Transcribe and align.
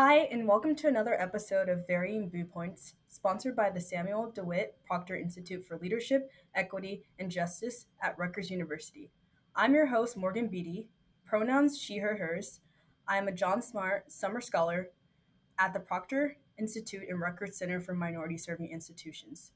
Hi, 0.00 0.28
and 0.30 0.46
welcome 0.46 0.76
to 0.76 0.86
another 0.86 1.20
episode 1.20 1.68
of 1.68 1.84
Varying 1.88 2.30
Viewpoints, 2.30 2.94
sponsored 3.08 3.56
by 3.56 3.68
the 3.68 3.80
Samuel 3.80 4.30
DeWitt 4.30 4.76
Proctor 4.86 5.16
Institute 5.16 5.66
for 5.66 5.76
Leadership, 5.76 6.30
Equity, 6.54 7.02
and 7.18 7.28
Justice 7.28 7.86
at 8.00 8.16
Rutgers 8.16 8.48
University. 8.48 9.10
I'm 9.56 9.74
your 9.74 9.86
host, 9.86 10.16
Morgan 10.16 10.46
Beatty, 10.46 10.86
pronouns 11.24 11.76
she, 11.82 11.98
her, 11.98 12.16
hers. 12.16 12.60
I 13.08 13.16
am 13.16 13.26
a 13.26 13.32
John 13.32 13.60
Smartt 13.60 14.12
Summer 14.12 14.40
Scholar 14.40 14.90
at 15.58 15.72
the 15.72 15.80
Proctor 15.80 16.36
Institute 16.56 17.08
and 17.10 17.20
Rutgers 17.20 17.58
Center 17.58 17.80
for 17.80 17.92
Minority 17.92 18.38
Serving 18.38 18.70
Institutions. 18.70 19.50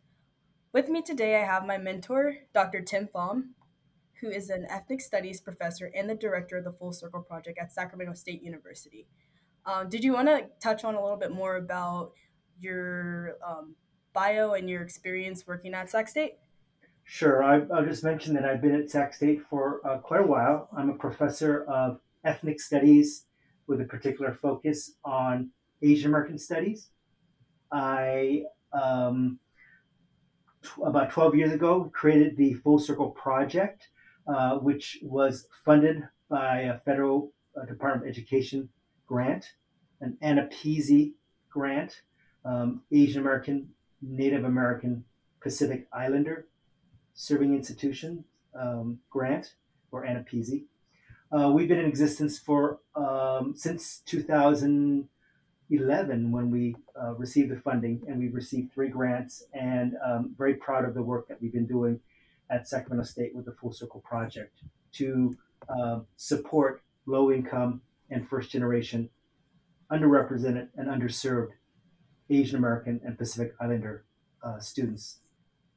With 0.72 0.88
me 0.88 1.02
today, 1.02 1.40
I 1.40 1.46
have 1.46 1.64
my 1.64 1.78
mentor, 1.78 2.38
Dr. 2.52 2.80
Tim 2.80 3.06
Fong, 3.06 3.50
who 4.20 4.28
is 4.28 4.50
an 4.50 4.66
ethnic 4.68 5.02
studies 5.02 5.40
professor 5.40 5.92
and 5.94 6.10
the 6.10 6.16
director 6.16 6.56
of 6.56 6.64
the 6.64 6.72
Full 6.72 6.92
Circle 6.92 7.22
Project 7.22 7.60
at 7.60 7.72
Sacramento 7.72 8.14
State 8.14 8.42
University. 8.42 9.06
Um, 9.64 9.88
did 9.88 10.02
you 10.02 10.12
want 10.12 10.28
to 10.28 10.46
touch 10.60 10.84
on 10.84 10.94
a 10.94 11.02
little 11.02 11.16
bit 11.16 11.30
more 11.30 11.56
about 11.56 12.12
your 12.58 13.36
um, 13.46 13.74
bio 14.12 14.52
and 14.54 14.68
your 14.68 14.82
experience 14.82 15.46
working 15.46 15.74
at 15.74 15.90
Sac 15.90 16.08
State? 16.08 16.34
Sure. 17.04 17.42
I, 17.42 17.58
will 17.58 17.84
just 17.84 18.04
mention 18.04 18.34
that 18.34 18.44
I've 18.44 18.62
been 18.62 18.74
at 18.74 18.90
Sac 18.90 19.14
State 19.14 19.42
for 19.48 19.80
uh, 19.86 19.98
quite 19.98 20.20
a 20.20 20.26
while. 20.26 20.68
I'm 20.76 20.90
a 20.90 20.94
professor 20.94 21.64
of 21.64 22.00
ethnic 22.24 22.60
studies 22.60 23.26
with 23.66 23.80
a 23.80 23.84
particular 23.84 24.32
focus 24.32 24.92
on 25.04 25.50
Asian 25.82 26.10
American 26.10 26.38
studies. 26.38 26.90
I, 27.70 28.44
um, 28.72 29.38
t- 30.62 30.70
about 30.84 31.10
12 31.10 31.34
years 31.36 31.52
ago, 31.52 31.90
created 31.94 32.36
the 32.36 32.54
Full 32.54 32.78
Circle 32.78 33.10
Project, 33.10 33.88
uh, 34.26 34.56
which 34.56 34.98
was 35.02 35.46
funded 35.64 36.02
by 36.28 36.60
a 36.60 36.78
federal 36.80 37.32
uh, 37.60 37.64
Department 37.66 38.06
of 38.06 38.10
Education 38.10 38.68
grant, 39.12 39.52
an 40.00 40.16
AANAPISI 40.22 41.12
grant, 41.50 42.00
um, 42.46 42.80
Asian 42.90 43.20
American, 43.20 43.68
Native 44.00 44.44
American, 44.44 45.04
Pacific 45.42 45.86
Islander 45.92 46.46
Serving 47.12 47.54
Institution 47.54 48.24
um, 48.58 49.00
grant, 49.10 49.52
or 49.90 50.06
AANAPISI. 50.06 50.64
Uh, 51.30 51.50
we've 51.50 51.68
been 51.68 51.78
in 51.78 51.84
existence 51.84 52.38
for 52.38 52.78
um, 52.96 53.52
since 53.54 54.00
2011 54.06 56.32
when 56.32 56.50
we 56.50 56.74
uh, 56.98 57.12
received 57.16 57.50
the 57.50 57.60
funding, 57.60 58.00
and 58.08 58.18
we've 58.18 58.32
received 58.32 58.72
three 58.72 58.88
grants. 58.88 59.44
And 59.52 59.94
um, 60.02 60.34
very 60.38 60.54
proud 60.54 60.86
of 60.86 60.94
the 60.94 61.02
work 61.02 61.28
that 61.28 61.38
we've 61.42 61.52
been 61.52 61.66
doing 61.66 62.00
at 62.48 62.66
Sacramento 62.66 63.04
State 63.04 63.34
with 63.34 63.44
the 63.44 63.52
Full 63.52 63.74
Circle 63.74 64.00
Project 64.00 64.60
to 64.92 65.36
uh, 65.68 66.00
support 66.16 66.80
low 67.04 67.30
income 67.30 67.82
and 68.12 68.28
first 68.28 68.50
generation 68.50 69.08
underrepresented 69.90 70.68
and 70.76 70.88
underserved 70.88 71.50
Asian 72.30 72.56
American 72.56 73.00
and 73.04 73.18
Pacific 73.18 73.54
Islander 73.60 74.04
uh, 74.42 74.58
students 74.58 75.18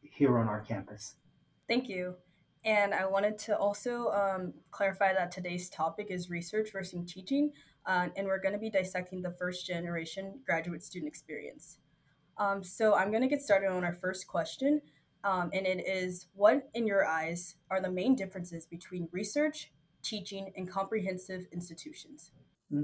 here 0.02 0.38
on 0.38 0.48
our 0.48 0.62
campus. 0.62 1.16
Thank 1.68 1.90
you. 1.90 2.16
And 2.64 2.94
I 2.94 3.06
wanted 3.06 3.38
to 3.40 3.58
also 3.58 4.10
um, 4.12 4.54
clarify 4.72 5.14
that 5.14 5.32
today's 5.32 5.70
topic 5.70 6.08
is 6.10 6.30
research 6.30 6.72
versus 6.72 7.12
teaching, 7.12 7.52
uh, 7.86 8.08
and 8.16 8.26
we're 8.26 8.42
going 8.42 8.54
to 8.54 8.60
be 8.60 8.72
dissecting 8.72 9.22
the 9.22 9.32
first 9.32 9.68
generation 9.68 10.40
graduate 10.46 10.84
student 10.84 11.08
experience. 11.08 11.78
Um, 12.38 12.64
so 12.64 12.96
I'm 12.96 13.12
going 13.12 13.22
to 13.22 13.28
get 13.28 13.42
started 13.42 13.70
on 13.70 13.84
our 13.84 13.94
first 13.94 14.28
question, 14.28 14.82
um, 15.24 15.52
and 15.54 15.68
it 15.68 15.86
is 15.88 16.28
What, 16.34 16.70
in 16.74 16.88
your 16.88 17.06
eyes, 17.06 17.56
are 17.70 17.82
the 17.82 17.92
main 17.92 18.16
differences 18.16 18.66
between 18.66 19.10
research 19.12 19.72
teaching, 20.06 20.52
and 20.56 20.70
comprehensive 20.70 21.46
institutions. 21.52 22.32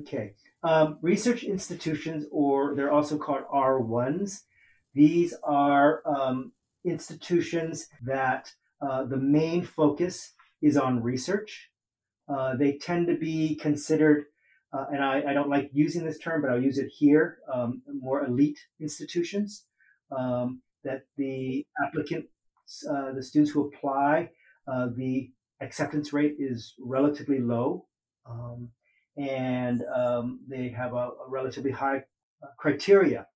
Okay. 0.01 0.33
Um, 0.63 0.97
research 1.01 1.43
institutions, 1.43 2.25
or 2.31 2.75
they're 2.75 2.91
also 2.91 3.17
called 3.17 3.43
R1s, 3.53 4.41
these 4.93 5.33
are 5.43 6.01
um, 6.05 6.51
institutions 6.85 7.87
that 8.03 8.51
uh, 8.81 9.05
the 9.05 9.17
main 9.17 9.63
focus 9.63 10.33
is 10.61 10.77
on 10.77 11.01
research. 11.01 11.69
Uh, 12.27 12.55
they 12.55 12.77
tend 12.77 13.07
to 13.07 13.15
be 13.15 13.55
considered, 13.55 14.25
uh, 14.73 14.85
and 14.91 15.03
I, 15.03 15.23
I, 15.29 15.33
don't 15.33 15.49
like 15.49 15.69
using 15.73 16.05
this 16.05 16.17
term, 16.17 16.41
but 16.41 16.51
I'll 16.51 16.61
use 16.61 16.77
it 16.77 16.89
here, 16.89 17.39
um, 17.53 17.81
more 18.01 18.25
elite 18.25 18.59
institutions. 18.79 19.65
Um, 20.17 20.61
that 20.83 21.03
the 21.17 21.65
applicant, 21.85 22.25
uh, 22.89 23.13
the 23.13 23.23
students 23.23 23.51
who 23.51 23.67
apply, 23.67 24.29
uh, 24.67 24.87
the 24.95 25.31
acceptance 25.61 26.11
rate 26.11 26.35
is 26.39 26.73
relatively 26.79 27.39
low, 27.39 27.85
um, 28.29 28.69
and 29.17 29.83
um, 29.95 30.39
they 30.47 30.69
have 30.69 30.93
a, 30.93 31.11
a, 31.25 31.29
relatively 31.29 31.71
high 31.71 31.97
uh, 32.43 32.47
criteria 32.57 33.27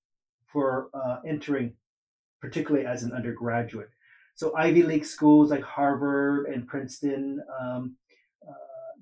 for 0.48 0.90
uh, 0.94 1.18
entering, 1.28 1.74
particularly 2.42 2.86
as 2.86 3.04
an 3.04 3.14
undergraduate. 3.14 3.90
So 4.36 4.56
Ivy 4.56 4.84
League 4.84 5.06
schools 5.06 5.52
like 5.52 5.64
Harvard 5.64 6.48
and 6.48 6.68
Princeton, 6.68 7.42
um, 7.62 7.96
uh, 8.48 8.54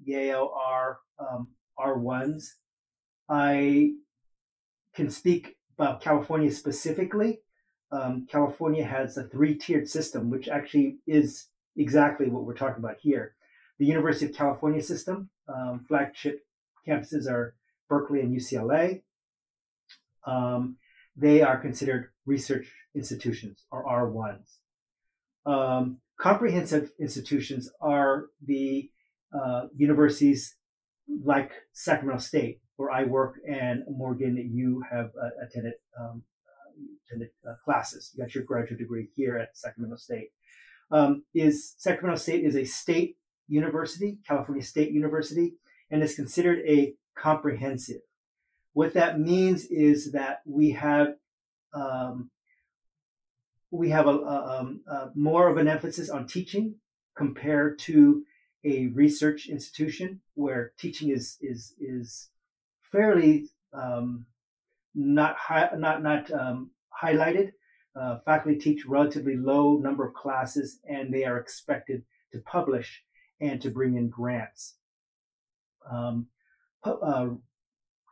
Yale 0.04 0.54
are 0.56 1.00
um, 1.18 1.48
are 1.78 1.98
ones. 1.98 2.56
I 3.30 3.94
can 4.94 5.10
speak 5.10 5.56
about 5.78 6.02
California 6.02 6.52
specifically. 6.52 7.40
Um, 7.92 8.28
California 8.30 8.84
has 8.84 9.18
a 9.18 9.24
three-tiered 9.24 9.88
system, 9.88 10.30
which 10.30 10.48
actually 10.48 10.98
is 11.08 11.48
exactly 11.76 12.30
what 12.30 12.44
we're 12.44 12.56
talking 12.56 12.84
about 12.84 12.98
here. 13.02 13.36
The 13.80 13.86
University 13.86 14.26
of 14.26 14.36
California 14.36 14.82
system, 14.82 15.30
um, 15.48 15.86
flagship 15.88 16.46
campuses 16.88 17.30
are 17.30 17.56
Berkeley 17.90 18.22
and 18.22 18.36
UCLA. 18.36 19.02
Um, 20.26 20.78
they 21.16 21.42
are 21.42 21.58
considered 21.58 22.10
research 22.26 22.72
institutions 22.96 23.66
or 23.72 23.86
R1s. 23.86 24.58
Um, 25.46 26.00
comprehensive 26.20 26.92
institutions 27.00 27.70
are 27.82 28.28
the 28.46 28.90
uh, 29.34 29.64
universities 29.76 30.56
like 31.24 31.52
Sacramento 31.74 32.22
State, 32.22 32.62
where 32.78 32.92
I 32.92 33.04
work, 33.04 33.36
and 33.48 33.84
Morgan, 33.90 34.38
you 34.54 34.84
have 34.90 35.12
uh, 35.22 35.46
attended 35.46 35.74
um, 36.00 36.24
uh, 36.48 36.82
attended 37.08 37.30
uh, 37.48 37.56
classes. 37.66 38.12
You 38.14 38.24
got 38.24 38.34
your 38.34 38.44
graduate 38.46 38.80
degree 38.80 39.10
here 39.16 39.38
at 39.38 39.58
Sacramento 39.58 39.98
State 39.98 40.30
um, 40.92 41.24
is 41.34 41.76
Sacramento 41.78 42.20
State 42.20 42.44
is 42.44 42.56
a 42.56 42.66
state 42.66 43.18
university, 43.48 44.18
California 44.28 44.64
State 44.64 44.92
University, 44.92 45.54
and 45.90 46.02
is 46.02 46.16
considered 46.16 46.60
a 46.68 46.94
comprehensive. 47.16 48.02
What 48.74 48.94
that 48.94 49.20
means 49.20 49.66
is 49.66 50.12
that 50.14 50.42
we 50.46 50.72
have 50.72 51.16
um, 51.74 52.30
we 53.72 53.90
have 53.90 54.06
a, 54.06 54.12
a, 54.12 54.60
um, 54.60 54.82
a, 54.88 55.10
more 55.16 55.50
of 55.50 55.58
an 55.58 55.68
emphasis 55.68 56.10
on 56.10 56.28
teaching 56.28 56.76
compared 57.16 57.80
to 57.80 58.24
a 58.64 58.88
research 58.88 59.48
institution 59.50 60.22
where 60.36 60.74
teaching 60.78 61.10
is 61.10 61.38
is 61.42 61.74
is 61.80 62.30
fairly 62.92 63.50
um, 63.74 64.26
not 64.96 65.36
high, 65.38 65.70
not 65.76 66.02
not 66.02 66.32
um, 66.32 66.72
highlighted 67.02 67.52
uh, 67.96 68.20
faculty 68.26 68.58
teach 68.58 68.86
relatively 68.86 69.36
low 69.36 69.78
number 69.78 70.06
of 70.08 70.14
classes 70.14 70.80
and 70.88 71.14
they 71.14 71.26
are 71.26 71.38
expected 71.38 72.04
to 72.32 72.40
publish 72.40 73.04
and 73.40 73.62
to 73.62 73.70
bring 73.70 73.96
in 73.96 74.10
grants. 74.10 74.76
Um, 75.90 76.28
uh, 76.84 77.30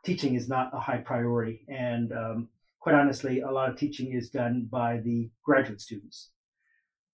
teaching 0.04 0.34
is 0.34 0.48
not 0.48 0.70
a 0.74 0.80
high 0.80 0.98
priority, 0.98 1.64
and 1.68 2.12
um, 2.12 2.48
quite 2.80 2.94
honestly, 2.94 3.40
a 3.40 3.50
lot 3.50 3.70
of 3.70 3.76
teaching 3.76 4.12
is 4.12 4.30
done 4.30 4.68
by 4.70 4.98
the 4.98 5.30
graduate 5.42 5.80
students. 5.80 6.30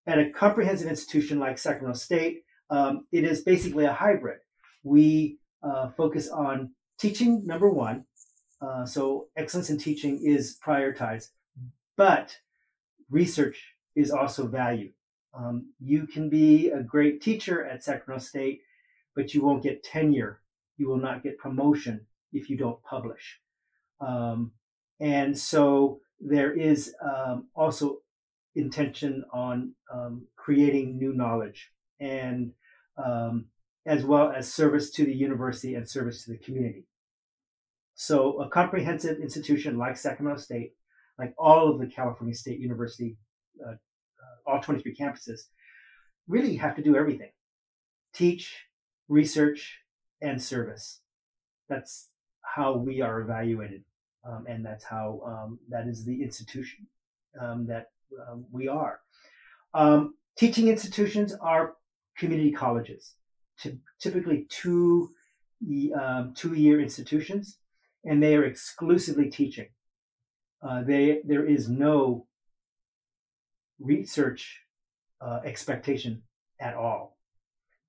At 0.07 0.19
a 0.19 0.31
comprehensive 0.31 0.89
institution 0.89 1.39
like 1.39 1.59
Sacramento 1.59 1.99
State, 1.99 2.43
um, 2.71 3.07
it 3.13 3.25
is 3.25 3.43
basically 3.43 3.85
a 3.85 3.93
hybrid. 3.93 4.39
We 4.83 5.39
uh, 5.63 5.91
focus 5.91 6.29
on 6.29 6.71
teaching, 6.99 7.47
number 7.47 7.69
one, 7.69 8.05
uh, 8.61 8.87
so 8.87 9.29
excellence 9.37 9.71
in 9.71 9.79
teaching 9.79 10.21
is 10.25 10.59
prioritized, 10.65 11.29
but 11.97 12.37
research 13.11 13.75
is 13.95 14.11
also 14.11 14.47
valued. 14.47 14.93
Um, 15.35 15.73
you 15.79 16.07
can 16.07 16.29
be 16.29 16.71
a 16.71 16.83
great 16.83 17.21
teacher 17.21 17.65
at 17.65 17.85
Sacramento 17.85 18.25
State, 18.25 18.61
but 19.15 19.35
you 19.35 19.43
won't 19.43 19.63
get 19.63 19.83
tenure. 19.83 20.41
You 20.77 20.89
will 20.89 20.99
not 20.99 21.23
get 21.23 21.39
promotion 21.39 22.07
if 22.33 22.49
you 22.49 22.57
don't 22.57 22.83
publish. 22.83 23.41
Um, 24.01 24.53
and 25.01 25.37
so 25.37 26.01
there 26.21 26.53
is 26.53 26.95
um, 27.03 27.49
also 27.55 27.99
intention 28.55 29.25
on 29.33 29.73
um, 29.93 30.27
creating 30.37 30.99
new 30.99 31.13
knowledge 31.13 31.71
and 32.01 32.53
um, 32.97 33.47
as 33.87 34.05
well 34.05 34.33
as 34.33 34.53
service 34.53 34.91
to 34.91 35.05
the 35.05 35.15
university 35.15 35.75
and 35.75 35.89
service 35.89 36.25
to 36.25 36.33
the 36.33 36.39
community. 36.39 36.85
So 37.95 38.41
a 38.41 38.49
comprehensive 38.49 39.19
institution 39.19 39.79
like 39.79 39.97
Sacramento 39.97 40.41
State 40.41 40.75
like 41.19 41.35
all 41.39 41.71
of 41.71 41.81
the 41.81 41.87
California 41.87 42.35
State 42.35 42.61
University, 42.61 43.17
uh, 43.67 43.73
uh, 43.73 44.51
all 44.51 44.61
23 44.61 44.95
campuses, 44.95 45.41
really 46.27 46.57
have 46.57 46.77
to 46.77 46.83
do 46.83 46.97
everything 46.97 47.31
teach, 48.15 48.65
research, 49.09 49.81
and 50.21 50.43
service. 50.43 51.01
That's 51.69 52.09
how 52.43 52.77
we 52.77 53.01
are 53.01 53.21
evaluated 53.21 53.85
um, 54.29 54.45
and 54.49 54.65
that's 54.65 54.85
how 54.85 55.21
um, 55.25 55.59
that 55.69 55.87
is 55.87 56.05
the 56.05 56.23
institution 56.23 56.87
um, 57.41 57.67
that 57.67 57.91
um, 58.29 58.45
we 58.51 58.69
are. 58.69 59.01
Um, 59.75 60.15
teaching 60.37 60.69
institutions 60.69 61.35
are 61.41 61.75
community 62.17 62.53
colleges, 62.53 63.15
typically 64.01 64.47
two 64.49 65.11
two 66.35 66.55
year 66.55 66.81
institutions, 66.81 67.59
and 68.05 68.23
they 68.23 68.37
are 68.37 68.45
exclusively 68.45 69.29
teaching. 69.29 69.69
Uh, 70.63 70.83
they 70.83 71.21
there 71.25 71.45
is 71.45 71.69
no 71.69 72.27
research 73.79 74.63
uh, 75.21 75.41
expectation 75.45 76.23
at 76.61 76.75
all. 76.75 77.17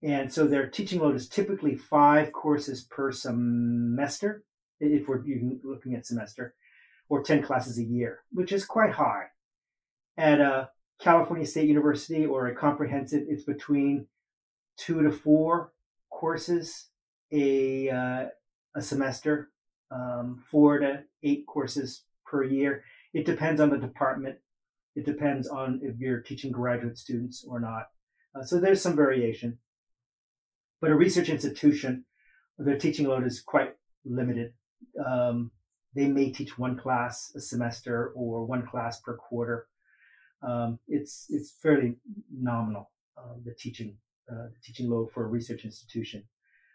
And 0.01 0.31
so 0.31 0.47
their 0.47 0.67
teaching 0.67 0.99
load 0.99 1.15
is 1.15 1.27
typically 1.27 1.75
five 1.75 2.31
courses 2.31 2.83
per 2.83 3.11
semester, 3.11 4.43
if 4.79 5.07
we're 5.07 5.23
looking 5.63 5.95
at 5.95 6.05
semester, 6.05 6.55
or 7.09 7.21
10 7.21 7.41
classes 7.41 7.77
a 7.79 7.83
year, 7.83 8.19
which 8.31 8.53
is 8.53 8.63
quite 8.63 8.93
high. 8.93 9.25
At 10.17 10.39
a 10.39 10.69
California 11.01 11.45
State 11.45 11.67
University 11.67 12.25
or 12.25 12.47
a 12.47 12.55
comprehensive, 12.55 13.23
it's 13.27 13.43
between 13.43 14.07
two 14.77 15.01
to 15.01 15.11
four 15.11 15.73
courses 16.09 16.87
a, 17.31 17.89
uh, 17.89 18.25
a 18.75 18.81
semester, 18.81 19.49
um, 19.91 20.41
four 20.49 20.79
to 20.79 21.03
eight 21.23 21.45
courses 21.45 22.03
per 22.29 22.43
year. 22.43 22.83
It 23.13 23.25
depends 23.25 23.59
on 23.59 23.69
the 23.69 23.77
department. 23.77 24.37
It 24.95 25.05
depends 25.05 25.47
on 25.47 25.79
if 25.83 25.97
you're 25.99 26.21
teaching 26.21 26.51
graduate 26.51 26.97
students 26.97 27.45
or 27.47 27.59
not. 27.59 27.89
Uh, 28.35 28.43
so 28.43 28.59
there's 28.59 28.81
some 28.81 28.95
variation. 28.95 29.57
But 30.81 30.91
a 30.91 30.95
research 30.95 31.29
institution, 31.29 32.05
their 32.57 32.77
teaching 32.77 33.07
load 33.07 33.25
is 33.25 33.41
quite 33.41 33.75
limited. 34.05 34.53
Um, 35.05 35.51
they 35.95 36.07
may 36.07 36.31
teach 36.31 36.57
one 36.57 36.77
class 36.77 37.31
a 37.35 37.41
semester 37.41 38.11
or 38.15 38.45
one 38.45 38.65
class 38.65 39.01
per 39.01 39.15
quarter. 39.15 39.67
Um, 40.41 40.79
it's 40.87 41.25
it's 41.29 41.51
fairly 41.51 41.97
nominal 42.31 42.91
uh, 43.17 43.33
the 43.43 43.53
teaching 43.53 43.97
uh, 44.31 44.47
the 44.53 44.59
teaching 44.63 44.89
load 44.89 45.11
for 45.11 45.25
a 45.25 45.27
research 45.27 45.65
institution. 45.65 46.23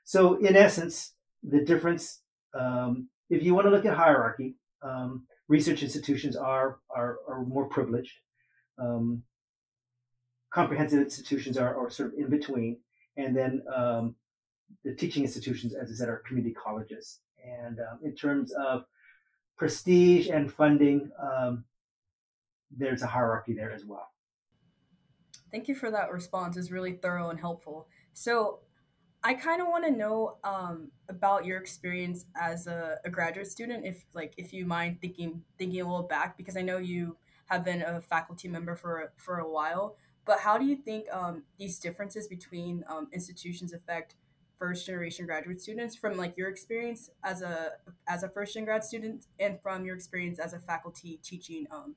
So 0.05 0.35
in 0.35 0.57
essence, 0.57 1.13
the 1.43 1.65
difference, 1.65 2.21
um, 2.59 3.09
if 3.31 3.43
you 3.43 3.55
want 3.55 3.67
to 3.67 3.71
look 3.71 3.87
at 3.87 3.97
hierarchy, 3.97 4.57
um, 4.83 5.27
research 5.49 5.83
institutions 5.83 6.37
are 6.37 6.79
are, 6.91 7.19
are 7.29 7.45
more 7.45 7.67
privileged. 7.67 8.13
Um, 8.79 9.23
comprehensive 10.51 11.01
institutions 11.01 11.59
are, 11.59 11.77
are 11.77 11.91
sort 11.91 12.13
of 12.13 12.19
in 12.19 12.31
between, 12.31 12.79
and 13.17 13.37
then 13.37 13.63
um, 13.75 14.15
the 14.85 14.95
teaching 14.95 15.23
institutions, 15.23 15.75
as 15.75 15.91
I 15.91 15.95
said, 15.95 16.09
are 16.09 16.23
community 16.27 16.55
colleges. 16.55 17.21
And 17.45 17.79
um, 17.81 17.99
in 18.03 18.15
terms 18.15 18.53
of 18.53 18.85
prestige 19.57 20.29
and 20.29 20.53
funding, 20.53 21.11
um, 21.23 21.65
there's 22.77 23.03
a 23.03 23.07
hierarchy 23.07 23.53
there 23.53 23.73
as 23.73 23.85
well. 23.85 24.09
Thank 25.51 25.69
you 25.69 25.75
for 25.75 25.91
that 25.91 26.11
response. 26.11 26.57
It's 26.57 26.71
really 26.71 26.95
thorough 26.95 27.31
and 27.31 27.39
helpful. 27.39 27.87
So, 28.13 28.61
I 29.27 29.33
kind 29.33 29.63
of 29.63 29.69
want 29.69 29.87
to 29.87 29.91
know 29.91 30.37
um, 30.45 30.91
about 31.09 31.47
your 31.47 31.59
experience 31.59 32.27
as 32.39 32.67
a, 32.67 32.99
a, 33.07 33.11
graduate 33.11 33.47
student, 33.47 33.87
if 33.87 34.05
like 34.13 34.35
if 34.37 34.53
you 34.53 34.67
mind 34.67 35.01
thinking 35.01 35.43
thinking 35.57 35.81
a 35.81 35.85
little 35.85 36.07
back, 36.07 36.37
because 36.37 36.59
I 36.59 36.61
know 36.61 36.77
you 36.77 37.17
have 37.47 37.65
been 37.65 37.81
a 37.81 38.03
faculty 38.03 38.49
member 38.49 38.77
for 38.77 39.13
for 39.17 39.39
a 39.39 39.49
while. 39.49 39.97
But 40.27 40.41
how 40.41 40.59
do 40.59 40.67
you 40.67 40.77
think 40.77 41.07
um, 41.11 41.43
these 41.59 41.79
differences 41.79 42.29
between 42.29 42.85
um, 42.87 43.09
institutions 43.13 43.73
affect 43.73 44.15
first 44.59 44.87
generation 44.87 45.25
graduate 45.25 45.61
students 45.61 45.97
from 45.97 46.17
like 46.19 46.37
your 46.37 46.51
experience 46.51 47.09
as 47.23 47.41
a 47.41 47.73
as 48.07 48.25
a 48.25 48.29
first 48.29 48.53
gen 48.53 48.67
grad 48.67 48.85
student 48.85 49.27
and 49.41 49.59
from 49.63 49.87
your 49.87 49.97
experience 49.97 50.39
as 50.39 50.53
a 50.53 50.59
faculty 50.59 51.19
teaching 51.23 51.67
um, 51.71 51.97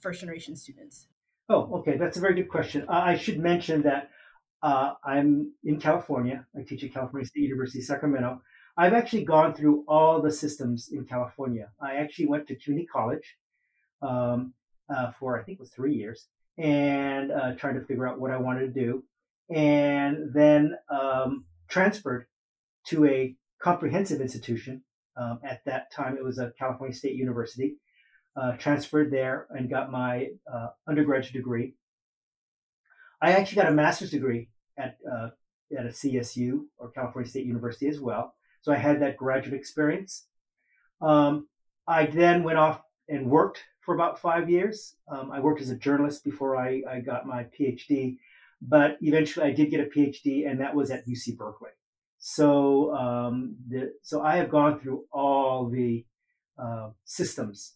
first 0.00 0.20
generation 0.20 0.56
students? 0.56 1.06
Oh, 1.50 1.68
okay, 1.80 1.98
that's 1.98 2.16
a 2.16 2.20
very 2.20 2.34
good 2.34 2.48
question. 2.48 2.86
I 2.88 3.14
should 3.14 3.38
mention 3.38 3.82
that 3.82 4.08
uh, 4.62 4.94
I'm 5.04 5.52
in 5.64 5.80
California. 5.80 6.46
I 6.56 6.62
teach 6.62 6.84
at 6.84 6.94
California 6.94 7.26
State 7.26 7.42
University, 7.42 7.80
Sacramento. 7.80 8.40
I've 8.76 8.94
actually 8.94 9.24
gone 9.24 9.54
through 9.54 9.84
all 9.86 10.22
the 10.22 10.30
systems 10.30 10.88
in 10.92 11.04
California. 11.04 11.68
I 11.80 11.96
actually 11.96 12.26
went 12.26 12.46
to 12.48 12.56
community 12.56 12.86
college 12.86 13.36
um, 14.00 14.54
uh, 14.94 15.10
for 15.18 15.38
I 15.38 15.42
think 15.42 15.58
it 15.58 15.60
was 15.60 15.70
three 15.70 15.94
years, 15.94 16.28
and 16.58 17.32
uh, 17.32 17.54
trying 17.56 17.74
to 17.74 17.84
figure 17.84 18.06
out 18.06 18.20
what 18.20 18.30
I 18.30 18.38
wanted 18.38 18.72
to 18.72 18.80
do, 18.80 19.04
and 19.50 20.32
then 20.32 20.76
um, 20.88 21.44
transferred 21.68 22.26
to 22.86 23.04
a 23.06 23.36
comprehensive 23.60 24.20
institution. 24.20 24.82
Um, 25.14 25.40
at 25.44 25.62
that 25.66 25.92
time, 25.92 26.16
it 26.16 26.24
was 26.24 26.38
a 26.38 26.52
California 26.58 26.96
State 26.96 27.16
University. 27.16 27.76
Uh, 28.34 28.52
transferred 28.52 29.10
there 29.10 29.46
and 29.50 29.68
got 29.68 29.92
my 29.92 30.28
uh, 30.50 30.68
undergraduate 30.88 31.34
degree. 31.34 31.74
I 33.20 33.32
actually 33.32 33.56
got 33.56 33.70
a 33.70 33.74
master's 33.74 34.10
degree 34.10 34.48
at 34.76 34.98
uh, 35.10 35.30
at 35.76 35.86
a 35.86 35.90
CSU 35.90 36.64
or 36.78 36.90
California 36.90 37.30
State 37.30 37.46
University 37.46 37.88
as 37.88 38.00
well. 38.00 38.34
So 38.60 38.72
I 38.72 38.76
had 38.76 39.00
that 39.02 39.16
graduate 39.16 39.54
experience. 39.54 40.26
Um, 41.00 41.48
I 41.86 42.06
then 42.06 42.44
went 42.44 42.58
off 42.58 42.82
and 43.08 43.30
worked 43.30 43.64
for 43.80 43.94
about 43.94 44.20
five 44.20 44.48
years. 44.48 44.94
Um, 45.08 45.30
I 45.32 45.40
worked 45.40 45.60
as 45.60 45.70
a 45.70 45.76
journalist 45.76 46.24
before 46.24 46.56
I, 46.56 46.82
I 46.88 47.00
got 47.00 47.26
my 47.26 47.46
PhD, 47.58 48.18
but 48.60 48.96
eventually 49.00 49.46
I 49.46 49.52
did 49.52 49.70
get 49.70 49.80
a 49.80 49.84
PhD, 49.84 50.48
and 50.48 50.60
that 50.60 50.74
was 50.74 50.90
at 50.90 51.06
UC 51.06 51.36
Berkeley. 51.36 51.70
So, 52.18 52.94
um, 52.94 53.56
the, 53.68 53.92
so 54.02 54.22
I 54.22 54.36
have 54.36 54.48
gone 54.48 54.78
through 54.78 55.04
all 55.12 55.68
the 55.68 56.04
uh, 56.56 56.90
systems 57.04 57.74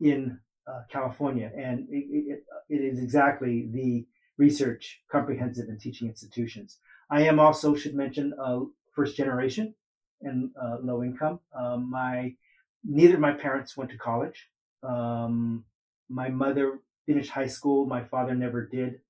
in 0.00 0.38
uh, 0.68 0.82
California, 0.88 1.50
and 1.56 1.88
it, 1.90 2.04
it, 2.08 2.44
it 2.68 2.76
is 2.76 3.02
exactly 3.02 3.68
the 3.72 4.06
research, 4.40 5.02
comprehensive, 5.12 5.68
and 5.68 5.78
teaching 5.78 6.08
institutions. 6.08 6.78
I 7.10 7.20
am 7.30 7.38
also 7.38 7.74
should 7.74 7.94
mention 7.94 8.32
uh, 8.42 8.60
first 8.96 9.14
generation 9.16 9.74
and 10.22 10.50
uh, 10.60 10.78
low 10.82 11.02
income. 11.04 11.40
Um, 11.54 11.90
my 11.90 12.34
neither 12.82 13.14
of 13.14 13.20
my 13.20 13.32
parents 13.32 13.76
went 13.76 13.90
to 13.90 13.98
college. 13.98 14.48
Um, 14.82 15.64
my 16.08 16.28
mother 16.30 16.80
finished 17.06 17.30
high 17.30 17.48
school. 17.56 17.86
My 17.86 18.02
father 18.04 18.34
never 18.34 18.66
did. 18.66 19.00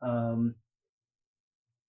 Um, 0.00 0.54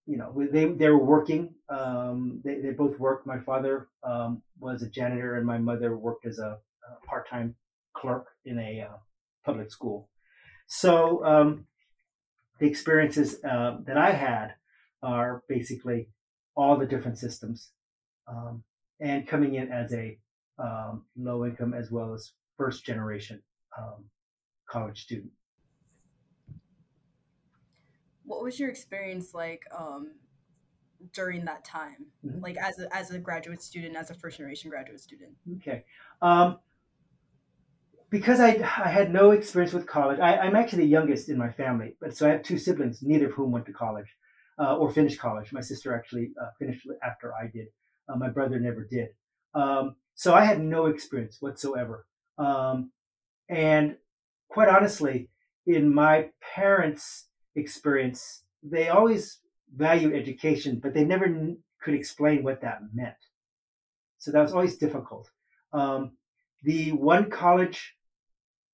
you 0.06 0.16
know, 0.16 0.30
they 0.52 0.64
they 0.80 0.88
were 0.88 1.06
working. 1.16 1.54
Um, 1.68 2.40
they 2.44 2.56
they 2.62 2.70
both 2.70 2.98
worked. 2.98 3.26
My 3.26 3.40
father 3.48 3.88
um, 4.02 4.42
was 4.58 4.82
a 4.82 4.90
janitor, 4.98 5.36
and 5.36 5.46
my 5.46 5.58
mother 5.58 5.96
worked 5.96 6.26
as 6.26 6.38
a, 6.38 6.58
a 6.88 7.06
part 7.06 7.28
time 7.28 7.54
clerk 7.94 8.26
in 8.44 8.58
a 8.58 8.70
uh, 8.90 8.96
public 9.44 9.70
school. 9.70 10.08
So 10.66 11.24
um, 11.24 11.66
the 12.58 12.66
experiences 12.66 13.42
uh, 13.44 13.78
that 13.86 13.96
I 13.96 14.10
had 14.12 14.54
are 15.02 15.42
basically 15.48 16.08
all 16.56 16.76
the 16.76 16.86
different 16.86 17.18
systems, 17.18 17.70
um, 18.26 18.62
and 19.00 19.26
coming 19.26 19.54
in 19.54 19.70
as 19.70 19.92
a 19.92 20.18
um, 20.58 21.04
low 21.16 21.44
income 21.44 21.72
as 21.72 21.90
well 21.90 22.12
as 22.12 22.32
first 22.56 22.84
generation 22.84 23.40
um, 23.78 24.04
college 24.68 25.02
student. 25.02 25.30
What 28.24 28.42
was 28.42 28.58
your 28.58 28.68
experience 28.68 29.32
like 29.32 29.62
um, 29.76 30.12
during 31.12 31.44
that 31.44 31.64
time, 31.64 32.06
mm-hmm. 32.26 32.40
like 32.42 32.56
as 32.56 32.78
a, 32.78 32.94
as 32.94 33.10
a 33.10 33.18
graduate 33.18 33.62
student, 33.62 33.96
as 33.96 34.10
a 34.10 34.14
first 34.14 34.36
generation 34.36 34.68
graduate 34.68 35.00
student? 35.00 35.30
Okay. 35.56 35.84
Because 38.10 38.40
I, 38.40 38.54
I 38.78 38.88
had 38.88 39.12
no 39.12 39.32
experience 39.32 39.74
with 39.74 39.86
college, 39.86 40.18
I, 40.18 40.46
am 40.46 40.56
actually 40.56 40.84
the 40.84 40.88
youngest 40.88 41.28
in 41.28 41.36
my 41.36 41.50
family, 41.52 41.94
but 42.00 42.16
so 42.16 42.26
I 42.26 42.32
have 42.32 42.42
two 42.42 42.58
siblings, 42.58 43.02
neither 43.02 43.26
of 43.26 43.34
whom 43.34 43.52
went 43.52 43.66
to 43.66 43.72
college 43.72 44.06
uh, 44.58 44.76
or 44.76 44.90
finished 44.90 45.20
college. 45.20 45.52
My 45.52 45.60
sister 45.60 45.94
actually 45.94 46.30
uh, 46.40 46.48
finished 46.58 46.86
after 47.02 47.34
I 47.34 47.48
did. 47.52 47.66
Uh, 48.08 48.16
my 48.16 48.30
brother 48.30 48.58
never 48.58 48.84
did. 48.84 49.08
Um, 49.54 49.96
so 50.14 50.34
I 50.34 50.44
had 50.44 50.60
no 50.60 50.86
experience 50.86 51.36
whatsoever. 51.40 52.06
Um, 52.38 52.92
and 53.48 53.96
quite 54.48 54.68
honestly, 54.68 55.28
in 55.66 55.92
my 55.92 56.30
parents' 56.40 57.26
experience, 57.54 58.42
they 58.62 58.88
always 58.88 59.40
valued 59.74 60.14
education, 60.14 60.80
but 60.82 60.94
they 60.94 61.04
never 61.04 61.26
n- 61.26 61.58
could 61.82 61.94
explain 61.94 62.42
what 62.42 62.62
that 62.62 62.80
meant. 62.94 63.16
So 64.18 64.32
that 64.32 64.42
was 64.42 64.52
always 64.52 64.78
difficult. 64.78 65.30
Um, 65.72 66.12
the 66.62 66.92
one 66.92 67.30
college 67.30 67.94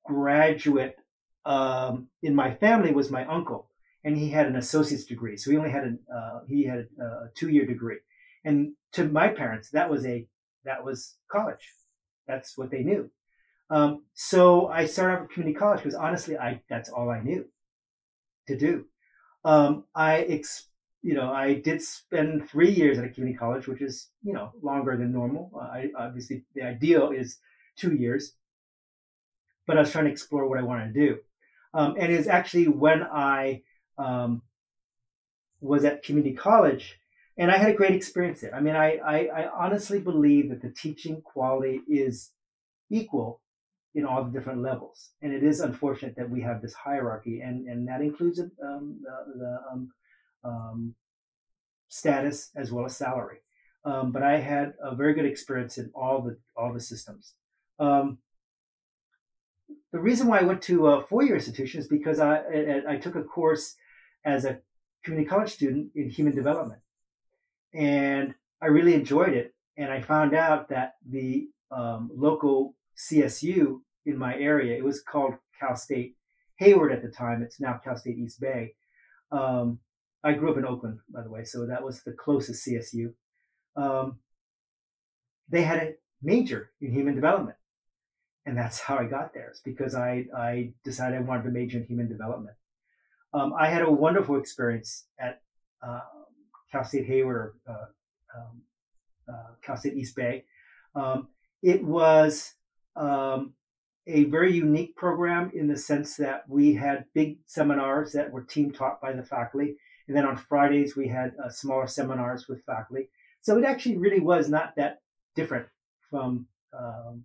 graduate 0.05 0.97
um, 1.45 2.09
in 2.23 2.35
my 2.35 2.55
family 2.55 2.93
was 2.93 3.11
my 3.11 3.25
uncle, 3.27 3.69
and 4.05 4.17
he 4.17 4.31
had 4.31 4.47
an 4.47 4.57
associate's 4.57 5.05
degree. 5.05 5.37
So 5.37 5.51
he 5.51 5.57
only 5.57 5.71
had 5.71 5.85
a 5.85 6.15
uh, 6.15 6.41
he 6.49 6.65
had 6.65 6.87
a 7.01 7.29
two 7.35 7.51
year 7.51 7.67
degree, 7.67 7.99
and 8.45 8.73
to 8.93 9.05
my 9.05 9.29
parents, 9.29 9.71
that 9.71 9.91
was 9.91 10.07
a 10.07 10.27
that 10.65 10.85
was 10.85 11.17
college. 11.31 11.73
That's 12.27 12.57
what 12.57 12.71
they 12.71 12.83
knew. 12.83 13.11
Um, 13.71 14.05
so 14.15 14.69
I 14.69 14.87
started 14.87 15.15
off 15.17 15.23
at 15.25 15.31
community 15.31 15.59
college 15.59 15.83
because 15.83 15.95
honestly, 15.95 16.39
I 16.39 16.63
that's 16.69 16.91
all 16.91 17.11
I 17.11 17.21
knew 17.21 17.47
to 18.49 18.57
do. 18.57 18.87
Um, 19.45 19.85
I 19.95 20.21
ex, 20.21 20.69
you 21.03 21.15
know 21.15 21.31
I 21.31 21.55
did 21.55 21.83
spend 21.83 22.49
three 22.49 22.71
years 22.71 22.99
at 22.99 23.05
a 23.05 23.09
community 23.09 23.39
college, 23.39 23.67
which 23.67 23.83
is 23.83 24.09
you 24.23 24.33
know 24.33 24.53
longer 24.63 24.97
than 24.97 25.13
normal. 25.13 25.51
I 25.61 25.91
obviously 25.99 26.45
the 26.55 26.63
ideal 26.63 27.11
is 27.11 27.39
two 27.77 27.95
years, 27.95 28.35
but 29.67 29.77
I 29.77 29.81
was 29.81 29.93
trying 29.93 30.05
to 30.07 30.11
explore 30.11 30.49
what 30.49 30.59
I 30.59 30.63
wanted 30.63 30.95
to 30.95 31.01
do. 31.01 31.19
Um, 31.73 31.97
and 31.99 32.13
it's 32.13 32.29
actually 32.29 32.69
when 32.69 33.03
I 33.03 33.63
um, 33.99 34.43
was 35.61 35.85
at 35.85 36.03
community 36.03 36.35
college, 36.35 36.99
and 37.37 37.51
I 37.51 37.57
had 37.57 37.71
a 37.71 37.75
great 37.75 37.95
experience 37.95 38.41
there. 38.41 38.55
I 38.55 38.61
mean, 38.61 38.77
I, 38.77 38.97
I, 38.97 39.19
I 39.27 39.51
honestly 39.53 39.99
believe 39.99 40.51
that 40.51 40.63
the 40.63 40.71
teaching 40.71 41.21
quality 41.23 41.81
is 41.89 42.31
equal 42.91 43.41
in 43.95 44.05
all 44.05 44.25
the 44.25 44.31
different 44.31 44.63
levels. 44.63 45.11
And 45.23 45.33
it 45.33 45.43
is 45.43 45.61
unfortunate 45.61 46.17
that 46.17 46.31
we 46.31 46.43
have 46.43 46.63
this 46.63 46.75
hierarchy, 46.75 47.41
and, 47.41 47.67
and 47.69 47.89
that 47.89 48.01
includes 48.01 48.41
um, 48.41 49.01
the, 49.03 49.39
the 49.39 49.59
um, 49.71 49.91
um, 50.45 50.95
status 51.89 52.51
as 52.57 52.71
well 52.71 52.85
as 52.85 52.97
salary. 52.97 53.39
Um, 53.85 54.13
but 54.13 54.23
I 54.23 54.41
had 54.41 54.75
a 54.83 54.95
very 54.95 55.15
good 55.15 55.27
experience 55.27 55.77
in 55.79 55.91
all 55.95 56.23
the 56.23 56.39
all 56.57 56.73
the 56.73 56.81
systems. 56.81 57.35
Um, 57.79 58.19
the 59.93 59.99
reason 59.99 60.27
why 60.27 60.41
I 60.41 60.45
went 60.45 60.63
to 60.63 60.89
a 60.89 61.07
four-year 61.07 61.37
institution 61.37 61.81
is 61.81 61.89
because 61.89 62.19
I, 62.19 62.39
I, 62.39 62.83
I 62.91 62.97
took 62.97 63.15
a 63.15 63.23
course 63.23 63.77
as 64.25 64.45
a 64.45 64.59
community 65.05 65.29
college 65.29 65.53
student 65.53 65.91
in 65.95 66.09
human 66.11 66.35
development, 66.35 66.81
and 67.73 68.35
I 68.63 68.67
really 68.67 68.95
enjoyed 68.95 69.35
it. 69.35 69.55
And 69.77 69.91
I 69.91 70.01
found 70.01 70.35
out 70.35 70.69
that 70.69 70.95
the 71.09 71.49
um, 71.71 72.11
local 72.15 72.75
CSU 72.97 73.81
in 74.07 74.17
my 74.17 74.37
area, 74.37 74.77
it 74.77 74.85
was 74.85 75.03
called 75.03 75.35
Cal 75.59 75.77
State 75.77 76.17
Hayward 76.57 76.93
at 76.93 77.03
the 77.03 77.09
time. 77.09 77.43
It's 77.43 77.61
now 77.61 77.81
Cal 77.83 77.97
State 77.97 78.19
East 78.19 78.41
Bay. 78.41 78.75
Um, 79.33 79.81
I 80.23 80.33
grew 80.33 80.51
up 80.51 80.59
in 80.59 80.65
Oakland, 80.65 81.01
by 81.09 81.23
the 81.23 81.31
way, 81.31 81.45
so 81.45 81.67
that 81.67 81.83
was 81.83 82.03
the 82.03 82.13
closest 82.13 82.67
CSU. 82.67 83.13
Um, 83.77 84.19
they 85.49 85.63
had 85.63 85.79
a 85.79 85.95
major 86.23 86.71
in 86.81 86.93
human 86.93 87.15
development, 87.15 87.57
and 88.47 88.57
that's 88.57 88.81
how 88.81 88.99
I 88.99 89.05
got 89.05 89.33
there. 89.35 89.49
It's 89.49 89.61
because 89.61 89.95
I 89.95 90.27
I 90.37 90.73
decided 90.85 91.19
I 91.19 91.23
wanted 91.23 91.45
to 91.45 91.51
major 91.51 91.79
in 91.79 91.85
human 91.85 92.09
development. 92.09 92.57
Um, 93.33 93.53
I 93.59 93.69
had 93.69 93.83
a 93.83 93.91
wonderful 93.91 94.37
experience 94.37 95.07
at 95.19 95.41
uh, 95.87 96.01
Cal 96.71 96.85
State 96.85 97.07
Hayward 97.07 97.37
or 97.37 97.55
uh, 97.69 98.39
um, 98.39 98.63
uh, 99.29 99.55
Cal 99.63 99.77
State 99.77 99.95
East 99.95 100.15
Bay. 100.15 100.45
Um, 100.95 101.29
it 101.63 101.83
was 101.85 102.55
um, 102.95 103.55
a 104.07 104.25
very 104.25 104.53
unique 104.53 104.95
program 104.95 105.51
in 105.55 105.67
the 105.67 105.77
sense 105.77 106.17
that 106.17 106.45
we 106.49 106.75
had 106.75 107.07
big 107.15 107.39
seminars 107.47 108.13
that 108.13 108.31
were 108.31 108.45
team 108.45 108.71
taught 108.71 109.01
by 109.01 109.13
the 109.13 109.25
faculty 109.25 109.77
and 110.07 110.17
then 110.17 110.27
on 110.27 110.37
Fridays, 110.37 110.97
we 110.97 111.09
had 111.09 111.33
uh, 111.43 111.49
smaller 111.49 111.87
seminars 111.87 112.47
with 112.49 112.65
faculty. 112.65 113.09
So 113.41 113.57
it 113.59 113.65
actually 113.65 113.97
really 113.97 114.21
was 114.21 114.49
not 114.49 114.75
that 114.77 114.99
different 115.35 115.67
from 116.11 116.47
um, 116.79 117.25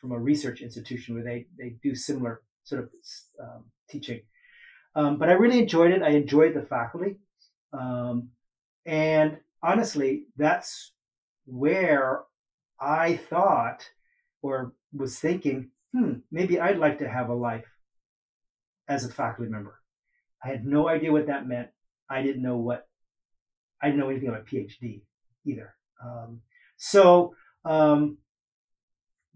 from 0.00 0.12
a 0.12 0.18
research 0.18 0.60
institution 0.60 1.14
where 1.14 1.24
they, 1.24 1.46
they 1.58 1.76
do 1.82 1.94
similar 1.94 2.42
sort 2.64 2.82
of 2.82 2.90
um, 3.40 3.64
teaching. 3.88 4.20
Um, 4.94 5.18
but 5.18 5.28
I 5.28 5.32
really 5.32 5.60
enjoyed 5.60 5.92
it. 5.92 6.02
I 6.02 6.10
enjoyed 6.10 6.54
the 6.54 6.62
faculty. 6.62 7.16
Um, 7.72 8.30
and 8.86 9.38
honestly, 9.62 10.24
that's 10.36 10.92
where 11.46 12.22
I 12.80 13.16
thought 13.16 13.88
or 14.42 14.72
was 14.92 15.18
thinking, 15.18 15.70
hmm, 15.92 16.14
maybe 16.30 16.58
I'd 16.58 16.78
like 16.78 16.98
to 16.98 17.08
have 17.08 17.28
a 17.28 17.34
life 17.34 17.66
as 18.88 19.04
a 19.04 19.12
faculty 19.12 19.50
member. 19.50 19.80
I 20.42 20.48
had 20.48 20.64
no 20.64 20.88
idea 20.88 21.12
what 21.12 21.26
that 21.26 21.46
meant. 21.46 21.68
I 22.08 22.22
didn't 22.22 22.42
know 22.42 22.56
what 22.56 22.88
I 23.82 23.86
didn't 23.86 24.00
know 24.00 24.10
anything 24.10 24.28
about 24.28 24.46
PhD 24.46 25.02
either. 25.46 25.74
Um, 26.04 26.40
so 26.76 27.34
um, 27.64 28.18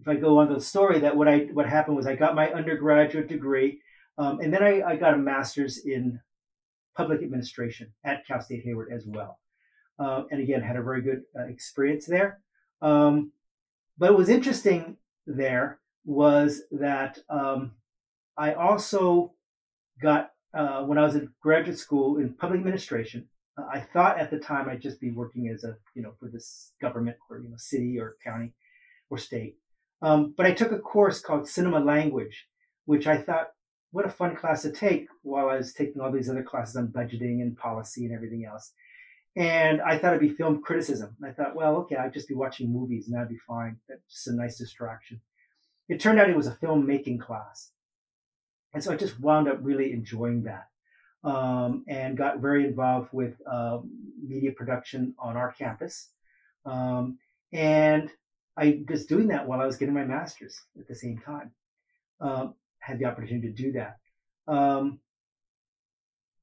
if 0.00 0.08
I 0.08 0.16
go 0.16 0.38
on 0.38 0.48
to 0.48 0.54
the 0.54 0.60
story, 0.60 1.00
that 1.00 1.16
what 1.16 1.28
I 1.28 1.48
what 1.52 1.68
happened 1.68 1.96
was 1.96 2.06
I 2.06 2.16
got 2.16 2.34
my 2.34 2.50
undergraduate 2.50 3.28
degree, 3.28 3.80
um, 4.18 4.40
and 4.40 4.52
then 4.52 4.62
I, 4.62 4.82
I, 4.82 4.96
got 4.96 5.14
a 5.14 5.18
master's 5.18 5.78
in 5.78 6.20
public 6.96 7.22
administration 7.22 7.92
at 8.04 8.26
Cal 8.26 8.40
State 8.40 8.64
Hayward 8.64 8.92
as 8.92 9.04
well, 9.06 9.38
uh, 9.98 10.24
and 10.30 10.40
again 10.40 10.62
had 10.62 10.76
a 10.76 10.82
very 10.82 11.02
good 11.02 11.22
uh, 11.38 11.44
experience 11.44 12.06
there. 12.06 12.40
Um, 12.82 13.32
but 13.98 14.10
what 14.10 14.18
was 14.18 14.28
interesting 14.28 14.96
there 15.26 15.78
was 16.04 16.62
that 16.70 17.18
um, 17.30 17.72
I 18.36 18.54
also 18.54 19.32
got 20.02 20.32
uh, 20.54 20.82
when 20.82 20.98
I 20.98 21.02
was 21.02 21.14
in 21.14 21.30
graduate 21.40 21.78
school 21.78 22.18
in 22.18 22.34
public 22.34 22.58
administration, 22.58 23.28
uh, 23.58 23.64
I 23.72 23.80
thought 23.80 24.18
at 24.18 24.30
the 24.30 24.38
time 24.38 24.68
I'd 24.68 24.80
just 24.80 25.00
be 25.00 25.10
working 25.10 25.48
as 25.48 25.64
a, 25.64 25.76
you 25.94 26.02
know, 26.02 26.14
for 26.18 26.28
this 26.28 26.72
government 26.80 27.16
or, 27.30 27.38
you 27.38 27.48
know, 27.48 27.56
city 27.56 27.98
or 27.98 28.16
county 28.24 28.52
or 29.10 29.18
state. 29.18 29.56
Um, 30.04 30.34
but 30.36 30.44
I 30.44 30.52
took 30.52 30.70
a 30.70 30.78
course 30.78 31.18
called 31.20 31.48
Cinema 31.48 31.80
Language, 31.80 32.46
which 32.84 33.06
I 33.06 33.16
thought, 33.16 33.48
what 33.90 34.04
a 34.04 34.10
fun 34.10 34.36
class 34.36 34.60
to 34.62 34.70
take 34.70 35.06
while 35.22 35.48
I 35.48 35.56
was 35.56 35.72
taking 35.72 36.02
all 36.02 36.12
these 36.12 36.28
other 36.28 36.42
classes 36.42 36.76
on 36.76 36.88
budgeting 36.88 37.40
and 37.40 37.56
policy 37.56 38.04
and 38.04 38.14
everything 38.14 38.44
else. 38.44 38.72
And 39.34 39.80
I 39.80 39.96
thought 39.96 40.14
it'd 40.14 40.28
be 40.28 40.34
film 40.34 40.60
criticism. 40.60 41.16
I 41.24 41.30
thought, 41.30 41.56
well, 41.56 41.76
okay, 41.76 41.96
I'd 41.96 42.12
just 42.12 42.28
be 42.28 42.34
watching 42.34 42.70
movies 42.70 43.06
and 43.06 43.16
that'd 43.16 43.30
be 43.30 43.38
fine. 43.48 43.78
That's 43.88 44.02
just 44.10 44.26
a 44.26 44.34
nice 44.34 44.58
distraction. 44.58 45.22
It 45.88 46.00
turned 46.00 46.20
out 46.20 46.28
it 46.28 46.36
was 46.36 46.48
a 46.48 46.56
filmmaking 46.56 47.20
class. 47.20 47.70
And 48.74 48.84
so 48.84 48.92
I 48.92 48.96
just 48.96 49.18
wound 49.20 49.48
up 49.48 49.58
really 49.62 49.92
enjoying 49.92 50.42
that 50.42 50.68
um, 51.26 51.82
and 51.88 52.14
got 52.14 52.40
very 52.40 52.66
involved 52.66 53.08
with 53.12 53.40
uh, 53.50 53.78
media 54.22 54.52
production 54.52 55.14
on 55.18 55.38
our 55.38 55.52
campus. 55.52 56.10
Um, 56.66 57.18
and 57.52 58.10
I 58.56 58.84
was 58.88 59.06
doing 59.06 59.28
that 59.28 59.46
while 59.46 59.60
I 59.60 59.66
was 59.66 59.76
getting 59.76 59.94
my 59.94 60.04
master's 60.04 60.60
at 60.78 60.86
the 60.86 60.94
same 60.94 61.18
time. 61.18 61.50
Um, 62.20 62.54
had 62.78 62.98
the 62.98 63.06
opportunity 63.06 63.48
to 63.48 63.54
do 63.54 63.72
that. 63.72 63.98
Um, 64.46 65.00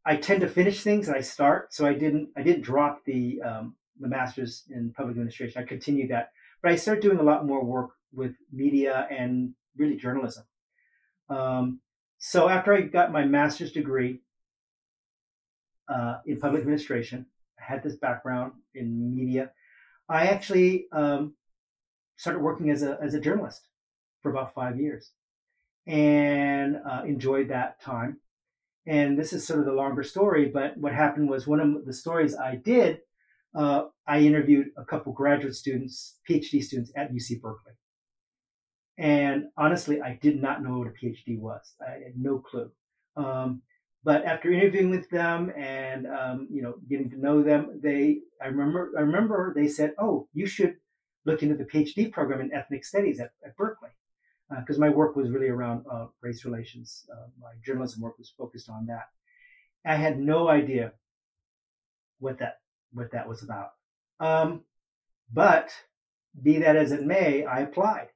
I 0.06 0.15
tend 0.15 0.41
to 0.41 0.48
finish 0.48 0.82
things 0.82 1.08
and 1.08 1.15
I 1.15 1.22
start, 1.22 1.74
so 1.74 1.86
I 1.86 1.94
didn't 1.94 2.30
I 2.36 2.41
didn't 2.41 2.63
drop 2.63 3.06
the 3.06 3.41
um, 3.44 3.75
the 4.00 4.08
master's 4.08 4.63
in 4.70 4.91
public 4.91 5.13
administration. 5.13 5.62
I 5.62 5.65
continued 5.65 6.10
that, 6.10 6.32
but 6.62 6.72
I 6.72 6.75
started 6.75 7.01
doing 7.01 7.20
a 7.20 7.24
lot 7.24 7.46
more 7.46 7.63
work 7.63 7.91
with 8.12 8.34
media 8.51 9.08
and 9.12 9.53
really 9.77 9.96
journalism. 9.96 10.44
Um, 11.30 11.80
so 12.18 12.50
after 12.50 12.74
I 12.74 12.82
got 12.82 13.12
my 13.12 13.25
master's 13.25 13.72
degree 13.72 14.22
uh, 15.88 16.18
in 16.25 16.39
public 16.39 16.62
administration, 16.62 17.27
I 17.60 17.72
had 17.72 17.84
this 17.84 17.96
background 17.96 18.53
in 18.74 19.15
media. 19.15 19.51
I 20.10 20.27
actually 20.27 20.88
um, 20.91 21.36
started 22.22 22.40
working 22.40 22.70
as 22.70 22.84
a 22.84 22.98
as 23.01 23.13
a 23.13 23.20
journalist 23.20 23.62
for 24.22 24.32
about 24.32 24.54
five 24.54 24.80
years, 24.80 25.12
and 25.88 26.78
uh, 26.90 27.04
enjoyed 27.06 27.50
that 27.50 27.82
time. 27.82 28.20
And 28.86 29.18
this 29.18 29.34
is 29.34 29.46
sort 29.46 29.60
of 29.60 29.66
the 29.66 29.74
longer 29.74 30.04
story, 30.04 30.50
but 30.50 30.78
what 30.78 30.94
happened 30.94 31.30
was 31.30 31.46
one 31.46 31.60
of 31.60 31.86
the 31.86 31.94
stories 31.94 32.36
I 32.36 32.56
did. 32.56 33.00
Uh, 33.54 33.86
I 34.08 34.20
interviewed 34.20 34.68
a 34.78 34.86
couple 34.86 35.13
graduate 35.13 35.56
students, 35.56 36.20
PhD 36.28 36.63
students 36.63 36.92
at 36.96 37.13
UC 37.13 37.42
Berkeley 37.42 37.74
and 39.01 39.46
honestly, 39.58 40.00
I 40.00 40.20
did 40.22 40.40
not 40.40 40.63
know 40.63 40.78
what 40.78 40.88
a 40.88 40.92
PhD 40.92 41.40
was. 41.40 41.74
I 41.82 41.94
had 41.94 42.18
no 42.18 42.38
clue. 42.38 42.72
Um, 43.16 43.63
but 44.04 44.25
after 44.25 44.51
interviewing 44.51 44.92
with 44.92 45.10
them 45.10 45.51
and 45.58 46.06
um, 46.06 46.48
you 46.51 46.62
know 46.62 46.75
getting 46.88 47.10
to 47.10 47.20
know 47.20 47.42
them, 47.42 47.80
they 47.82 48.20
I 48.42 48.48
remember 48.48 48.92
I 48.98 49.01
remember 49.01 49.54
they 49.56 49.68
said, 49.68 49.94
"Oh, 50.00 50.28
you 50.34 50.46
should 50.46 50.75
look 51.25 51.44
into 51.44 51.56
the 51.56 51.66
PhD 51.66 52.12
program 52.12 52.42
in 52.42 52.54
ethnic 52.54 52.84
studies 52.84 53.20
at, 53.20 53.32
at 53.46 53.56
Berkeley," 53.58 53.90
because 54.60 54.78
uh, 54.78 54.82
my 54.82 54.90
work 54.90 55.16
was 55.16 55.30
really 55.30 55.50
around 55.50 55.86
uh, 55.92 56.08
race 56.22 56.46
relations. 56.46 57.06
Uh, 57.12 57.28
my 57.40 57.51
journalism 57.66 58.01
work 58.01 58.18
was 58.18 58.34
focused 58.38 58.70
on 58.70 58.86
that. 58.88 59.10
I 59.86 59.96
had 59.96 60.20
no 60.20 60.48
idea 60.48 60.94
what 62.20 62.40
that 62.40 62.60
what 62.92 63.12
that 63.12 63.28
was 63.28 63.44
about. 63.44 63.72
Um, 64.20 64.62
but 65.34 65.72
be 66.42 66.60
that 66.60 66.75
as 66.75 66.92
it 66.92 67.04
may, 67.04 67.46
I 67.46 67.62
applied. 67.62 68.08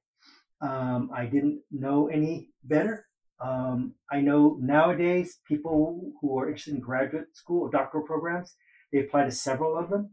Um, 0.61 1.11
I 1.13 1.25
didn't 1.25 1.61
know 1.71 2.07
any 2.07 2.49
better. 2.63 3.07
Um, 3.39 3.95
I 4.09 4.21
know 4.21 4.57
nowadays 4.61 5.39
people 5.47 6.13
who 6.21 6.39
are 6.39 6.47
interested 6.47 6.75
in 6.75 6.79
graduate 6.79 7.35
school 7.35 7.63
or 7.63 7.69
doctoral 7.69 8.05
programs, 8.05 8.55
they 8.91 8.99
apply 8.99 9.25
to 9.25 9.31
several 9.31 9.77
of 9.77 9.89
them. 9.89 10.11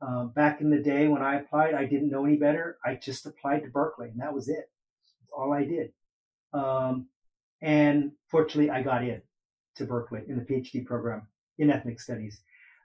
Uh, 0.00 0.24
back 0.24 0.60
in 0.60 0.70
the 0.70 0.78
day 0.78 1.08
when 1.08 1.22
I 1.22 1.36
applied, 1.36 1.74
I 1.74 1.86
didn't 1.86 2.10
know 2.10 2.24
any 2.24 2.36
better. 2.36 2.78
I 2.84 2.96
just 2.96 3.24
applied 3.24 3.60
to 3.60 3.70
Berkeley, 3.70 4.08
and 4.08 4.20
that 4.20 4.34
was 4.34 4.48
it. 4.48 4.70
That's 5.20 5.30
all 5.32 5.52
I 5.52 5.64
did. 5.64 5.92
Um, 6.52 7.08
and 7.62 8.12
fortunately, 8.28 8.70
I 8.70 8.82
got 8.82 9.02
in 9.02 9.22
to 9.76 9.84
Berkeley 9.84 10.22
in 10.28 10.36
the 10.36 10.44
PhD 10.44 10.84
program 10.84 11.28
in 11.58 11.70
ethnic 11.70 12.00
studies. 12.00 12.40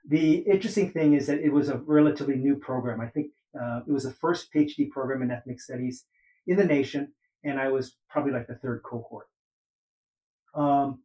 The 0.07 0.35
interesting 0.37 0.91
thing 0.91 1.13
is 1.13 1.27
that 1.27 1.39
it 1.39 1.51
was 1.51 1.69
a 1.69 1.77
relatively 1.77 2.35
new 2.35 2.55
program. 2.55 3.01
I 3.01 3.07
think 3.07 3.27
uh, 3.59 3.81
it 3.87 3.91
was 3.91 4.03
the 4.03 4.11
first 4.11 4.51
PhD 4.53 4.89
program 4.89 5.21
in 5.21 5.31
ethnic 5.31 5.59
studies 5.59 6.05
in 6.47 6.57
the 6.57 6.65
nation, 6.65 7.11
and 7.43 7.59
I 7.59 7.67
was 7.69 7.97
probably 8.09 8.31
like 8.31 8.47
the 8.47 8.55
third 8.55 8.81
cohort. 8.83 9.27
Um, 10.55 10.99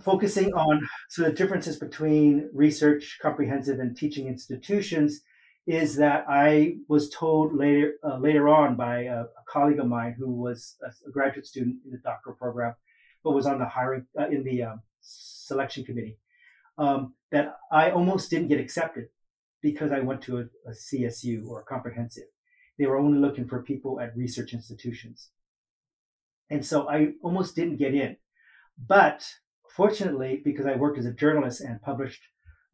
focusing 0.00 0.52
on 0.54 0.88
so 1.08 1.22
the 1.22 1.32
differences 1.32 1.76
between 1.76 2.48
research, 2.52 3.18
comprehensive, 3.20 3.78
and 3.78 3.96
teaching 3.96 4.26
institutions 4.26 5.20
is 5.66 5.96
that 5.96 6.24
I 6.28 6.76
was 6.88 7.10
told 7.10 7.54
later 7.54 7.94
uh, 8.02 8.18
later 8.18 8.48
on 8.48 8.76
by 8.76 9.02
a, 9.02 9.22
a, 9.22 9.44
colleague 9.46 9.78
of 9.78 9.86
mine 9.86 10.16
who 10.18 10.32
was 10.32 10.76
a, 10.82 11.10
graduate 11.10 11.46
student 11.46 11.76
in 11.84 11.92
the 11.92 11.98
doctoral 11.98 12.34
program, 12.34 12.74
but 13.22 13.32
was 13.32 13.46
on 13.46 13.58
the 13.58 13.66
hiring 13.66 14.06
uh, 14.18 14.28
in 14.28 14.42
the 14.42 14.64
um, 14.64 14.82
selection 15.00 15.84
committee, 15.84 16.18
um, 16.78 17.14
that 17.30 17.56
I 17.70 17.90
almost 17.90 18.30
didn't 18.30 18.48
get 18.48 18.60
accepted 18.60 19.08
because 19.60 19.92
I 19.92 20.00
went 20.00 20.22
to 20.22 20.38
a, 20.38 20.42
a 20.68 20.72
CSU 20.72 21.46
or 21.46 21.60
a 21.60 21.64
comprehensive. 21.64 22.24
They 22.78 22.86
were 22.86 22.98
only 22.98 23.18
looking 23.18 23.46
for 23.46 23.62
people 23.62 24.00
at 24.00 24.16
research 24.16 24.52
institutions, 24.54 25.28
and 26.50 26.66
so 26.66 26.88
I 26.88 27.12
almost 27.22 27.54
didn't 27.54 27.76
get 27.76 27.94
in. 27.94 28.16
But 28.84 29.24
fortunately, 29.76 30.40
because 30.44 30.66
I 30.66 30.76
worked 30.76 30.98
as 30.98 31.06
a 31.06 31.12
journalist 31.12 31.60
and 31.60 31.80
published 31.82 32.22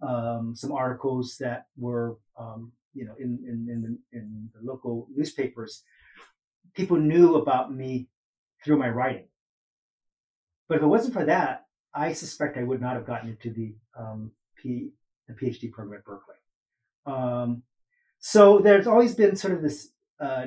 um, 0.06 0.54
some 0.54 0.72
articles 0.72 1.36
that 1.40 1.66
were 1.76 2.18
um, 2.38 2.72
you 2.94 3.04
know 3.04 3.14
in 3.18 3.38
in 3.46 3.68
in 3.70 3.82
the, 3.82 4.18
in 4.18 4.50
the 4.54 4.60
local 4.70 5.08
newspapers, 5.14 5.82
people 6.74 6.96
knew 6.96 7.36
about 7.36 7.74
me 7.74 8.08
through 8.64 8.78
my 8.78 8.88
writing. 8.88 9.28
But 10.68 10.78
if 10.78 10.82
it 10.82 10.86
wasn't 10.86 11.14
for 11.14 11.24
that, 11.24 11.66
I 11.94 12.12
suspect 12.12 12.58
I 12.58 12.64
would 12.64 12.80
not 12.80 12.94
have 12.94 13.06
gotten 13.06 13.30
into 13.30 13.50
the 13.50 13.74
um, 13.98 14.32
P, 14.56 14.90
the 15.26 15.34
PhD 15.34 15.70
program 15.72 15.98
at 15.98 16.04
Berkeley. 16.04 16.34
Um, 17.06 17.62
so 18.18 18.58
there's 18.58 18.86
always 18.86 19.14
been 19.14 19.36
sort 19.36 19.54
of 19.54 19.62
this 19.62 19.88
uh, 20.20 20.46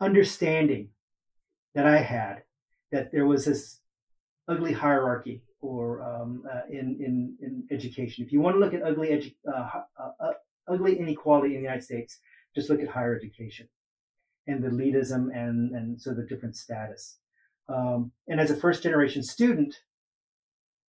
understanding 0.00 0.90
that 1.74 1.86
I 1.86 1.98
had 1.98 2.42
that 2.92 3.12
there 3.12 3.26
was 3.26 3.44
this 3.44 3.80
ugly 4.48 4.72
hierarchy 4.72 5.42
or 5.60 6.02
um, 6.02 6.44
uh, 6.50 6.62
in, 6.70 6.96
in, 7.00 7.36
in 7.40 7.64
education. 7.70 8.24
If 8.24 8.32
you 8.32 8.40
want 8.40 8.56
to 8.56 8.60
look 8.60 8.74
at 8.74 8.82
ugly 8.82 9.08
edu- 9.08 9.34
uh, 9.46 9.80
uh, 9.98 10.10
uh 10.20 10.32
ugly 10.68 10.98
inequality 10.98 11.54
in 11.54 11.60
the 11.60 11.66
United 11.66 11.84
States, 11.84 12.18
just 12.54 12.70
look 12.70 12.80
at 12.80 12.88
higher 12.88 13.14
education 13.14 13.68
and 14.46 14.62
the 14.62 14.68
elitism 14.68 15.34
and, 15.34 15.72
and 15.72 16.00
so 16.00 16.12
the 16.12 16.22
different 16.22 16.56
status. 16.56 17.18
Um, 17.68 18.12
and 18.26 18.40
as 18.40 18.50
a 18.50 18.56
first 18.56 18.82
generation 18.82 19.22
student, 19.22 19.76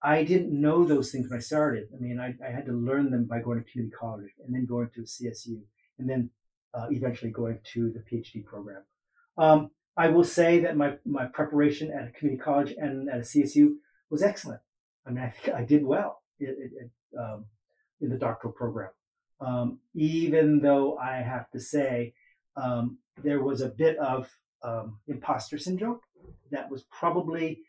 I 0.04 0.24
didn't 0.24 0.60
know 0.60 0.84
those 0.84 1.12
things 1.12 1.30
when 1.30 1.38
I 1.38 1.42
started. 1.42 1.90
I 1.96 2.00
mean, 2.00 2.20
I, 2.20 2.34
I, 2.46 2.52
had 2.52 2.66
to 2.66 2.72
learn 2.72 3.12
them 3.12 3.26
by 3.26 3.40
going 3.40 3.64
to 3.64 3.72
community 3.72 3.96
college 3.96 4.32
and 4.44 4.54
then 4.54 4.66
going 4.66 4.90
to 4.96 5.02
CSU 5.02 5.62
and 6.00 6.10
then 6.10 6.32
uh, 6.74 6.88
eventually 6.90 7.30
going 7.30 7.60
to 7.74 7.92
the 7.92 8.00
PhD 8.00 8.44
program. 8.44 8.82
Um, 9.38 9.70
I 9.96 10.08
will 10.08 10.24
say 10.24 10.60
that 10.62 10.76
my, 10.76 10.94
my 11.06 11.26
preparation 11.26 11.92
at 11.92 12.08
a 12.08 12.12
community 12.12 12.42
college 12.42 12.74
and 12.78 13.10
at 13.10 13.18
a 13.18 13.22
CSU 13.22 13.76
was 14.12 14.22
excellent. 14.22 14.62
I 15.08 15.12
mean, 15.12 15.24
I 15.48 15.52
I 15.62 15.64
did 15.64 15.84
well 15.84 16.22
it, 16.40 16.50
it, 16.50 16.72
it, 16.82 17.20
um, 17.20 17.46
in 18.00 18.10
the 18.10 18.18
doctoral 18.18 18.54
program 18.54 18.92
um, 19.42 19.80
even 19.94 20.62
though 20.62 20.98
I 20.98 21.18
have 21.18 21.50
to 21.52 21.60
say 21.60 22.14
um, 22.56 23.00
there 23.24 23.42
was 23.42 23.62
a 23.62 23.70
bit 23.70 23.98
of 23.98 24.30
um, 24.64 25.00
imposter 25.08 25.58
syndrome 25.58 26.00
that 26.52 26.70
was 26.70 26.84
probably 26.84 27.62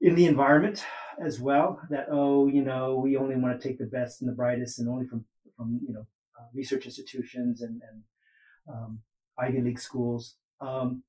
in 0.00 0.14
the 0.14 0.26
environment 0.26 0.84
as 1.20 1.40
well. 1.40 1.80
That 1.90 2.06
oh, 2.10 2.46
you 2.46 2.62
know, 2.62 2.96
we 2.96 3.16
only 3.16 3.36
want 3.36 3.60
to 3.60 3.68
take 3.68 3.78
the 3.78 3.86
best 3.86 4.20
and 4.20 4.30
the 4.30 4.34
brightest, 4.34 4.78
and 4.78 4.88
only 4.88 5.06
from 5.06 5.24
from 5.56 5.80
you 5.86 5.92
know 5.92 6.06
uh, 6.38 6.46
research 6.54 6.86
institutions 6.86 7.62
and, 7.62 7.82
and 7.90 8.02
um, 8.72 9.00
Ivy 9.36 9.60
League 9.60 9.80
schools. 9.80 10.36
Um, 10.60 11.02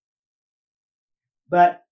but 1.47 1.83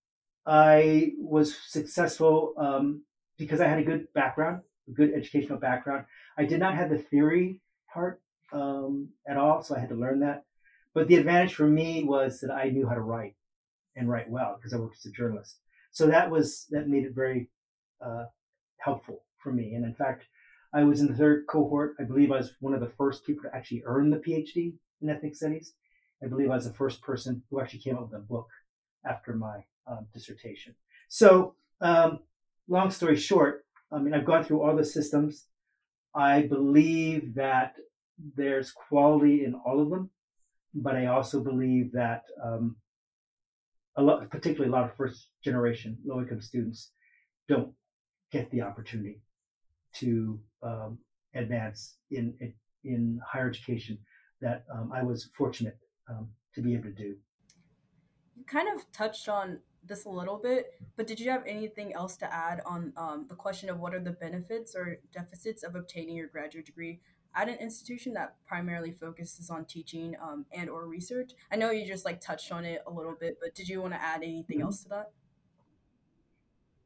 I 0.48 1.12
was 1.20 1.58
successful 1.68 2.54
um, 2.58 3.04
because 3.38 3.60
I 3.60 3.68
had 3.68 3.80
a 3.80 3.84
good 3.84 4.08
background, 4.14 4.62
a 4.88 4.92
good 4.92 5.14
educational 5.14 5.60
background. 5.60 6.06
I 6.38 6.46
did 6.46 6.62
not 6.62 6.76
have 6.76 6.90
the 6.90 6.98
theory 6.98 7.62
part 7.94 8.22
um, 8.54 9.10
at 9.28 9.36
all, 9.36 9.62
so 9.62 9.76
I 9.76 9.80
had 9.80 9.90
to 9.90 9.96
learn 9.96 10.22
that. 10.22 10.46
But 10.94 11.10
the 11.10 11.16
advantage 11.16 11.54
for 11.54 11.68
me 11.68 12.06
was 12.06 12.40
that 12.40 12.52
I 12.52 12.70
knew 12.70 12.88
how 12.88 12.96
to 12.96 13.02
write 13.02 13.36
and 13.98 14.10
write 14.10 14.30
well 14.30 14.56
because 14.58 14.74
I 14.74 14.78
worked 14.78 14.96
as 14.96 15.06
a 15.06 15.12
journalist. 15.12 15.58
So 15.92 16.08
that 16.08 16.32
was 16.32 16.66
that 16.72 16.88
made 16.88 17.04
it 17.04 17.14
very 17.14 17.50
uh, 18.04 18.26
helpful 18.78 19.24
for 19.38 19.52
me. 19.52 19.74
And 19.74 19.84
in 19.84 19.94
fact, 19.96 20.26
I 20.74 20.84
was 20.84 21.02
in 21.02 21.08
the 21.08 21.16
third 21.16 21.46
cohort. 21.48 21.96
I 22.00 22.04
believe 22.04 22.32
I 22.32 22.38
was 22.38 22.54
one 22.62 22.74
of 22.74 22.80
the 22.80 22.92
first 22.98 23.26
people 23.26 23.44
to 23.44 23.56
actually 23.56 23.84
earn 23.86 24.12
the 24.12 24.18
PhD 24.18 24.76
in 25.02 25.10
ethnic 25.10 25.36
studies. 25.36 25.74
I 26.24 26.28
believe 26.28 26.50
I 26.50 26.56
was 26.56 26.68
the 26.68 26.74
first 26.74 27.02
person 27.02 27.44
who 27.50 27.60
actually 27.60 27.80
came 27.80 27.98
up 27.98 28.10
with 28.10 28.22
a 28.22 28.24
book 28.24 28.48
after 29.06 29.34
my 29.34 29.66
um, 29.90 30.08
dissertation. 30.14 30.76
So, 31.10 31.56
um, 31.82 32.20
long 32.68 32.92
story 32.92 33.16
short, 33.16 33.66
I 33.92 34.00
mean, 34.00 34.14
I've 34.14 34.26
gone 34.26 34.44
through 34.44 34.62
all 34.62 34.76
the 34.76 34.86
systems. 34.86 35.46
I 36.14 36.42
believe 36.44 37.36
that 37.36 37.76
there's 38.36 38.72
quality 38.72 39.46
in 39.46 39.54
all 39.54 39.80
of 39.82 39.90
them, 39.90 40.10
but 40.74 40.96
I 40.96 41.06
also 41.06 41.42
believe 41.42 41.92
that 41.94 42.24
um, 42.44 42.76
a 43.96 44.02
lot, 44.02 44.30
particularly 44.30 44.70
a 44.70 44.76
lot 44.76 44.90
of 44.90 44.96
first 44.96 45.28
generation 45.44 45.98
low 46.06 46.20
income 46.20 46.42
students, 46.42 46.92
don't 47.48 47.72
get 48.32 48.50
the 48.52 48.62
opportunity 48.62 49.22
to 49.96 50.40
um, 50.64 50.98
advance 51.34 51.96
in, 52.12 52.34
in, 52.40 52.54
in 52.84 53.20
higher 53.26 53.50
education 53.50 53.98
that 54.42 54.66
um, 54.74 54.92
I 54.94 55.04
was 55.04 55.30
fortunate 55.38 55.78
um, 56.10 56.28
to 56.56 56.62
be 56.62 56.74
able 56.74 56.84
to 56.84 56.92
do. 56.92 57.16
You 58.36 58.44
kind 58.46 58.68
of 58.76 58.92
touched 58.92 59.30
on 59.30 59.60
this 59.88 60.06
a 60.06 60.10
little 60.10 60.38
bit, 60.38 60.74
but 60.96 61.08
did 61.08 61.20
you 61.20 61.30
have 61.30 61.44
anything 61.46 61.94
else 61.94 62.18
to 62.18 62.34
add 62.34 62.62
on 62.66 62.94
um, 62.98 63.26
the 63.30 63.36
question 63.36 63.70
of 63.70 63.80
what 63.80 63.94
are 63.94 64.00
the 64.00 64.12
benefits 64.12 64.76
or 64.76 65.00
deficits 65.14 65.64
of 65.64 65.76
obtaining 65.76 66.16
your 66.16 66.28
graduate 66.28 66.66
degree 66.66 67.00
at 67.36 67.50
an 67.50 67.56
institution 67.56 68.14
that 68.14 68.36
primarily 68.48 68.92
focuses 68.92 69.50
on 69.50 69.66
teaching 69.66 70.16
um, 70.22 70.46
and 70.52 70.70
or 70.70 70.88
research? 70.88 71.32
I 71.52 71.56
know 71.56 71.72
you 71.72 71.86
just 71.86 72.06
like 72.06 72.22
touched 72.22 72.52
on 72.52 72.66
it 72.66 72.82
a 72.88 72.92
little 72.92 73.16
bit, 73.20 73.38
but 73.42 73.56
did 73.56 73.68
you 73.70 73.82
want 73.82 73.94
to 73.94 74.02
add 74.02 74.24
anything 74.24 74.58
mm-hmm. 74.58 74.66
else 74.66 74.84
to 74.84 74.90
that? 74.90 75.12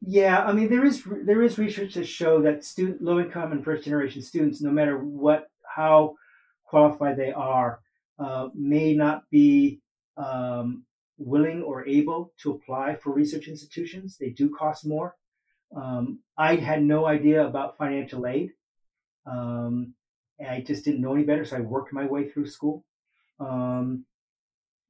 Yeah, 0.04 0.44
I 0.44 0.52
mean 0.52 0.68
there 0.68 0.84
is 0.84 1.04
there 1.24 1.42
is 1.42 1.58
research 1.58 1.94
to 1.94 2.04
show 2.04 2.42
that 2.42 2.64
student 2.64 3.02
low 3.02 3.20
income 3.20 3.52
and 3.52 3.64
first 3.64 3.84
generation 3.84 4.20
students, 4.20 4.60
no 4.60 4.70
matter 4.70 4.98
what 4.98 5.48
how 5.64 6.16
qualified 6.64 7.16
they 7.16 7.32
are, 7.32 7.80
uh, 8.18 8.48
may 8.52 8.94
not 8.94 9.22
be 9.30 9.80
um, 10.16 10.84
willing 11.18 11.62
or 11.62 11.86
able 11.86 12.32
to 12.42 12.52
apply 12.52 12.96
for 12.96 13.12
research 13.12 13.48
institutions. 13.48 14.16
They 14.18 14.30
do 14.30 14.54
cost 14.54 14.86
more. 14.86 15.16
Um, 15.74 16.20
I 16.36 16.56
had 16.56 16.82
no 16.82 17.06
idea 17.06 17.46
about 17.46 17.78
financial 17.78 18.26
aid. 18.26 18.50
Um, 19.26 19.94
I 20.46 20.60
just 20.60 20.84
didn't 20.84 21.00
know 21.00 21.14
any 21.14 21.24
better, 21.24 21.44
so 21.44 21.56
I 21.56 21.60
worked 21.60 21.92
my 21.92 22.06
way 22.06 22.28
through 22.28 22.46
school. 22.46 22.84
Um, 23.38 24.04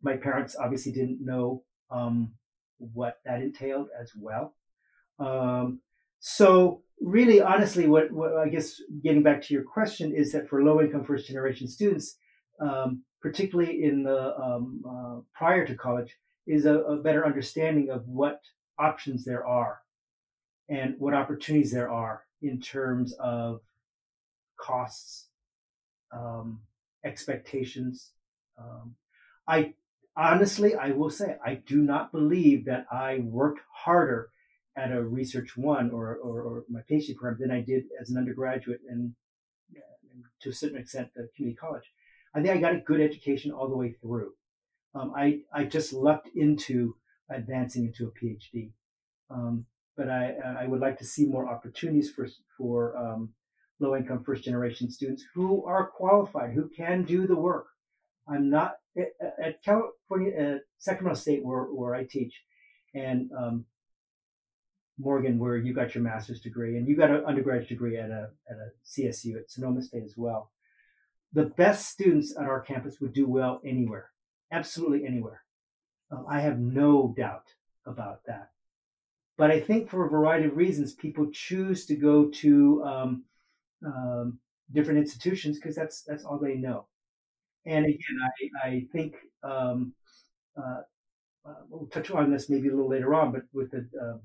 my 0.02 0.16
parents 0.16 0.56
obviously 0.58 0.92
didn't 0.92 1.24
know 1.24 1.62
um, 1.90 2.32
what 2.78 3.18
that 3.24 3.42
entailed 3.42 3.88
as 4.00 4.12
well. 4.16 4.54
Um, 5.18 5.80
so, 6.18 6.82
really, 7.00 7.40
honestly, 7.40 7.86
what, 7.86 8.10
what, 8.10 8.36
I 8.36 8.48
guess 8.48 8.80
getting 9.02 9.22
back 9.22 9.42
to 9.42 9.54
your 9.54 9.62
question 9.62 10.14
is 10.14 10.32
that 10.32 10.48
for 10.48 10.64
low 10.64 10.80
income 10.80 11.04
first 11.04 11.26
generation 11.26 11.68
students, 11.68 12.16
um, 12.60 13.02
particularly 13.22 13.84
in 13.84 14.02
the 14.02 14.36
um, 14.38 14.84
uh, 14.86 15.20
prior 15.32 15.66
to 15.66 15.74
college, 15.74 16.16
is 16.46 16.66
a, 16.66 16.80
a, 16.80 16.96
better 16.96 17.24
understanding 17.24 17.88
of 17.88 18.06
what 18.08 18.40
options 18.78 19.24
there 19.24 19.46
are 19.46 19.80
and 20.68 20.96
what 20.98 21.14
opportunities 21.14 21.70
there 21.70 21.88
are 21.88 22.24
in 22.42 22.60
terms 22.60 23.12
of 23.20 23.60
costs, 24.58 25.28
um, 26.12 26.60
expectations. 27.04 28.10
Um, 28.58 28.96
I 29.46 29.74
honestly, 30.16 30.74
I 30.74 30.90
will 30.90 31.10
say, 31.10 31.36
I 31.44 31.54
do 31.54 31.80
not 31.80 32.10
believe 32.10 32.64
that 32.64 32.86
I 32.90 33.18
worked 33.20 33.60
harder 33.72 34.30
at 34.76 34.90
a 34.90 35.02
research 35.02 35.56
one 35.56 35.90
or, 35.90 36.16
or, 36.16 36.42
or 36.42 36.64
my 36.68 36.80
PhD 36.90 37.14
program 37.14 37.48
than 37.48 37.56
I 37.56 37.60
did 37.60 37.84
as 38.00 38.10
an 38.10 38.16
undergraduate 38.16 38.80
and, 38.88 39.14
and 39.74 40.24
to 40.40 40.48
a 40.50 40.52
certain 40.52 40.78
extent 40.78 41.10
the 41.14 41.28
community 41.36 41.56
college. 41.56 41.84
I 42.34 42.40
think 42.40 42.54
I 42.54 42.60
got 42.60 42.74
a 42.74 42.80
good 42.80 43.00
education 43.00 43.52
all 43.52 43.68
the 43.68 43.76
way 43.76 43.94
through. 44.00 44.32
Um, 44.94 45.12
I, 45.16 45.40
I 45.52 45.64
just 45.64 45.92
lucked 45.92 46.28
into 46.34 46.96
advancing 47.30 47.86
into 47.86 48.06
a 48.06 48.10
PhD. 48.10 48.70
Um, 49.30 49.66
but 49.96 50.08
I, 50.08 50.34
I 50.60 50.66
would 50.66 50.80
like 50.80 50.98
to 50.98 51.04
see 51.04 51.26
more 51.26 51.48
opportunities 51.48 52.10
for, 52.10 52.28
for 52.56 52.96
um, 52.96 53.30
low 53.80 53.96
income 53.96 54.24
first 54.24 54.44
generation 54.44 54.90
students 54.90 55.24
who 55.34 55.64
are 55.64 55.86
qualified, 55.86 56.54
who 56.54 56.70
can 56.74 57.04
do 57.04 57.26
the 57.26 57.36
work. 57.36 57.66
I'm 58.28 58.48
not 58.48 58.76
at 58.96 59.62
California, 59.64 60.32
at 60.36 60.60
Sacramento 60.78 61.20
State, 61.20 61.44
where, 61.44 61.64
where 61.64 61.94
I 61.94 62.04
teach, 62.04 62.40
and 62.94 63.30
um, 63.36 63.64
Morgan, 64.98 65.38
where 65.38 65.56
you 65.56 65.74
got 65.74 65.94
your 65.94 66.04
master's 66.04 66.40
degree, 66.40 66.76
and 66.76 66.86
you 66.86 66.96
got 66.96 67.10
an 67.10 67.24
undergraduate 67.24 67.68
degree 67.68 67.98
at 67.98 68.10
a, 68.10 68.30
at 68.48 68.56
a 68.56 68.70
CSU 68.86 69.36
at 69.36 69.50
Sonoma 69.50 69.82
State 69.82 70.04
as 70.04 70.14
well 70.16 70.52
the 71.32 71.46
best 71.46 71.88
students 71.88 72.36
at 72.36 72.44
our 72.44 72.60
campus 72.60 73.00
would 73.00 73.12
do 73.12 73.26
well 73.26 73.60
anywhere, 73.64 74.10
absolutely 74.50 75.06
anywhere. 75.06 75.42
Um, 76.10 76.26
I 76.28 76.40
have 76.40 76.58
no 76.58 77.14
doubt 77.16 77.46
about 77.86 78.20
that. 78.26 78.50
But 79.38 79.50
I 79.50 79.60
think 79.60 79.88
for 79.88 80.06
a 80.06 80.10
variety 80.10 80.46
of 80.46 80.56
reasons, 80.56 80.92
people 80.92 81.30
choose 81.32 81.86
to 81.86 81.96
go 81.96 82.28
to 82.28 82.84
um, 82.84 83.24
um, 83.84 84.38
different 84.72 84.98
institutions 84.98 85.58
because 85.58 85.74
that's 85.74 86.02
that's 86.02 86.24
all 86.24 86.38
they 86.38 86.54
know. 86.54 86.86
And 87.64 87.86
again, 87.86 88.18
I, 88.64 88.68
I 88.68 88.86
think 88.92 89.14
um, 89.42 89.94
uh, 90.56 90.82
uh, 91.46 91.54
we'll 91.68 91.88
touch 91.88 92.10
on 92.10 92.30
this 92.30 92.50
maybe 92.50 92.68
a 92.68 92.72
little 92.72 92.90
later 92.90 93.14
on, 93.14 93.32
but 93.32 93.42
with 93.52 93.70
the 93.70 93.88
uh, 94.00 94.18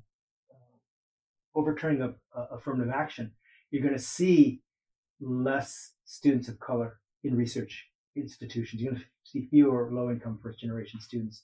overturning 1.56 2.02
of 2.02 2.15
affirmative 2.52 2.93
action, 2.93 3.32
you're 3.72 3.82
going 3.82 3.96
to 3.96 4.00
see 4.00 4.62
less 5.20 5.93
students 6.08 6.48
of 6.48 6.60
color 6.60 7.00
in 7.24 7.36
research 7.36 7.86
institutions. 8.15 8.82
You're 8.82 8.93
going 8.93 9.04
to 9.04 9.08
see 9.24 9.48
fewer 9.50 9.89
low 9.91 10.10
income 10.10 10.39
first 10.41 10.60
generation 10.60 11.00
students 11.00 11.43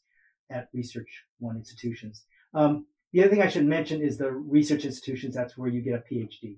at 0.50 0.70
research 0.74 1.10
one 1.40 1.58
institutions. 1.58 2.24
Um, 2.54 2.88
the 3.12 3.22
other 3.22 3.30
thing 3.30 3.42
I 3.42 3.50
should 3.50 3.66
mention 3.66 4.02
is 4.02 4.18
the 4.18 4.32
research 4.32 4.86
institutions, 4.86 5.36
that's 5.36 5.58
where 5.58 5.70
you 5.70 5.82
get 5.82 5.94
a 5.94 6.14
PhD. 6.14 6.58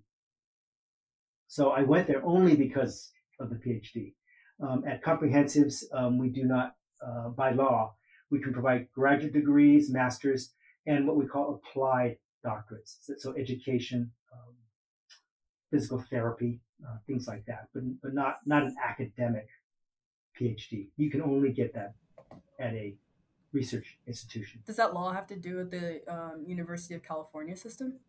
So 1.47 1.71
I 1.71 1.81
went 1.81 2.07
there 2.07 2.23
only 2.23 2.55
because 2.55 3.11
of 3.39 3.49
the 3.49 3.55
PhD. 3.55 4.13
Um, 4.61 4.83
at 4.87 5.03
comprehensives, 5.03 5.83
um, 5.93 6.17
we 6.17 6.29
do 6.29 6.43
not, 6.43 6.75
uh, 7.05 7.29
by 7.29 7.51
law, 7.51 7.95
we 8.29 8.39
can 8.39 8.53
provide 8.53 8.87
graduate 8.93 9.33
degrees, 9.33 9.91
masters, 9.91 10.53
and 10.87 11.05
what 11.05 11.17
we 11.17 11.25
call 11.25 11.55
applied 11.55 12.17
doctorates. 12.45 12.97
So, 13.17 13.35
education, 13.35 14.11
um, 14.31 14.55
physical 15.71 15.99
therapy, 16.09 16.61
uh, 16.83 16.97
things 17.07 17.27
like 17.27 17.45
that, 17.45 17.67
but, 17.73 17.83
but 18.01 18.13
not, 18.13 18.37
not 18.45 18.63
an 18.63 18.75
academic 18.83 19.47
PhD. 20.39 20.87
You 20.97 21.09
can 21.09 21.21
only 21.21 21.51
get 21.51 21.73
that 21.73 21.93
at 22.59 22.73
a 22.73 22.95
research 23.53 23.97
institution. 24.07 24.61
Does 24.65 24.75
that 24.75 24.93
law 24.93 25.13
have 25.13 25.27
to 25.27 25.35
do 25.35 25.55
with 25.55 25.71
the 25.71 26.01
um, 26.07 26.43
University 26.45 26.93
of 26.93 27.03
California 27.03 27.55
system? 27.55 27.99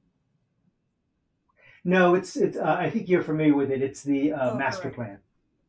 No, 1.84 2.16
it's 2.16 2.34
it's. 2.34 2.56
Uh, 2.56 2.76
I 2.78 2.90
think 2.90 3.08
you're 3.08 3.22
familiar 3.22 3.54
with 3.54 3.70
it. 3.70 3.80
It's 3.80 4.02
the 4.02 4.32
uh, 4.32 4.50
oh, 4.50 4.56
master 4.56 4.90
correct. 4.90 4.96
plan, 4.96 5.18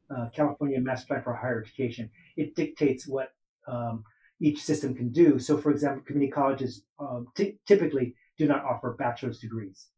uh, 0.10 0.29
California 0.29 0.81
Master 0.81 1.05
Plan 1.05 1.21
for 1.21 1.36
Higher 1.36 1.62
Education. 1.62 2.10
It 2.36 2.55
dictates 2.55 3.07
what 3.07 3.33
um, 3.67 4.03
each 4.39 4.63
system 4.63 4.95
can 4.95 5.10
do. 5.10 5.38
So, 5.38 5.60
for 5.60 5.69
example, 5.69 6.03
community 6.07 6.31
colleges 6.31 6.81
um, 6.99 7.27
t- 7.36 7.60
typically 7.67 8.15
do 8.36 8.47
not 8.47 8.65
offer 8.65 8.95
bachelor's 8.97 9.38
degrees, 9.38 9.89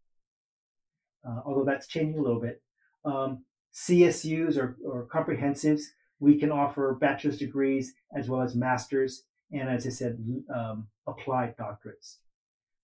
uh, 1.25 1.39
although 1.45 1.63
that's 1.63 1.87
changing 1.87 2.19
a 2.19 2.21
little 2.21 2.41
bit. 2.41 2.61
Um, 3.05 3.43
CSUs 3.73 4.57
or, 4.57 4.77
or 4.85 5.05
comprehensives, 5.05 5.83
we 6.19 6.37
can 6.37 6.51
offer 6.51 6.97
bachelor's 6.99 7.37
degrees 7.37 7.93
as 8.15 8.27
well 8.27 8.41
as 8.41 8.55
master's, 8.55 9.23
and 9.51 9.69
as 9.69 9.85
I 9.85 9.89
said, 9.89 10.17
um, 10.53 10.87
applied 11.07 11.55
doctorates. 11.57 12.17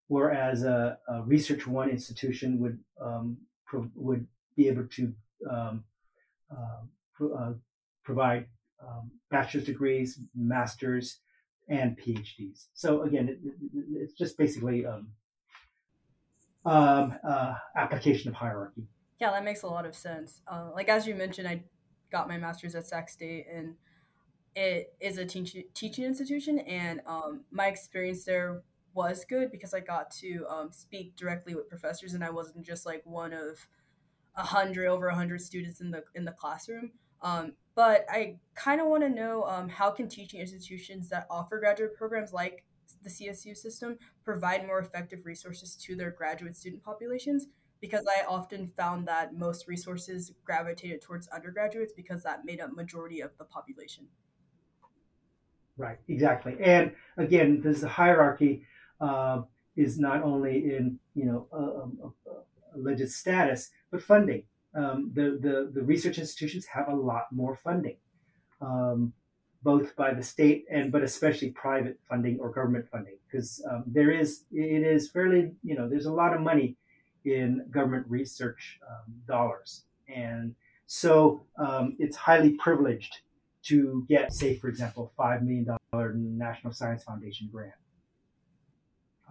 Whereas 0.08 0.64
a, 0.64 0.98
a, 1.08 1.24
Research 1.24 1.66
One 1.68 1.90
institution 1.90 2.60
would 2.60 2.80
um, 3.02 3.38
pro- 3.66 3.90
would 3.96 4.28
be 4.56 4.68
able 4.68 4.88
to 4.88 5.14
um, 5.50 5.84
uh, 6.52 6.84
pro- 7.14 7.34
uh, 7.34 7.54
provide 8.04 8.46
um, 8.82 9.12
bachelor's 9.32 9.66
degrees, 9.66 10.20
masters, 10.36 11.18
and 11.68 11.98
PhDs. 11.98 12.68
So 12.74 13.02
again, 13.02 13.30
it, 13.30 13.40
it, 13.44 13.86
it's 13.94 14.14
just 14.14 14.38
basically 14.38 14.86
um, 14.86 15.08
um, 16.66 17.16
uh, 17.28 17.56
application 17.76 18.30
of 18.30 18.36
hierarchy. 18.36 18.88
Yeah, 19.20 19.32
that 19.32 19.44
makes 19.44 19.64
a 19.64 19.68
lot 19.68 19.86
of 19.86 19.96
sense. 19.96 20.42
Uh, 20.48 20.70
like 20.74 20.90
as 20.90 21.08
you 21.08 21.16
mentioned, 21.16 21.48
I 21.48 21.64
got 22.12 22.28
my 22.28 22.38
master's 22.38 22.76
at 22.76 22.86
Sac 22.86 23.10
State, 23.10 23.48
and 23.52 23.76
it 24.56 24.94
is 25.00 25.18
a 25.18 25.26
teach- 25.26 25.56
teaching 25.74 26.04
institution, 26.04 26.60
and 26.60 27.02
um, 27.06 27.42
my 27.52 27.68
experience 27.68 28.26
there 28.26 28.64
was 28.94 29.26
good 29.26 29.52
because 29.52 29.74
I 29.74 29.82
got 29.82 30.12
to 30.12 30.46
um, 30.50 30.72
speak 30.72 31.16
directly 31.16 31.56
with 31.56 31.70
professors, 31.70 32.14
and 32.14 32.24
I 32.24 32.30
wasn't 32.30 32.66
just 32.66 32.86
like 32.86 33.02
one 33.06 33.34
of 33.34 33.68
a 34.36 34.44
hundred 34.44 34.88
over 34.88 35.08
a 35.08 35.16
hundred 35.16 35.42
students 35.42 35.80
in 35.82 35.92
the 35.92 36.04
in 36.14 36.26
the 36.26 36.32
classroom. 36.32 36.92
Um, 37.22 37.54
but 37.76 38.06
I 38.10 38.38
kind 38.54 38.80
of 38.80 38.88
want 38.88 39.04
to 39.04 39.10
know 39.10 39.44
um, 39.44 39.70
how 39.70 39.92
can 39.92 40.08
teaching 40.08 40.40
institutions 40.40 41.10
that 41.10 41.26
offer 41.30 41.60
graduate 41.60 41.96
programs 41.96 42.32
like 42.34 42.64
the 43.04 43.10
CSU 43.10 43.56
system 43.56 43.98
provide 44.24 44.66
more 44.66 44.80
effective 44.80 45.26
resources 45.26 45.76
to 45.76 45.96
their 45.96 46.12
graduate 46.12 46.56
student 46.56 46.84
populations? 46.84 47.48
Because 47.86 48.06
I 48.08 48.26
often 48.26 48.72
found 48.78 49.08
that 49.08 49.36
most 49.36 49.68
resources 49.68 50.32
gravitated 50.44 51.02
towards 51.02 51.28
undergraduates 51.28 51.94
because 51.94 52.24
that 52.24 52.46
made 52.46 52.60
up 52.60 52.76
majority 52.76 53.22
of 53.22 53.32
the 53.38 53.46
population. 53.46 54.08
Right, 55.78 55.98
exactly. 56.08 56.56
And 56.62 56.94
again, 57.18 57.62
this 57.62 57.84
hierarchy 57.84 58.64
uh, 59.02 59.42
is 59.76 60.00
not 60.00 60.24
only 60.24 60.76
in 60.76 61.00
you 61.14 61.26
know 61.26 61.48
a 61.52 62.78
alleged 62.78 63.12
status, 63.12 63.72
but 63.92 64.02
funding 64.02 64.44
um, 64.76 65.12
the, 65.14 65.40
the, 65.42 65.72
the 65.74 65.82
research 65.82 66.18
institutions 66.20 66.66
have 66.66 66.90
a 66.90 66.96
lot 66.96 67.28
more 67.32 67.56
funding, 67.56 67.96
um, 68.62 69.14
both 69.64 69.96
by 69.96 70.14
the 70.14 70.22
state 70.22 70.66
and 70.70 70.92
but 70.92 71.02
especially 71.02 71.50
private 71.52 71.98
funding 72.08 72.38
or 72.40 72.52
government 72.52 72.86
funding, 72.92 73.18
because 73.26 73.66
um, 73.72 73.84
there 73.88 74.12
is 74.12 74.44
it 74.52 74.84
is 74.84 75.10
fairly 75.10 75.54
you 75.64 75.76
know 75.76 75.88
there's 75.90 76.06
a 76.06 76.12
lot 76.12 76.34
of 76.34 76.42
money 76.42 76.76
in 77.26 77.66
government 77.72 78.06
research 78.08 78.80
um, 78.88 79.14
dollars, 79.28 79.84
and 80.14 80.56
so 80.86 81.46
um, 81.58 81.96
it's 82.00 82.16
highly 82.16 82.52
privileged 82.52 83.18
to 83.64 84.06
get, 84.08 84.32
say, 84.32 84.56
for 84.56 84.68
example, 84.68 85.12
five 85.18 85.42
million 85.42 85.78
dollar 85.92 86.14
National 86.14 86.72
Science 86.72 87.04
Foundation 87.04 87.50
grant, 87.52 87.74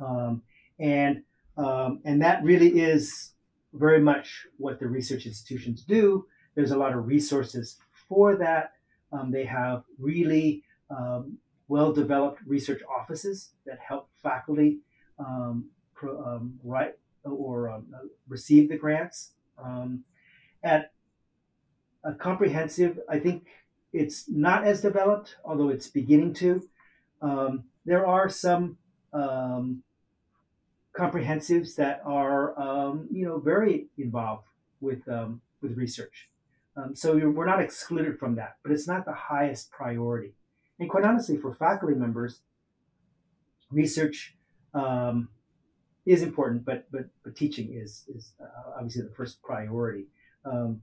um, 0.05 0.43
and 0.79 1.23
and 1.57 2.21
that 2.23 2.43
really 2.43 2.81
is 2.81 3.33
very 3.73 4.01
much 4.01 4.47
what 4.59 4.79
the 4.79 4.87
research 4.87 5.27
institutions 5.27 5.83
do. 5.83 6.27
There's 6.55 6.71
a 6.71 6.77
lot 6.77 6.93
of 6.93 7.07
resources 7.07 7.79
for 8.09 8.37
that. 8.37 8.73
Um, 9.13 9.31
they 9.31 9.45
have 9.45 9.83
really 9.99 10.63
um, 10.91 11.39
well 11.69 11.93
developed 11.93 12.41
research 12.47 12.83
offices 12.89 13.51
that 13.67 13.79
help 13.79 14.09
faculty 14.23 14.79
um, 15.19 15.71
pro, 15.95 16.23
um, 16.25 16.59
write 16.63 16.95
or 17.25 17.71
um, 17.71 17.87
receive 18.29 18.69
the 18.69 18.77
grants. 18.77 19.33
Um, 19.63 20.05
at 20.63 20.93
a 22.05 22.15
comprehensive, 22.15 22.99
I 23.09 23.19
think 23.19 23.47
it's 23.93 24.29
not 24.29 24.65
as 24.65 24.81
developed, 24.81 25.37
although 25.45 25.69
it's 25.69 25.89
beginning 25.89 26.35
to. 26.35 26.63
there 27.85 28.07
are 28.07 28.29
some 28.29 28.79
comprehensives 30.97 31.75
that 31.75 32.01
are 32.05 32.59
um, 32.59 33.09
you 33.11 33.27
know 33.27 33.39
very 33.39 33.89
involved 33.99 34.47
with 34.81 35.07
um, 35.09 35.41
with 35.61 35.77
research. 35.77 36.29
Um, 36.77 36.95
so 36.95 37.17
we're 37.17 37.47
not 37.47 37.61
excluded 37.61 38.19
from 38.19 38.35
that, 38.37 38.57
but 38.63 38.73
it's 38.73 38.89
not 38.89 39.05
the 39.05 39.13
highest 39.13 39.71
priority. 39.71 40.35
And 40.81 40.91
quite 40.91 41.05
honestly, 41.05 41.37
for 41.37 41.55
faculty 41.55 41.95
members, 41.95 42.41
research 43.71 44.37
um, 44.73 45.29
is 46.07 46.23
important, 46.23 46.65
but 46.65 46.91
but 46.91 47.07
but 47.23 47.37
teaching 47.37 47.73
is 47.73 48.05
is 48.15 48.33
uh, 48.41 48.73
obviously 48.77 49.03
the 49.03 49.15
first 49.15 49.43
priority. 49.43 50.07
Um, 50.45 50.83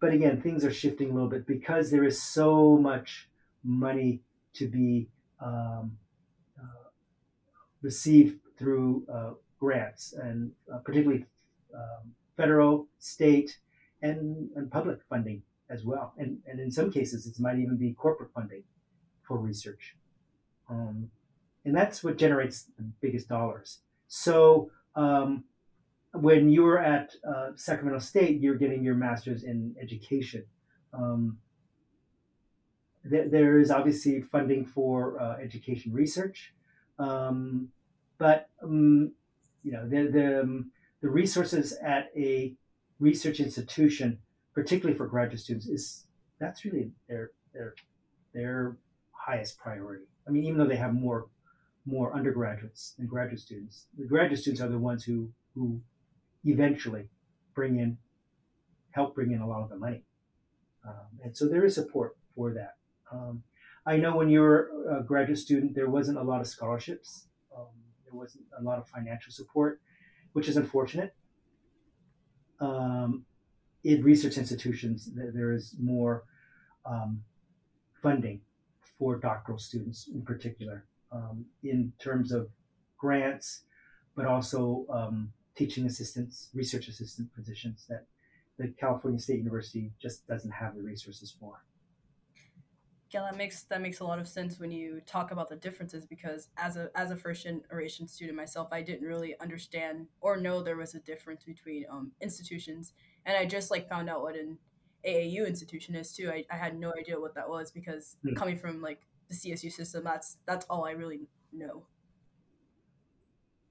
but 0.00 0.12
again, 0.12 0.40
things 0.40 0.64
are 0.64 0.72
shifting 0.72 1.10
a 1.10 1.12
little 1.12 1.28
bit 1.28 1.46
because 1.46 1.90
there 1.90 2.04
is 2.04 2.22
so 2.22 2.76
much 2.76 3.28
money 3.64 4.20
to 4.54 4.68
be 4.68 5.08
um, 5.44 5.98
uh, 6.58 6.88
received 7.82 8.38
through 8.56 9.04
uh, 9.12 9.30
grants 9.58 10.12
and 10.12 10.52
uh, 10.72 10.78
particularly 10.78 11.24
um, 11.74 12.12
federal, 12.36 12.86
state, 12.98 13.58
and, 14.02 14.48
and 14.56 14.70
public 14.70 15.00
funding 15.08 15.42
as 15.70 15.84
well. 15.84 16.14
And, 16.16 16.38
and 16.46 16.60
in 16.60 16.70
some 16.70 16.90
cases, 16.90 17.26
it 17.26 17.38
might 17.40 17.58
even 17.58 17.76
be 17.76 17.92
corporate 17.92 18.30
funding 18.32 18.62
for 19.22 19.38
research. 19.38 19.96
Um, 20.70 21.10
and 21.64 21.74
that's 21.74 22.02
what 22.02 22.16
generates 22.16 22.66
the 22.78 22.84
biggest 23.00 23.28
dollars. 23.28 23.78
So 24.08 24.70
um, 24.96 25.44
when 26.12 26.48
you're 26.48 26.78
at 26.78 27.12
uh, 27.26 27.50
Sacramento 27.54 28.00
State, 28.00 28.40
you're 28.40 28.56
getting 28.56 28.82
your 28.82 28.94
master's 28.94 29.44
in 29.44 29.76
education. 29.80 30.44
Um, 30.92 31.38
th- 33.08 33.30
there 33.30 33.58
is 33.58 33.70
obviously 33.70 34.22
funding 34.22 34.64
for 34.64 35.20
uh, 35.20 35.36
education 35.36 35.92
research. 35.92 36.54
Um, 36.98 37.68
but 38.16 38.48
um, 38.62 39.12
you 39.62 39.72
know 39.72 39.88
the 39.88 40.10
the, 40.10 40.40
um, 40.40 40.70
the 41.00 41.08
resources 41.08 41.76
at 41.82 42.10
a 42.16 42.54
research 42.98 43.38
institution, 43.38 44.18
particularly 44.54 44.96
for 44.96 45.06
graduate 45.06 45.40
students, 45.40 45.68
is 45.68 46.06
that's 46.40 46.64
really 46.64 46.90
their 47.08 47.30
their 47.52 47.74
their 48.34 48.76
highest 49.12 49.58
priority. 49.58 50.04
I 50.26 50.30
mean, 50.30 50.44
even 50.44 50.58
though 50.58 50.66
they 50.66 50.76
have 50.76 50.94
more 50.94 51.26
more 51.88 52.14
undergraduates 52.14 52.94
than 52.96 53.06
graduate 53.06 53.40
students, 53.40 53.86
the 53.96 54.06
graduate 54.06 54.40
students 54.40 54.60
are 54.62 54.68
the 54.68 54.78
ones 54.78 55.04
who 55.04 55.30
who 55.54 55.80
eventually 56.44 57.04
bring 57.54 57.78
in 57.78 57.98
help 58.90 59.14
bring 59.14 59.32
in 59.32 59.40
a 59.40 59.48
lot 59.52 59.62
of 59.62 59.68
the 59.70 59.76
money, 59.76 60.02
um, 60.86 61.08
and 61.24 61.36
so 61.36 61.48
there 61.48 61.64
is 61.64 61.74
support 61.74 62.16
for 62.34 62.52
that. 62.52 62.74
Um, 63.12 63.42
I 63.86 63.96
know 63.96 64.16
when 64.16 64.28
you 64.28 64.40
were 64.40 64.70
a 64.98 65.02
graduate 65.02 65.38
student, 65.38 65.74
there 65.74 65.88
wasn't 65.88 66.18
a 66.18 66.22
lot 66.22 66.40
of 66.42 66.46
scholarships. 66.46 67.28
Um, 67.56 67.68
there 68.04 68.14
wasn't 68.14 68.44
a 68.58 68.62
lot 68.62 68.78
of 68.78 68.86
financial 68.88 69.32
support, 69.32 69.80
which 70.34 70.48
is 70.48 70.56
unfortunate. 70.56 71.14
Um, 72.60 73.24
in 73.84 74.02
research 74.02 74.36
institutions, 74.36 75.10
there 75.14 75.52
is 75.52 75.74
more 75.80 76.24
um, 76.84 77.22
funding 78.02 78.42
for 78.98 79.16
doctoral 79.16 79.58
students 79.58 80.08
in 80.12 80.22
particular, 80.22 80.84
um, 81.12 81.44
in 81.62 81.92
terms 81.98 82.32
of 82.32 82.48
grants, 82.96 83.62
but 84.16 84.26
also 84.26 84.86
um, 84.90 85.32
teaching 85.56 85.86
assistants, 85.86 86.50
research 86.54 86.88
assistant 86.88 87.32
positions 87.34 87.86
that 87.88 88.06
the 88.58 88.68
California 88.78 89.20
State 89.20 89.38
University 89.38 89.92
just 90.00 90.26
doesn't 90.26 90.50
have 90.50 90.74
the 90.74 90.82
resources 90.82 91.34
for. 91.38 91.62
Yeah, 93.10 93.22
that 93.22 93.38
makes 93.38 93.62
that 93.62 93.80
makes 93.80 94.00
a 94.00 94.04
lot 94.04 94.18
of 94.18 94.28
sense 94.28 94.58
when 94.58 94.70
you 94.70 95.00
talk 95.06 95.30
about 95.30 95.48
the 95.48 95.56
differences 95.56 96.04
because 96.04 96.48
as 96.58 96.76
a 96.76 96.90
as 96.94 97.10
a 97.10 97.16
first 97.16 97.44
generation 97.44 98.06
student 98.06 98.36
myself, 98.36 98.68
I 98.70 98.82
didn't 98.82 99.06
really 99.06 99.38
understand 99.40 100.08
or 100.20 100.36
know 100.36 100.62
there 100.62 100.76
was 100.76 100.94
a 100.94 101.00
difference 101.00 101.42
between 101.42 101.86
um, 101.90 102.12
institutions, 102.20 102.92
and 103.24 103.34
I 103.34 103.46
just 103.46 103.70
like 103.70 103.88
found 103.88 104.10
out 104.10 104.20
what 104.20 104.36
an 104.36 104.58
AAU 105.06 105.46
institution 105.46 105.94
is 105.94 106.12
too. 106.12 106.30
I, 106.30 106.44
I 106.50 106.56
had 106.56 106.78
no 106.78 106.92
idea 106.98 107.18
what 107.18 107.34
that 107.34 107.48
was 107.48 107.70
because 107.70 108.16
mm. 108.26 108.36
coming 108.36 108.58
from 108.58 108.82
like 108.82 109.06
the 109.28 109.34
CSU 109.34 109.72
system, 109.72 110.04
that's 110.04 110.38
that's 110.46 110.66
all 110.68 110.84
I 110.84 110.92
really 110.92 111.20
know. 111.52 111.84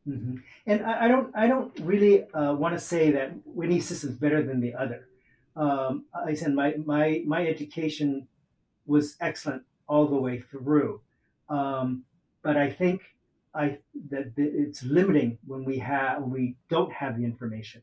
Mm-hmm. 0.07 0.35
And 0.65 0.85
I, 0.85 1.05
I, 1.05 1.07
don't 1.07 1.35
I 1.35 1.47
don't 1.47 1.77
really 1.81 2.23
uh, 2.31 2.53
want 2.53 2.73
to 2.75 2.79
say 2.79 3.11
that 3.11 3.33
any 3.61 3.81
system 3.81 4.11
is 4.11 4.15
better 4.15 4.41
than 4.41 4.61
the 4.61 4.73
other. 4.73 5.07
Um, 5.55 6.05
I 6.13 6.33
said 6.33 6.53
my 6.53 6.75
my 6.85 7.23
my 7.25 7.45
education 7.45 8.27
was 8.85 9.17
excellent 9.19 9.63
all 9.87 10.07
the 10.07 10.15
way 10.15 10.39
through. 10.39 11.01
Um, 11.49 12.03
but 12.43 12.57
I 12.57 12.69
think 12.69 13.01
I 13.53 13.79
that 14.09 14.33
it's 14.37 14.83
limiting 14.83 15.39
when 15.45 15.65
we 15.65 15.79
have 15.79 16.21
we 16.23 16.55
don't 16.69 16.93
have 16.93 17.17
the 17.17 17.25
information 17.25 17.81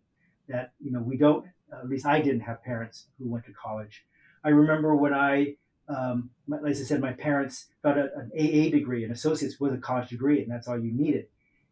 that 0.49 0.73
you 0.81 0.93
know 0.93 1.01
we 1.01 1.17
don't 1.17 1.45
at 1.73 1.89
least 1.89 2.07
I 2.07 2.21
didn't 2.21 2.43
have 2.43 2.63
parents 2.63 3.07
who 3.19 3.29
went 3.29 3.45
to 3.47 3.53
college. 3.53 4.05
I 4.45 4.51
remember 4.51 4.95
when 4.95 5.15
I 5.15 5.57
um, 5.89 6.31
as 6.67 6.81
I 6.81 6.85
said, 6.85 7.01
my 7.01 7.13
parents 7.13 7.67
got 7.83 7.99
a, 7.99 8.11
an 8.17 8.31
AA 8.35 8.71
degree, 8.71 9.05
an 9.05 9.11
associate's 9.11 9.61
with 9.61 9.75
a 9.75 9.79
college 9.79 10.09
degree, 10.09 10.43
and 10.43 10.51
that's 10.51 10.67
all 10.67 10.79
you 10.79 10.93
needed. 10.93 11.27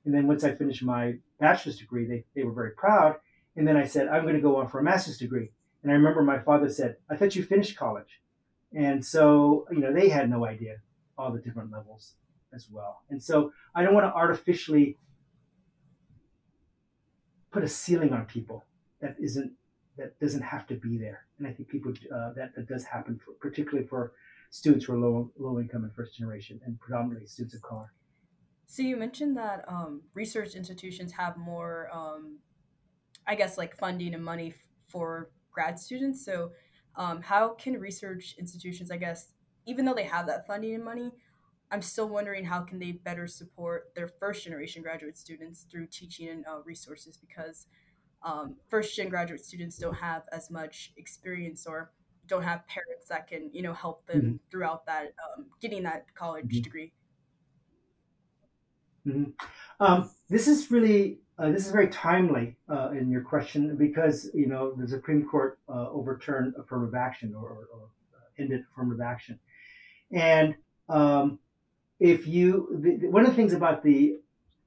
And 0.05 0.15
then 0.15 0.27
once 0.27 0.45
I 0.45 0.55
finished 0.55 0.83
my 0.83 1.15
bachelor's 1.39 1.79
degree, 1.79 2.07
they, 2.07 2.25
they 2.35 2.43
were 2.43 2.53
very 2.53 2.73
proud. 2.73 3.17
And 3.57 3.67
then 3.67 3.77
I 3.77 3.85
said, 3.85 4.09
I'm 4.09 4.23
going 4.23 4.35
to 4.35 4.41
go 4.41 4.57
on 4.57 4.69
for 4.69 4.81
a 4.81 4.83
master's 4.83 5.19
degree. 5.19 5.51
And 5.83 5.91
I 5.91 5.95
remember 5.95 6.23
my 6.23 6.39
father 6.39 6.69
said, 6.69 6.97
I 7.11 7.17
thought 7.17 7.37
you 7.37 7.43
finished 7.43 7.77
college. 7.77 8.21
And 8.75 9.05
so, 9.05 9.67
you 9.71 9.81
know, 9.81 9.93
they 9.93 10.09
had 10.09 10.31
no 10.31 10.47
idea 10.47 10.77
all 11.19 11.33
the 11.33 11.41
different 11.41 11.71
levels 11.71 12.15
as 12.55 12.69
well. 12.71 13.03
And 13.11 13.23
so 13.23 13.53
I 13.75 13.83
don't 13.83 13.95
want 13.95 14.07
to 14.07 14.15
artificially 14.15 14.99
put 17.51 17.63
a 17.63 17.69
ceiling 17.69 18.13
on 18.13 18.25
people 18.25 18.65
that 19.01 19.17
isn't 19.21 19.53
that 19.99 20.19
doesn't 20.21 20.43
have 20.43 20.67
to 20.69 20.75
be 20.75 20.97
there. 20.99 21.27
And 21.39 21.47
I 21.47 21.53
think 21.53 21.69
people 21.69 21.93
uh, 22.15 22.33
that 22.35 22.55
that 22.57 22.69
does 22.69 22.85
happen, 22.85 23.21
for, 23.25 23.33
particularly 23.41 23.87
for 23.87 24.13
students 24.51 24.87
who 24.87 24.95
are 24.95 24.99
low 24.99 25.31
low 25.39 25.59
income 25.61 25.85
and 25.85 25.95
first 25.95 26.17
generation, 26.17 26.61
and 26.65 26.79
predominantly 26.81 27.27
students 27.27 27.55
of 27.55 27.63
color. 27.63 27.93
So 28.67 28.83
you 28.83 28.97
mentioned 28.97 29.37
that 29.37 29.65
um, 29.69 30.01
research 30.15 30.55
institutions 30.55 31.13
have 31.13 31.37
more, 31.37 31.91
um, 31.93 32.39
I 33.27 33.35
guess, 33.35 33.59
like 33.59 33.77
funding 33.77 34.15
and 34.15 34.25
money 34.25 34.49
f- 34.49 34.55
for 34.89 35.31
grad 35.51 35.79
students. 35.79 36.25
So 36.25 36.53
um, 36.97 37.21
how 37.21 37.51
can 37.51 37.79
research 37.79 38.35
institutions, 38.39 38.91
I 38.91 38.97
guess, 38.97 39.33
even 39.67 39.85
though 39.85 39.93
they 39.93 40.05
have 40.05 40.27
that 40.27 40.47
funding 40.47 40.75
and 40.75 40.83
money, 40.83 41.13
I'm 41.71 41.83
still 41.83 42.09
wondering 42.09 42.45
how 42.45 42.63
can 42.63 42.79
they 42.79 42.93
better 42.93 43.27
support 43.27 43.93
their 43.95 44.09
first 44.09 44.45
generation 44.45 44.83
graduate 44.83 45.19
students 45.19 45.67
through 45.71 45.87
teaching 45.89 46.29
and 46.29 46.47
uh, 46.47 46.63
resources 46.65 47.17
because 47.17 47.67
um, 48.25 48.57
first 48.69 48.95
gen 48.95 49.09
graduate 49.09 49.45
students 49.45 49.79
don't 49.79 49.95
have 49.95 50.23
as 50.33 50.51
much 50.51 50.93
experience 50.97 51.67
or 51.67 51.93
don't 52.29 52.43
have 52.43 52.67
parents 52.67 53.09
that 53.09 53.27
can 53.27 53.51
you 53.53 53.63
know 53.63 53.73
help 53.73 54.07
them 54.07 54.21
mm-hmm. 54.21 54.37
throughout 54.51 54.87
that 54.87 55.13
um, 55.37 55.47
getting 55.61 55.83
that 55.83 56.07
college 56.15 56.47
mm-hmm. 56.47 56.63
degree. 56.63 56.93
Mm-hmm. 59.07 59.31
Um, 59.81 60.11
this 60.29 60.47
is 60.47 60.71
really 60.71 61.19
uh, 61.39 61.51
this 61.51 61.67
is 61.67 61.73
very 61.73 61.89
timely 61.89 62.57
uh, 62.69 62.91
in 62.93 63.11
your 63.11 63.23
question 63.23 63.77
because 63.77 64.31
you 64.35 64.47
know 64.47 64.73
the 64.75 64.87
Supreme 64.87 65.27
Court 65.27 65.59
uh, 65.69 65.89
overturned 65.91 66.55
affirmative 66.59 66.95
action 66.95 67.35
or, 67.35 67.49
or, 67.49 67.69
or, 67.73 67.89
ended 68.39 68.63
affirmative 68.73 69.01
action, 69.01 69.39
and 70.11 70.55
um, 70.89 71.39
if 72.01 72.27
you 72.27 72.69
the, 72.81 73.09
one 73.09 73.25
of 73.25 73.31
the 73.31 73.37
things 73.37 73.53
about 73.53 73.83
the 73.83 74.19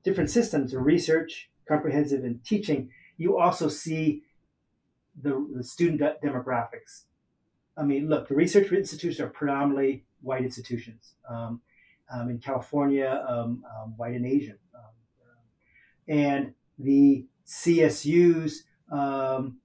different 0.03 0.29
systems 0.29 0.73
of 0.73 0.85
research, 0.85 1.49
comprehensive, 1.67 2.23
and 2.23 2.43
teaching, 2.43 2.89
you 3.17 3.37
also 3.37 3.67
see 3.67 4.23
the, 5.21 5.47
the 5.55 5.63
student 5.63 5.99
de- 5.99 6.15
demographics. 6.23 7.03
I 7.77 7.83
mean, 7.83 8.09
look, 8.09 8.27
the 8.27 8.35
research 8.35 8.71
institutions 8.71 9.19
are 9.19 9.29
predominantly 9.29 10.05
white 10.21 10.43
institutions. 10.43 11.13
Um, 11.29 11.61
um, 12.13 12.29
in 12.29 12.39
California, 12.39 13.25
um, 13.27 13.63
um 13.81 13.93
white 13.97 14.13
and 14.13 14.25
Asian 14.25 14.57
and 16.07 16.53
the 16.77 17.25
CSUs 17.47 18.59
um, 18.91 19.57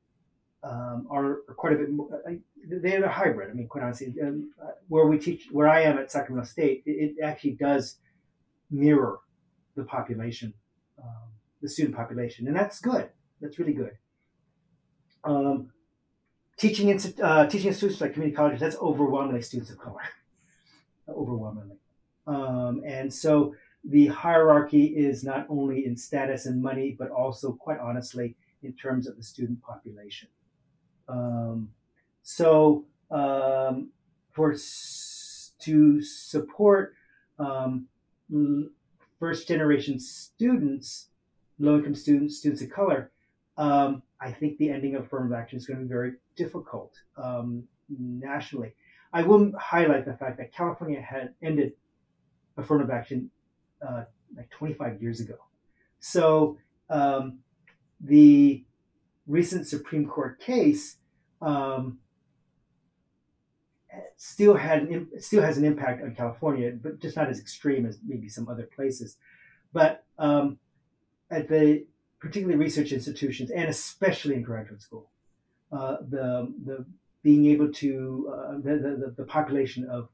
um, 0.63 1.07
are, 1.11 1.41
are, 1.49 1.55
quite 1.57 1.73
a 1.73 1.77
bit 1.77 1.91
more. 1.91 2.23
Uh, 2.27 2.35
they're 2.67 3.05
a 3.05 3.11
hybrid. 3.11 3.51
I 3.51 3.55
mean, 3.55 3.69
quite 3.69 3.85
honestly, 3.85 4.15
um, 4.23 4.53
where 4.89 5.07
we 5.07 5.19
teach, 5.19 5.49
where 5.51 5.69
I 5.69 5.83
am 5.83 5.99
at 5.99 6.11
Sacramento 6.11 6.49
State, 6.49 6.83
it, 6.87 7.15
it 7.19 7.25
actually 7.25 7.53
does 7.53 7.97
mirror 8.71 9.21
the 9.77 9.85
population, 9.85 10.53
um, 11.03 11.31
the 11.63 11.69
student 11.69 11.97
population, 11.97 12.47
and 12.47 12.57
that's 12.57 12.81
good. 12.81 13.09
That's 13.41 13.59
really 13.59 13.73
good. 13.73 13.97
Um, 15.25 15.71
teaching 16.57 16.91
uh, 17.23 17.47
teaching 17.47 17.69
institutions 17.69 18.01
like 18.01 18.13
community 18.13 18.37
colleges, 18.37 18.61
that's 18.61 18.77
overwhelmingly 18.77 19.43
students 19.43 19.71
of 19.71 19.79
color, 19.79 20.03
overwhelmingly, 21.09 21.77
um, 22.27 22.83
and 22.87 23.13
so 23.13 23.55
the 23.85 24.07
hierarchy 24.09 24.85
is 24.87 25.25
not 25.25 25.47
only 25.49 25.87
in 25.87 25.97
status 25.97 26.47
and 26.47 26.63
money, 26.63 26.95
but 26.99 27.11
also, 27.11 27.53
quite 27.53 27.79
honestly, 27.79 28.37
in 28.63 28.75
terms 28.75 29.09
of 29.09 29.17
the 29.17 29.23
student 29.23 29.61
population. 29.63 30.29
Um, 31.09 31.71
so, 32.23 32.85
um, 33.11 33.91
for 34.33 34.55
to 35.61 36.03
support 36.03 36.95
um, 37.39 37.87
first 39.19 39.49
generation 39.49 39.99
students, 39.99 41.09
low 41.59 41.79
income 41.79 41.95
students, 41.95 42.39
students 42.39 42.63
of 42.63 42.71
color, 42.71 43.11
um, 43.61 44.03
I 44.19 44.33
think 44.33 44.57
the 44.57 44.71
ending 44.71 44.95
of 44.95 45.05
affirmative 45.05 45.37
action 45.37 45.59
is 45.59 45.67
going 45.67 45.81
to 45.81 45.85
be 45.85 45.89
very 45.89 46.15
difficult 46.35 46.95
um, 47.23 47.65
nationally. 47.91 48.73
I 49.13 49.23
will 49.23 49.53
highlight 49.59 50.07
the 50.07 50.15
fact 50.15 50.39
that 50.39 50.55
California 50.55 51.01
had 51.01 51.35
ended 51.43 51.75
affirmative 52.57 52.91
action 52.91 53.31
uh, 53.87 54.05
like 54.35 54.49
25 54.49 55.03
years 55.03 55.21
ago. 55.21 55.35
So 55.99 56.57
um, 56.89 57.41
the 58.01 58.65
recent 59.27 59.67
Supreme 59.67 60.07
Court 60.07 60.41
case 60.41 60.97
um, 61.43 61.99
still 64.17 64.57
had 64.57 64.85
an, 64.85 65.09
still 65.19 65.43
has 65.43 65.59
an 65.59 65.67
impact 65.67 66.03
on 66.03 66.15
California, 66.15 66.73
but 66.83 66.99
just 66.99 67.15
not 67.15 67.29
as 67.29 67.39
extreme 67.39 67.85
as 67.85 67.99
maybe 68.07 68.31
some 68.31 68.49
other 68.49 68.69
places. 68.75 69.19
But 69.75 70.05
um, 70.19 70.59
at 71.31 71.47
the 71.47 71.85
particularly 72.21 72.59
research 72.59 72.93
institutions 72.93 73.51
and 73.51 73.69
especially 73.69 74.35
in 74.35 74.43
graduate 74.43 74.83
school, 74.83 75.11
uh, 75.73 75.97
the 76.09 76.53
the 76.65 76.85
being 77.23 77.47
able 77.47 77.71
to 77.71 78.33
uh, 78.35 78.53
the, 78.55 78.77
the, 79.01 79.15
the 79.17 79.25
population 79.25 79.85
of 79.89 80.09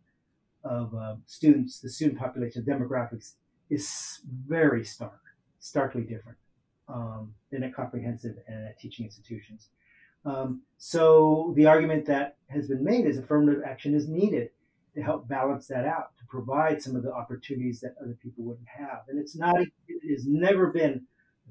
of 0.64 0.94
uh, 0.94 1.14
students, 1.26 1.80
the 1.80 1.88
student 1.88 2.18
population, 2.18 2.64
demographics 2.64 3.34
is 3.70 4.20
very 4.46 4.84
stark, 4.84 5.20
starkly 5.58 6.02
different 6.02 6.38
um, 6.88 7.34
than 7.50 7.62
at 7.62 7.74
comprehensive 7.74 8.36
and 8.48 8.66
at 8.68 8.78
teaching 8.78 9.06
institutions. 9.06 9.68
Um, 10.24 10.62
so 10.78 11.52
the 11.56 11.66
argument 11.66 12.06
that 12.06 12.36
has 12.48 12.68
been 12.68 12.82
made 12.82 13.06
is 13.06 13.18
affirmative 13.18 13.62
action 13.64 13.94
is 13.94 14.08
needed 14.08 14.50
to 14.96 15.02
help 15.02 15.28
balance 15.28 15.68
that 15.68 15.84
out, 15.84 16.16
to 16.18 16.24
provide 16.28 16.82
some 16.82 16.96
of 16.96 17.02
the 17.02 17.12
opportunities 17.12 17.80
that 17.80 17.94
other 18.02 18.16
people 18.20 18.44
wouldn't 18.44 18.66
have. 18.66 19.02
And 19.08 19.20
it's 19.20 19.36
not, 19.36 19.54
it 19.60 20.10
has 20.10 20.26
never 20.26 20.68
been, 20.68 21.06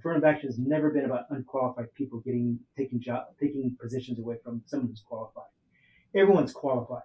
affirmative 0.05 0.23
action 0.23 0.47
has 0.47 0.59
never 0.59 0.91
been 0.91 1.05
about 1.05 1.25
unqualified 1.31 1.91
people 1.95 2.19
getting, 2.19 2.59
taking 2.77 2.99
job, 2.99 3.25
taking 3.39 3.75
positions 3.81 4.19
away 4.19 4.35
from 4.43 4.61
someone 4.67 4.87
who's 4.87 5.01
qualified. 5.01 5.49
Everyone's 6.15 6.53
qualified. 6.53 7.01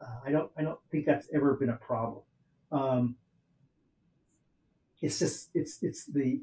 Uh, 0.00 0.20
I 0.26 0.30
don't, 0.30 0.50
I 0.58 0.62
don't 0.62 0.78
think 0.90 1.06
that's 1.06 1.28
ever 1.34 1.54
been 1.54 1.70
a 1.70 1.76
problem. 1.76 2.22
Um, 2.70 3.16
it's 5.00 5.18
just 5.18 5.50
it's 5.54 5.78
it's 5.82 6.06
the 6.06 6.42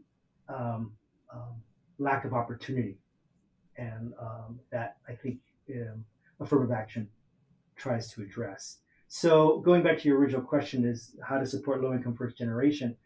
um, 0.50 0.94
um, 1.34 1.62
lack 1.98 2.26
of 2.26 2.34
opportunity, 2.34 2.98
and 3.78 4.14
um, 4.20 4.60
that 4.72 4.98
I 5.08 5.14
think 5.14 5.38
um, 5.72 6.04
affirmative 6.42 6.76
action 6.76 7.08
tries 7.78 8.12
to 8.14 8.22
address. 8.22 8.80
So 9.08 9.60
going 9.60 9.84
back 9.84 10.00
to 10.00 10.08
your 10.10 10.18
original 10.18 10.42
question 10.42 10.84
is 10.84 11.16
how 11.24 11.38
to 11.38 11.46
support 11.46 11.82
low 11.82 11.94
income 11.94 12.16
first 12.16 12.38
generation. 12.38 12.98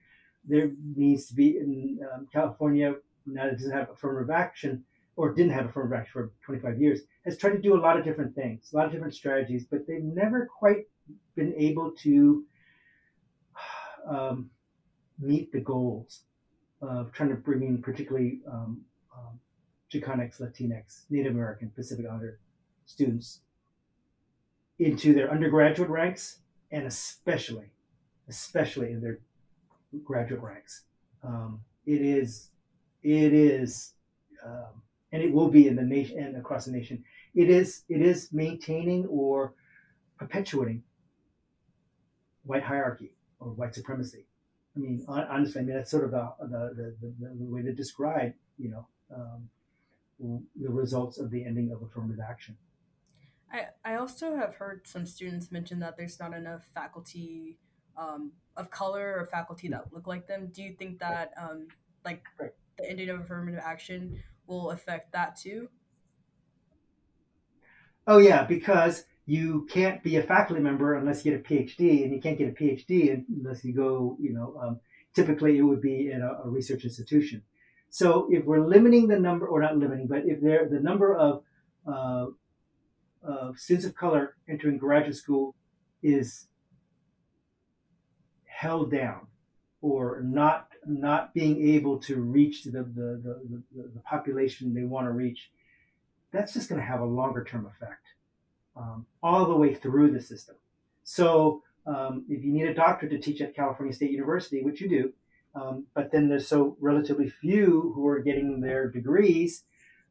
There 0.47 0.71
needs 0.95 1.27
to 1.27 1.35
be 1.35 1.57
in 1.57 1.99
um, 2.13 2.27
California 2.31 2.95
now 3.25 3.45
that 3.45 3.53
doesn't 3.53 3.71
have 3.71 3.89
affirmative 3.89 4.29
action 4.29 4.83
or 5.15 5.33
didn't 5.33 5.53
have 5.53 5.65
affirmative 5.65 5.99
action 5.99 6.11
for 6.13 6.31
25 6.45 6.81
years 6.81 7.01
has 7.25 7.37
tried 7.37 7.51
to 7.51 7.61
do 7.61 7.75
a 7.75 7.79
lot 7.79 7.97
of 7.97 8.03
different 8.03 8.35
things, 8.35 8.71
a 8.73 8.75
lot 8.75 8.85
of 8.85 8.91
different 8.91 9.13
strategies, 9.13 9.65
but 9.65 9.87
they've 9.87 10.03
never 10.03 10.47
quite 10.59 10.87
been 11.35 11.53
able 11.57 11.91
to 11.91 12.43
um, 14.09 14.49
meet 15.19 15.51
the 15.51 15.59
goals 15.59 16.21
of 16.81 17.11
trying 17.13 17.29
to 17.29 17.35
bring 17.35 17.63
in 17.63 17.81
particularly 17.81 18.41
um, 18.51 18.81
um, 19.17 19.39
Chicanx, 19.91 20.41
Latinx, 20.41 21.03
Native 21.09 21.31
American, 21.31 21.69
Pacific 21.69 22.05
Islander 22.05 22.39
students 22.85 23.39
into 24.79 25.13
their 25.13 25.31
undergraduate 25.31 25.89
ranks 25.89 26.39
and 26.71 26.85
especially, 26.85 27.71
especially 28.27 28.91
in 28.91 28.99
their 28.99 29.19
graduate 30.03 30.41
ranks. 30.41 30.83
Um, 31.23 31.61
it 31.85 32.01
is, 32.01 32.49
it 33.01 33.33
is, 33.33 33.93
um, 34.45 34.81
and 35.11 35.21
it 35.21 35.31
will 35.31 35.49
be 35.49 35.67
in 35.67 35.75
the 35.75 35.83
nation 35.83 36.19
and 36.19 36.37
across 36.37 36.65
the 36.65 36.71
nation. 36.71 37.03
It 37.35 37.49
is, 37.49 37.83
it 37.89 38.01
is 38.01 38.29
maintaining 38.31 39.05
or 39.07 39.53
perpetuating 40.17 40.83
white 42.43 42.63
hierarchy 42.63 43.13
or 43.39 43.49
white 43.49 43.73
supremacy. 43.73 44.25
I 44.75 44.79
mean, 44.79 45.05
honestly, 45.07 45.61
I 45.61 45.63
mean 45.63 45.75
that's 45.75 45.91
sort 45.91 46.05
of 46.05 46.11
the 46.11 46.31
the, 46.39 46.95
the, 47.01 47.13
the 47.19 47.45
way 47.45 47.61
to 47.61 47.73
describe, 47.73 48.33
you 48.57 48.71
know, 48.71 48.87
um, 49.15 49.49
the 50.19 50.69
results 50.69 51.19
of 51.19 51.29
the 51.29 51.45
ending 51.45 51.71
of 51.71 51.81
affirmative 51.81 52.19
action. 52.27 52.57
I, 53.51 53.67
I 53.85 53.95
also 53.95 54.35
have 54.35 54.55
heard 54.55 54.87
some 54.87 55.05
students 55.05 55.51
mention 55.51 55.79
that 55.79 55.95
there's 55.95 56.19
not 56.19 56.33
enough 56.33 56.63
faculty 56.73 57.59
um, 57.95 58.31
of 58.55 58.69
color 58.69 59.15
or 59.19 59.27
faculty 59.27 59.67
that 59.69 59.85
look 59.91 60.07
like 60.07 60.27
them. 60.27 60.49
Do 60.53 60.61
you 60.61 60.73
think 60.73 60.99
that 60.99 61.33
um, 61.37 61.67
like 62.05 62.23
the 62.39 62.89
ending 62.89 63.09
of 63.09 63.21
affirmative 63.21 63.59
action 63.63 64.21
will 64.47 64.71
affect 64.71 65.11
that 65.13 65.35
too? 65.35 65.69
Oh 68.05 68.17
yeah, 68.17 68.43
because 68.43 69.05
you 69.25 69.67
can't 69.71 70.03
be 70.03 70.17
a 70.17 70.23
faculty 70.23 70.61
member 70.61 70.95
unless 70.95 71.23
you 71.23 71.31
get 71.31 71.39
a 71.39 71.43
PhD, 71.43 72.03
and 72.03 72.13
you 72.13 72.19
can't 72.19 72.37
get 72.37 72.49
a 72.49 72.51
PhD 72.51 73.23
unless 73.29 73.63
you 73.63 73.73
go, 73.73 74.17
you 74.19 74.33
know, 74.33 74.59
um, 74.61 74.79
typically 75.15 75.57
it 75.57 75.61
would 75.61 75.81
be 75.81 76.11
in 76.11 76.21
a, 76.21 76.41
a, 76.43 76.49
research 76.49 76.83
institution. 76.83 77.41
So 77.89 78.27
if 78.29 78.43
we're 78.43 78.65
limiting 78.65 79.07
the 79.07 79.17
number, 79.17 79.47
or 79.47 79.61
not 79.61 79.77
limiting, 79.77 80.07
but 80.07 80.23
if 80.25 80.41
there 80.41 80.67
the 80.67 80.79
number 80.79 81.15
of 81.15 81.43
uh, 81.87 82.25
uh, 83.25 83.51
students 83.55 83.85
of 83.85 83.95
color 83.95 84.35
entering 84.49 84.77
graduate 84.77 85.15
school 85.15 85.55
is 86.01 86.47
held 88.63 88.91
down, 88.91 89.21
or 89.81 90.03
not 90.41 90.59
not 90.85 91.33
being 91.33 91.55
able 91.75 91.95
to 92.07 92.15
reach 92.37 92.57
the 92.63 92.71
the, 92.71 93.09
the, 93.25 93.33
the, 93.75 93.83
the 93.95 94.03
population 94.13 94.73
they 94.73 94.87
want 94.95 95.05
to 95.07 95.11
reach, 95.25 95.41
that's 96.33 96.53
just 96.53 96.69
going 96.69 96.81
to 96.83 96.91
have 96.93 97.01
a 97.01 97.15
longer 97.19 97.43
term 97.51 97.65
effect 97.73 98.05
um, 98.81 99.05
all 99.21 99.45
the 99.45 99.59
way 99.63 99.71
through 99.73 100.09
the 100.11 100.21
system. 100.21 100.55
So 101.03 101.61
um, 101.93 102.25
if 102.29 102.39
you 102.43 102.51
need 102.57 102.67
a 102.67 102.73
doctor 102.85 103.07
to 103.09 103.19
teach 103.25 103.41
at 103.41 103.55
California 103.55 103.93
State 103.93 104.11
University, 104.11 104.63
which 104.63 104.81
you 104.81 104.89
do, 104.97 105.13
um, 105.59 105.75
but 105.93 106.11
then 106.11 106.29
there's 106.29 106.47
so 106.47 106.77
relatively 106.79 107.29
few 107.29 107.91
who 107.93 108.07
are 108.07 108.19
getting 108.19 108.61
their 108.61 108.89
degrees 108.89 109.51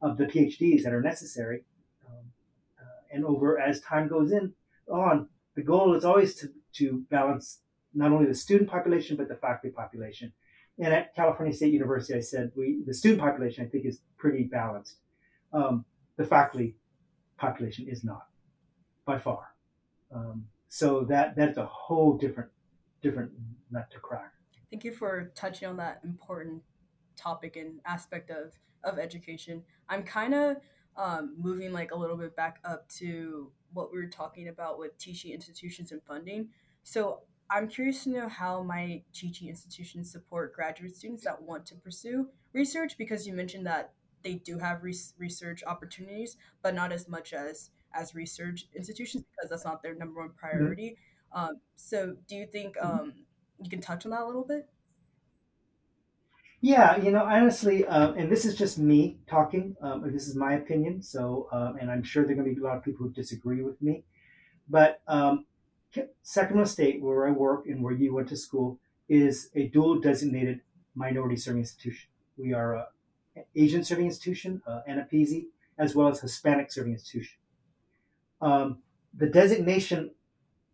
of 0.01 0.19
the 0.19 0.29
PhDs 0.33 0.83
that 0.83 0.93
are 0.93 1.03
necessary. 1.13 1.65
Um, 2.07 2.25
uh, 2.81 3.01
and 3.13 3.25
over 3.25 3.59
as 3.59 3.81
time 3.81 4.09
goes 4.09 4.31
in 4.39 4.53
on, 4.89 5.29
the 5.55 5.63
goal 5.63 5.95
is 5.95 6.05
always 6.05 6.35
to, 6.37 6.47
to 6.79 7.05
balance 7.11 7.47
not 7.95 8.13
only 8.13 8.27
the 8.27 8.35
student 8.35 8.69
population 8.71 9.17
but 9.17 9.29
the 9.29 9.37
faculty 9.37 9.75
population. 9.75 10.33
And 10.79 10.93
at 10.93 11.15
California 11.15 11.55
State 11.55 11.73
University, 11.73 12.15
I 12.15 12.21
said 12.21 12.53
we 12.57 12.83
the 12.87 12.95
student 12.95 13.21
population 13.21 13.65
I 13.65 13.69
think 13.69 13.85
is 13.85 14.01
pretty 14.17 14.45
balanced. 14.45 14.97
Um, 15.53 15.85
the 16.17 16.25
faculty 16.25 16.77
population 17.37 17.87
is 17.89 18.05
not 18.05 18.27
by 19.05 19.19
far. 19.19 19.55
Um, 20.15 20.47
so 20.69 21.05
that 21.05 21.37
that's 21.37 21.59
a 21.59 21.67
whole 21.67 22.17
different 22.17 22.51
different 23.03 23.33
nut 23.71 23.91
to 23.91 23.99
crack. 23.99 24.33
Thank 24.71 24.85
you 24.85 24.93
for 24.93 25.33
touching 25.35 25.69
on 25.69 25.77
that 25.77 26.01
important 26.05 26.63
topic 27.17 27.57
and 27.57 27.81
aspect 27.85 28.31
of 28.31 28.59
of 28.85 28.99
education. 28.99 29.63
I'm 29.89 30.03
kind 30.03 30.35
of 30.35 30.57
um, 30.97 31.35
moving 31.39 31.73
like 31.73 31.93
a 31.93 31.97
little 31.97 32.17
bit 32.17 32.37
back 32.37 32.59
up 32.65 32.89
to 32.89 33.51
what 33.73 33.93
we 33.93 33.99
were 33.99 34.07
talking 34.07 34.49
about 34.49 34.79
with 34.79 34.97
teaching 34.99 35.33
institutions 35.33 35.93
and 35.93 36.03
funding. 36.03 36.49
So 36.83 37.21
I'm 37.51 37.69
curious 37.69 38.05
to 38.05 38.11
know 38.11 38.29
how 38.29 38.63
my 38.63 39.03
teaching 39.13 39.49
institutions 39.49 40.11
support 40.11 40.55
graduate 40.55 40.97
students 40.97 41.25
that 41.25 41.43
want 41.43 41.67
to 41.67 41.75
pursue 41.75 42.29
research 42.53 42.97
because 42.97 43.27
you 43.27 43.35
mentioned 43.35 43.67
that 43.67 43.93
they 44.23 44.35
do 44.35 44.59
have 44.59 44.83
research 44.83 45.63
opportunities, 45.67 46.37
but 46.63 46.75
not 46.75 46.93
as 46.93 47.09
much 47.09 47.33
as 47.33 47.71
as 47.95 48.15
research 48.15 48.69
institutions 48.75 49.25
because 49.25 49.51
that's 49.51 49.65
not 49.65 49.83
their 49.83 49.95
number 49.95 50.21
one 50.21 50.31
mm-hmm. 50.31 50.39
priority. 50.39 50.97
Mm-hmm. 51.35 51.39
Um, 51.39 51.61
so, 51.77 52.17
do 52.29 52.37
you 52.37 52.47
think 52.47 52.77
mm-hmm. 52.77 53.01
um, 53.01 53.13
you 53.63 53.71
can 53.71 53.81
touch 53.81 54.05
on 54.05 54.11
that 54.13 54.23
a 54.23 54.27
little 54.27 54.45
bit? 54.45 54.69
Yeah, 56.61 56.97
you 56.97 57.11
know, 57.11 57.25
honestly, 57.25 57.85
uh, 57.87 58.13
and 58.13 58.31
this 58.31 58.45
is 58.45 58.55
just 58.55 58.79
me 58.79 59.19
talking. 59.27 59.75
Um, 59.83 60.13
this 60.13 60.29
is 60.29 60.37
my 60.37 60.55
opinion. 60.55 61.03
So, 61.03 61.49
uh, 61.51 61.73
and 61.81 61.91
I'm 61.91 62.05
sure 62.05 62.23
there 62.23 62.33
are 62.33 62.37
going 62.37 62.49
to 62.49 62.55
be 62.55 62.61
a 62.61 62.65
lot 62.65 62.77
of 62.77 62.85
people 62.85 63.07
who 63.07 63.13
disagree 63.13 63.63
with 63.63 63.83
me. 63.83 64.05
But 64.69 65.01
um, 65.09 65.45
Sacramento 66.23 66.71
State, 66.71 67.03
where 67.03 67.27
I 67.27 67.31
work 67.31 67.67
and 67.67 67.83
where 67.83 67.93
you 67.93 68.15
went 68.15 68.29
to 68.29 68.37
school, 68.37 68.79
is 69.09 69.51
a 69.55 69.69
dual 69.69 70.01
designated 70.01 70.61
minority 70.95 71.37
serving 71.37 71.63
institution. 71.63 72.09
We 72.37 72.53
are 72.53 72.75
a 72.75 72.87
Asian 73.55 73.83
serving 73.85 74.07
institution, 74.07 74.63
uh, 74.67 74.81
AANAPISI, 74.89 75.47
as 75.79 75.95
well 75.95 76.09
as 76.09 76.21
Hispanic 76.21 76.71
serving 76.71 76.93
institution. 76.93 77.39
Um, 78.41 78.79
the 79.15 79.27
designation 79.27 80.11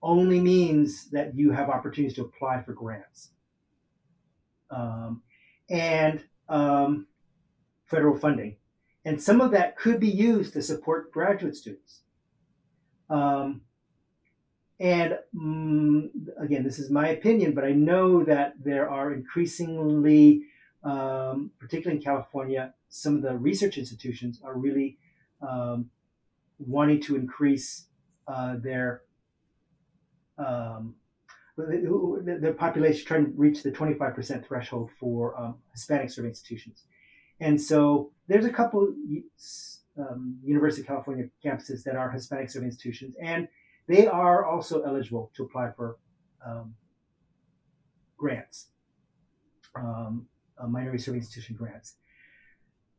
only 0.03 0.41
means 0.41 1.11
that 1.11 1.37
you 1.37 1.53
have 1.53 1.69
opportunities 1.69 2.17
to 2.17 2.23
apply 2.23 2.63
for 2.63 2.73
grants 2.73 3.31
um, 4.71 5.23
and 5.69 6.25
um, 6.49 7.07
federal 7.87 8.17
funding. 8.17 8.57
And 9.05 9.21
some 9.23 9.41
of 9.41 9.51
that 9.53 9.77
could 9.77 10.01
be 10.01 10.09
used 10.09 10.53
to 10.53 10.63
support 10.63 11.13
graduate 11.13 11.57
students. 11.57 12.03
Um, 13.11 13.63
and 14.81 15.19
mm, 15.35 16.09
again, 16.41 16.63
this 16.63 16.79
is 16.79 16.91
my 16.91 17.09
opinion, 17.09 17.53
but 17.53 17.65
I 17.65 17.73
know 17.73 18.23
that 18.25 18.55
there 18.63 18.89
are 18.89 19.13
increasingly, 19.13 20.43
um, 20.85 21.51
particularly 21.59 21.99
in 21.99 22.03
California, 22.03 22.75
some 22.89 23.17
of 23.17 23.23
the 23.23 23.37
research 23.37 23.77
institutions 23.77 24.41
are 24.45 24.57
really 24.57 24.99
um, 25.43 25.91
wanting 26.59 27.01
to 27.03 27.17
increase 27.17 27.87
uh, 28.29 28.57
their 28.59 29.03
um, 30.39 30.95
their 31.57 32.53
population, 32.53 33.05
trying 33.05 33.25
to 33.25 33.33
reach 33.33 33.65
the 33.65 33.73
25% 33.73 34.47
threshold 34.47 34.91
for 35.01 35.37
um, 35.37 35.57
Hispanic 35.73 36.09
serving 36.09 36.31
institutions. 36.31 36.85
And 37.41 37.61
so 37.61 38.13
there's 38.29 38.45
a 38.45 38.51
couple 38.51 38.95
um, 39.99 40.39
University 40.45 40.83
of 40.83 40.87
California 40.87 41.29
campuses 41.45 41.83
that 41.83 41.97
are 41.97 42.13
Hispanic 42.13 42.51
serving 42.51 42.69
institutions, 42.69 43.17
and 43.21 43.49
they 43.89 44.07
are 44.07 44.45
also 44.45 44.83
eligible 44.83 45.31
to 45.35 45.43
apply 45.45 45.73
for 45.73 45.97
um, 46.47 46.75
grants, 48.17 48.69
um, 49.75 50.27
uh, 50.59 50.67
minority 50.67 50.99
serving 50.99 51.21
institution 51.21 51.57
grants 51.57 51.97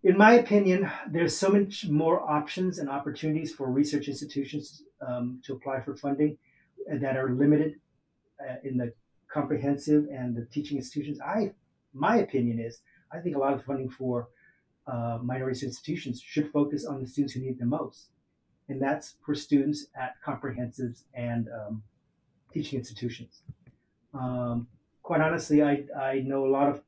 in 0.03 0.17
my 0.17 0.33
opinion, 0.33 0.89
there's 1.09 1.35
so 1.35 1.49
much 1.49 1.87
more 1.87 2.21
options 2.29 2.79
and 2.79 2.89
opportunities 2.89 3.53
for 3.53 3.69
research 3.69 4.07
institutions 4.07 4.83
um, 5.05 5.41
to 5.45 5.53
apply 5.53 5.81
for 5.81 5.95
funding 5.95 6.37
that 6.87 7.17
are 7.17 7.31
limited 7.31 7.75
uh, 8.39 8.55
in 8.63 8.77
the 8.77 8.93
comprehensive 9.27 10.05
and 10.11 10.35
the 10.35 10.45
teaching 10.45 10.77
institutions. 10.77 11.19
I, 11.19 11.51
my 11.93 12.17
opinion 12.17 12.59
is, 12.59 12.79
I 13.11 13.19
think 13.19 13.35
a 13.35 13.39
lot 13.39 13.53
of 13.53 13.63
funding 13.65 13.89
for 13.89 14.29
uh, 14.87 15.19
minority 15.21 15.65
institutions 15.65 16.21
should 16.21 16.49
focus 16.51 16.85
on 16.85 17.01
the 17.01 17.07
students 17.07 17.33
who 17.33 17.41
need 17.41 17.59
the 17.59 17.65
most, 17.65 18.07
and 18.69 18.81
that's 18.81 19.15
for 19.25 19.35
students 19.35 19.87
at 19.99 20.15
comprehensives 20.25 21.03
and 21.13 21.47
um, 21.49 21.83
teaching 22.53 22.79
institutions. 22.79 23.41
Um, 24.13 24.67
quite 25.03 25.21
honestly, 25.21 25.63
I, 25.63 25.83
I 25.99 26.19
know 26.19 26.45
a 26.45 26.51
lot 26.51 26.69
of 26.69 26.81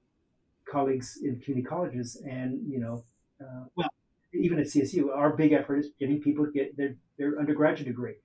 colleagues 0.70 1.20
in 1.24 1.40
community 1.40 1.68
colleges, 1.68 2.22
and 2.26 2.62
you 2.72 2.80
know, 2.80 3.04
uh, 3.42 3.66
well, 3.76 3.90
even 4.34 4.60
at 4.60 4.68
CSU, 4.68 5.16
our 5.16 5.32
big 5.32 5.52
effort 5.52 5.78
is 5.78 5.90
getting 6.00 6.22
people 6.22 6.46
to 6.46 6.52
get 6.52 6.78
their, 6.78 6.96
their 7.18 7.40
undergraduate 7.40 7.88
degree, 7.88 8.16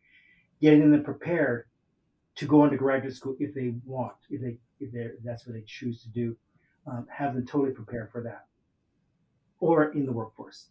getting 0.60 0.90
them 0.90 1.02
prepared 1.02 1.66
to 2.36 2.46
go 2.46 2.64
into 2.64 2.76
graduate 2.76 3.14
school 3.14 3.34
if 3.40 3.54
they 3.54 3.74
want, 3.84 4.14
if 4.30 4.40
they 4.40 4.58
if 4.78 4.92
they 4.92 5.08
that's 5.24 5.46
what 5.46 5.54
they 5.54 5.64
choose 5.66 6.02
to 6.02 6.08
do, 6.10 6.36
um, 6.86 7.06
have 7.10 7.34
them 7.34 7.46
totally 7.46 7.72
prepared 7.72 8.12
for 8.12 8.22
that, 8.22 8.44
or 9.60 9.92
in 9.92 10.04
the 10.04 10.12
workforce, 10.12 10.66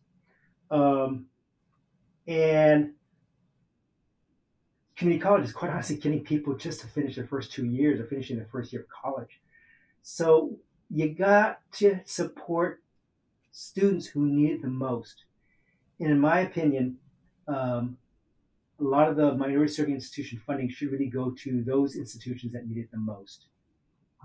um, 0.70 1.26
and 2.28 2.92
community 4.96 5.22
college 5.22 5.44
is 5.44 5.54
quite 5.54 5.72
honestly 5.72 5.98
getting 5.98 6.24
people 6.24 6.56
just 6.56 6.82
to 6.82 6.88
finish 6.88 7.16
their 7.16 7.28
first 7.28 7.52
two 7.52 7.66
years 7.66 8.00
or 8.00 8.06
finishing 8.06 8.38
their 8.38 8.48
first 8.52 8.72
year 8.72 8.84
of 8.84 8.88
college. 8.90 9.42
So 10.02 10.58
you 10.90 11.10
got 11.14 11.60
to 11.74 12.00
support 12.06 12.82
students 13.52 14.08
who 14.08 14.26
need 14.26 14.52
it 14.52 14.62
the 14.62 14.68
most. 14.68 15.26
And 16.00 16.12
in 16.12 16.20
my 16.20 16.42
opinion, 16.42 16.98
um, 17.48 17.98
a 18.80 18.84
lot 18.84 19.10
of 19.10 19.16
the 19.16 19.34
minority 19.34 19.72
serving 19.72 19.96
institution 19.96 20.42
funding 20.46 20.70
should 20.70 20.92
really 20.92 21.08
go 21.08 21.32
to 21.32 21.64
those 21.64 21.96
institutions 21.96 22.54
that 22.54 22.68
need 22.68 22.78
it 22.78 22.92
the 22.92 22.98
most 22.98 23.46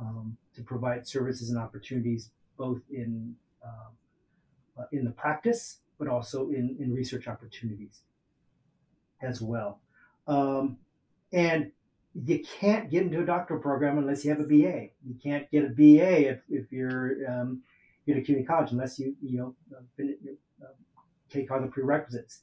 um, 0.01 0.37
to 0.55 0.63
provide 0.63 1.07
services 1.07 1.51
and 1.51 1.59
opportunities 1.59 2.31
both 2.57 2.81
in 2.91 3.35
um, 3.65 3.93
uh, 4.79 4.85
in 4.93 5.05
the 5.05 5.11
practice 5.11 5.79
but 6.01 6.09
also 6.09 6.49
in, 6.49 6.77
in 6.81 6.93
research 6.93 7.29
opportunities 7.29 8.01
as 9.23 9.41
well. 9.41 9.81
Um, 10.27 10.79
and 11.33 11.71
you 12.15 12.43
can't 12.59 12.91
get 12.91 13.03
into 13.03 13.21
a 13.21 13.25
doctoral 13.25 13.61
program 13.61 13.99
unless 13.99 14.25
you 14.25 14.31
have 14.31 14.41
a 14.41 14.45
BA. 14.45 14.89
You 15.07 15.15
can't 15.23 15.49
get 15.53 15.65
a 15.65 15.69
BA 15.69 16.31
if, 16.31 16.41
if 16.49 16.73
you're 16.73 17.31
um, 17.31 17.63
in 18.07 18.19
a 18.19 18.23
community 18.23 18.47
college 18.47 18.73
unless 18.73 18.99
you 18.99 19.15
you 19.23 19.39
know 19.39 19.55
uh, 19.77 20.67
take 21.31 21.51
on 21.51 21.63
the 21.63 21.69
prerequisites. 21.69 22.41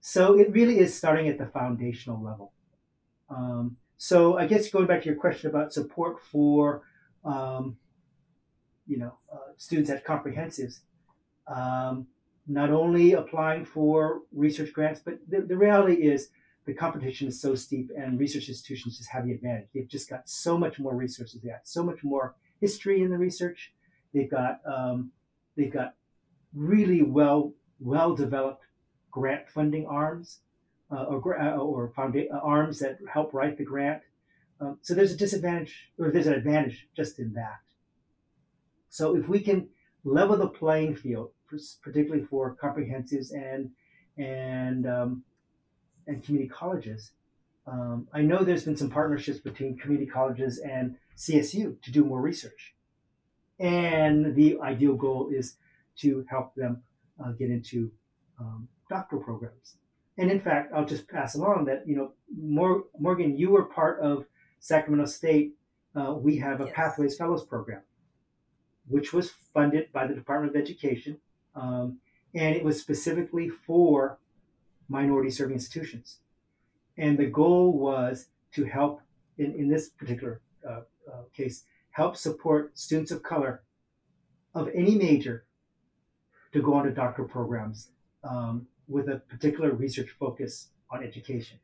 So 0.00 0.38
it 0.38 0.50
really 0.52 0.78
is 0.78 0.96
starting 0.96 1.28
at 1.28 1.36
the 1.36 1.46
foundational 1.46 2.22
level. 2.22 2.52
Um, 3.28 3.76
so 3.98 4.38
I 4.38 4.46
guess 4.46 4.70
going 4.70 4.86
back 4.86 5.02
to 5.02 5.06
your 5.06 5.16
question 5.16 5.50
about 5.50 5.74
support 5.74 6.22
for 6.22 6.82
um, 7.24 7.76
you 8.86 8.98
know 8.98 9.14
uh, 9.32 9.52
students 9.56 9.90
at 9.90 10.06
comprehensives, 10.06 10.80
um, 11.46 12.06
not 12.46 12.70
only 12.70 13.12
applying 13.12 13.64
for 13.64 14.22
research 14.32 14.72
grants, 14.72 15.00
but 15.04 15.18
the, 15.28 15.40
the 15.42 15.56
reality 15.56 15.94
is 15.94 16.30
the 16.66 16.74
competition 16.74 17.28
is 17.28 17.40
so 17.40 17.54
steep 17.54 17.90
and 17.96 18.18
research 18.18 18.48
institutions 18.48 18.98
just 18.98 19.10
have 19.10 19.24
the 19.26 19.32
advantage. 19.32 19.68
They've 19.74 19.88
just 19.88 20.08
got 20.08 20.28
so 20.28 20.58
much 20.58 20.78
more 20.78 20.94
resources. 20.94 21.40
They 21.40 21.48
got 21.48 21.66
so 21.66 21.82
much 21.82 22.02
more 22.02 22.34
history 22.60 23.02
in 23.02 23.10
the 23.10 23.18
research. 23.18 23.72
They've 24.12 24.30
got 24.30 24.60
um, 24.66 25.12
they've 25.56 25.72
got 25.72 25.94
really 26.54 27.02
well 27.02 27.54
well 27.78 28.14
developed 28.14 28.64
grant 29.10 29.48
funding 29.48 29.86
arms 29.86 30.40
uh, 30.90 31.04
or 31.04 31.40
uh, 31.40 31.56
or 31.56 31.92
founda- 31.96 32.32
uh, 32.32 32.38
arms 32.38 32.78
that 32.80 32.98
help 33.12 33.32
write 33.32 33.56
the 33.56 33.64
grant. 33.64 34.02
Um, 34.60 34.78
so 34.82 34.94
there's 34.94 35.12
a 35.12 35.16
disadvantage 35.16 35.90
or 35.98 36.10
there's 36.10 36.26
an 36.26 36.34
advantage 36.34 36.88
just 36.94 37.18
in 37.18 37.32
that. 37.34 37.60
So 38.90 39.16
if 39.16 39.28
we 39.28 39.40
can 39.40 39.68
level 40.04 40.36
the 40.36 40.48
playing 40.48 40.96
field, 40.96 41.30
particularly 41.82 42.24
for 42.24 42.56
comprehensives 42.56 43.32
and 43.32 43.70
and 44.16 44.86
um, 44.86 45.22
and 46.06 46.22
community 46.24 46.48
colleges. 46.48 47.12
Um, 47.66 48.08
I 48.12 48.22
know 48.22 48.42
there's 48.42 48.64
been 48.64 48.76
some 48.76 48.90
partnerships 48.90 49.38
between 49.38 49.76
community 49.76 50.10
colleges 50.10 50.58
and 50.58 50.96
CSU 51.16 51.80
to 51.82 51.92
do 51.92 52.04
more 52.04 52.20
research. 52.20 52.74
And 53.58 54.34
the 54.34 54.58
ideal 54.60 54.94
goal 54.94 55.30
is 55.32 55.56
to 55.98 56.24
help 56.28 56.54
them 56.54 56.82
uh, 57.22 57.32
get 57.32 57.50
into 57.50 57.92
um, 58.40 58.68
doctoral 58.88 59.22
programs. 59.22 59.76
And 60.16 60.30
in 60.30 60.40
fact, 60.40 60.72
I'll 60.74 60.86
just 60.86 61.08
pass 61.08 61.34
along 61.34 61.66
that, 61.66 61.86
you 61.86 61.96
know, 61.96 62.12
Morgan, 62.98 63.36
you 63.36 63.50
were 63.50 63.64
part 63.64 64.00
of 64.00 64.26
Sacramento 64.58 65.06
State. 65.10 65.54
Uh, 65.94 66.14
we 66.14 66.38
have 66.38 66.60
a 66.60 66.64
yes. 66.64 66.72
Pathways 66.74 67.16
Fellows 67.16 67.44
program, 67.44 67.82
which 68.88 69.12
was 69.12 69.30
funded 69.52 69.92
by 69.92 70.06
the 70.06 70.14
Department 70.14 70.54
of 70.54 70.60
Education. 70.60 71.18
Um, 71.60 71.98
and 72.34 72.56
it 72.56 72.64
was 72.64 72.80
specifically 72.80 73.48
for 73.48 74.18
minority 74.88 75.30
serving 75.30 75.54
institutions. 75.54 76.18
And 76.96 77.18
the 77.18 77.26
goal 77.26 77.78
was 77.78 78.28
to 78.54 78.64
help, 78.64 79.00
in, 79.38 79.54
in 79.54 79.68
this 79.68 79.90
particular 79.90 80.40
uh, 80.68 80.82
uh, 81.10 81.22
case, 81.36 81.64
help 81.90 82.16
support 82.16 82.78
students 82.78 83.10
of 83.10 83.22
color 83.22 83.62
of 84.54 84.68
any 84.74 84.94
major 84.94 85.44
to 86.52 86.62
go 86.62 86.74
on 86.74 86.84
to 86.84 86.90
doctoral 86.90 87.28
programs 87.28 87.88
um, 88.24 88.66
with 88.88 89.08
a 89.08 89.18
particular 89.32 89.72
research 89.72 90.10
focus 90.18 90.68
on 90.90 91.04
education. 91.04 91.58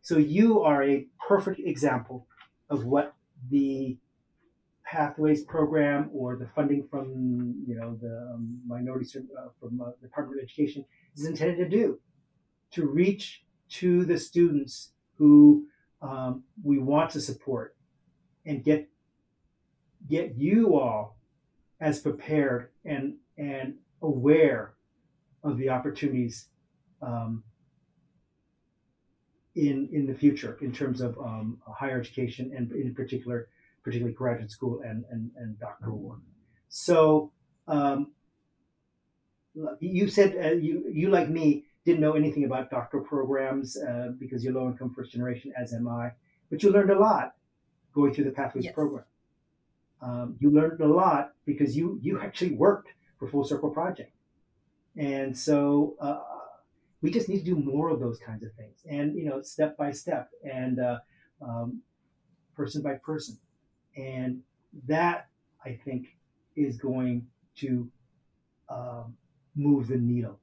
So 0.00 0.16
you 0.16 0.62
are 0.62 0.82
a 0.82 1.06
perfect 1.28 1.60
example 1.60 2.26
of 2.70 2.84
what 2.84 3.14
the 3.50 3.98
Pathways 4.90 5.44
program 5.44 6.10
or 6.12 6.34
the 6.34 6.48
funding 6.48 6.84
from 6.90 7.54
you 7.64 7.76
know 7.76 7.96
the 8.02 8.32
um, 8.34 8.58
minority 8.66 9.06
uh, 9.18 9.48
from 9.60 9.80
uh, 9.80 9.90
the 10.00 10.08
Department 10.08 10.40
of 10.40 10.44
Education 10.44 10.84
is 11.16 11.26
intended 11.26 11.58
to 11.58 11.68
do 11.68 12.00
to 12.72 12.86
reach 12.86 13.44
to 13.68 14.04
the 14.04 14.18
students 14.18 14.90
who 15.14 15.66
um, 16.02 16.42
we 16.64 16.78
want 16.78 17.10
to 17.10 17.20
support 17.20 17.76
and 18.44 18.64
get 18.64 18.88
get 20.08 20.34
you 20.36 20.76
all 20.76 21.16
as 21.80 22.00
prepared 22.00 22.70
and 22.84 23.14
and 23.38 23.74
aware 24.02 24.74
of 25.44 25.56
the 25.56 25.68
opportunities 25.68 26.48
um, 27.00 27.44
in 29.54 29.88
in 29.92 30.04
the 30.04 30.14
future 30.14 30.58
in 30.60 30.72
terms 30.72 31.00
of 31.00 31.16
um, 31.18 31.58
higher 31.64 32.00
education 32.00 32.50
and 32.56 32.72
in 32.72 32.92
particular 32.92 33.48
particularly 33.90 34.14
graduate 34.14 34.50
school 34.50 34.80
and 34.84 35.04
and, 35.10 35.30
and 35.36 35.58
doctoral 35.58 35.98
work 35.98 36.20
so 36.68 37.32
um, 37.66 38.12
you 39.80 40.08
said 40.08 40.36
uh, 40.44 40.54
you 40.54 40.84
you 40.92 41.10
like 41.10 41.28
me 41.28 41.64
didn't 41.84 42.00
know 42.00 42.12
anything 42.12 42.44
about 42.44 42.70
doctoral 42.70 43.04
programs 43.04 43.76
uh, 43.76 44.08
because 44.18 44.44
you're 44.44 44.52
low 44.52 44.68
income 44.68 44.92
first 44.94 45.12
generation, 45.12 45.52
as 45.60 45.72
am 45.72 45.88
I. 45.88 46.12
But 46.50 46.62
you 46.62 46.70
learned 46.70 46.90
a 46.90 46.98
lot 46.98 47.34
going 47.94 48.14
through 48.14 48.24
the 48.24 48.30
Pathways 48.30 48.66
yes. 48.66 48.74
program. 48.74 49.04
Um, 50.02 50.36
you 50.38 50.50
learned 50.50 50.80
a 50.80 50.86
lot 50.86 51.32
because 51.44 51.76
you 51.76 51.98
you 52.02 52.20
actually 52.20 52.52
worked 52.52 52.88
for 53.18 53.28
Full 53.28 53.44
Circle 53.44 53.70
Project, 53.70 54.12
and 54.96 55.36
so 55.36 55.96
uh, 56.00 56.20
we 57.02 57.10
just 57.10 57.28
need 57.28 57.38
to 57.38 57.44
do 57.44 57.56
more 57.56 57.90
of 57.90 58.00
those 58.00 58.18
kinds 58.18 58.42
of 58.42 58.52
things, 58.54 58.80
and 58.88 59.14
you 59.16 59.26
know, 59.26 59.42
step 59.42 59.76
by 59.76 59.90
step, 59.90 60.30
and 60.44 60.80
uh, 60.80 60.98
um, 61.42 61.82
person 62.56 62.82
by 62.82 62.94
person, 62.94 63.38
and 63.96 64.42
that 64.86 65.28
I 65.64 65.78
think 65.84 66.08
is 66.56 66.76
going 66.76 67.26
to 67.56 67.90
um, 68.68 69.16
move 69.54 69.88
the 69.88 69.96
needle 69.96 70.38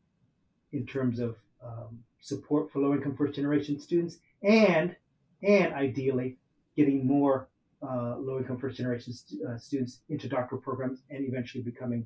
in 0.71 0.85
terms 0.85 1.19
of 1.19 1.35
um, 1.65 1.99
support 2.19 2.71
for 2.71 2.79
low-income 2.79 3.15
first-generation 3.15 3.79
students, 3.79 4.17
and 4.43 4.95
and 5.43 5.73
ideally 5.73 6.37
getting 6.75 7.05
more 7.05 7.47
uh, 7.81 8.15
low-income 8.17 8.57
first-generation 8.57 9.13
st- 9.13 9.41
uh, 9.43 9.57
students 9.57 10.01
into 10.09 10.27
doctoral 10.27 10.61
programs 10.61 11.01
and 11.09 11.27
eventually 11.27 11.63
becoming 11.63 12.05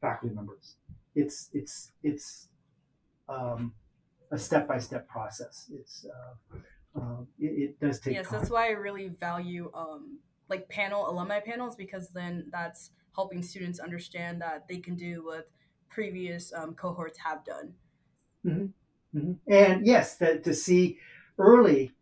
faculty 0.00 0.34
members. 0.34 0.76
It's 1.14 1.48
it's 1.52 1.92
it's 2.02 2.48
um, 3.28 3.72
a 4.30 4.38
step-by-step 4.38 5.08
process. 5.08 5.70
It's 5.72 6.06
uh, 6.06 6.58
uh 6.98 7.20
it, 7.38 7.70
it, 7.70 7.80
does 7.80 8.00
take. 8.00 8.14
Yes, 8.14 8.28
time. 8.28 8.40
that's 8.40 8.50
why 8.50 8.68
I 8.68 8.70
really 8.70 9.08
value 9.08 9.70
um, 9.74 10.18
like 10.52 10.68
panel 10.68 11.08
alumni 11.10 11.40
panels 11.40 11.74
because 11.76 12.08
then 12.10 12.46
that's 12.50 12.90
helping 13.14 13.42
students 13.42 13.78
understand 13.78 14.40
that 14.40 14.66
they 14.68 14.78
can 14.78 14.94
do 14.96 15.24
what 15.24 15.50
previous 15.88 16.52
um, 16.54 16.74
cohorts 16.74 17.18
have 17.18 17.44
done 17.44 17.74
Mm-hmm. 18.46 19.18
Mm-hmm. 19.18 19.52
And 19.52 19.86
yes, 19.86 20.16
that 20.16 20.44
to 20.44 20.54
see 20.54 20.98
early 21.38 21.92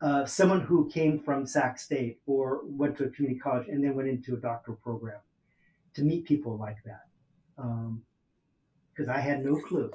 uh, 0.00 0.24
someone 0.24 0.60
who 0.60 0.88
came 0.90 1.18
from 1.18 1.46
Sac 1.46 1.78
State 1.78 2.20
or 2.26 2.60
went 2.64 2.96
to 2.98 3.04
a 3.04 3.10
community 3.10 3.40
college 3.40 3.68
and 3.68 3.84
then 3.84 3.94
went 3.94 4.08
into 4.08 4.34
a 4.34 4.38
doctoral 4.38 4.78
program, 4.82 5.20
to 5.94 6.02
meet 6.02 6.24
people 6.24 6.56
like 6.56 6.78
that, 6.84 7.04
because 7.56 9.08
um, 9.08 9.14
I 9.14 9.20
had 9.20 9.44
no 9.44 9.56
clue. 9.56 9.90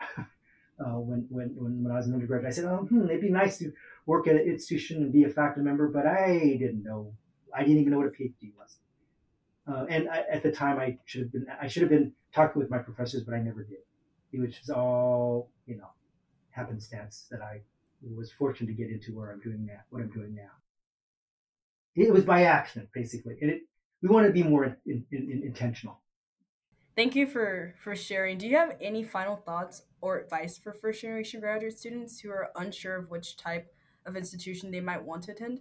uh, 0.18 0.98
when, 0.98 1.26
when, 1.30 1.48
when, 1.56 1.90
I 1.90 1.96
was 1.96 2.06
an 2.06 2.14
undergraduate, 2.14 2.52
I 2.52 2.54
said, 2.54 2.66
oh, 2.66 2.86
hmm, 2.88 3.06
it'd 3.06 3.20
be 3.20 3.28
nice 3.28 3.58
to 3.58 3.72
work 4.06 4.28
at 4.28 4.36
an 4.36 4.42
institution 4.42 5.02
and 5.02 5.12
be 5.12 5.24
a 5.24 5.28
faculty 5.28 5.62
member, 5.62 5.88
but 5.88 6.06
I 6.06 6.56
didn't 6.58 6.84
know. 6.84 7.12
I 7.54 7.62
didn't 7.62 7.78
even 7.78 7.92
know 7.92 7.98
what 7.98 8.06
a 8.06 8.10
PhD 8.10 8.52
was. 8.58 8.76
Uh, 9.68 9.86
and 9.88 10.08
I, 10.08 10.24
at 10.32 10.42
the 10.42 10.50
time, 10.50 10.78
I 10.78 10.98
should 11.04 11.22
have 11.22 11.32
been 11.32 11.46
I 11.60 11.68
should 11.68 11.82
have 11.82 11.90
been 11.90 12.12
talking 12.34 12.60
with 12.60 12.70
my 12.70 12.78
professors, 12.78 13.22
but 13.22 13.34
I 13.34 13.40
never 13.40 13.62
did 13.62 13.78
which 14.32 14.60
is 14.62 14.70
all 14.70 15.50
you 15.66 15.76
know 15.76 15.88
happenstance 16.50 17.26
that 17.30 17.40
I 17.42 17.60
was 18.14 18.30
fortunate 18.32 18.68
to 18.68 18.72
get 18.72 18.90
into 18.90 19.14
where 19.14 19.30
I'm 19.30 19.40
doing 19.40 19.66
now, 19.66 19.80
what 19.90 20.02
I'm 20.02 20.10
doing 20.10 20.34
now. 20.34 20.50
It 21.94 22.12
was 22.12 22.24
by 22.24 22.44
accident, 22.44 22.88
basically. 22.94 23.36
And 23.40 23.50
it, 23.50 23.62
we 24.00 24.08
want 24.08 24.26
to 24.26 24.32
be 24.32 24.42
more 24.42 24.64
in, 24.64 24.76
in, 24.86 25.04
in, 25.10 25.42
intentional. 25.44 26.00
Thank 26.96 27.14
you 27.14 27.26
for 27.26 27.74
for 27.82 27.94
sharing. 27.94 28.38
Do 28.38 28.46
you 28.46 28.56
have 28.56 28.76
any 28.80 29.04
final 29.04 29.36
thoughts 29.36 29.82
or 30.00 30.18
advice 30.18 30.58
for 30.58 30.72
first 30.72 31.02
generation 31.02 31.40
graduate 31.40 31.78
students 31.78 32.20
who 32.20 32.30
are 32.30 32.50
unsure 32.56 32.96
of 32.96 33.10
which 33.10 33.36
type 33.36 33.72
of 34.06 34.16
institution 34.16 34.70
they 34.70 34.80
might 34.80 35.02
want 35.02 35.24
to 35.24 35.32
attend? 35.32 35.60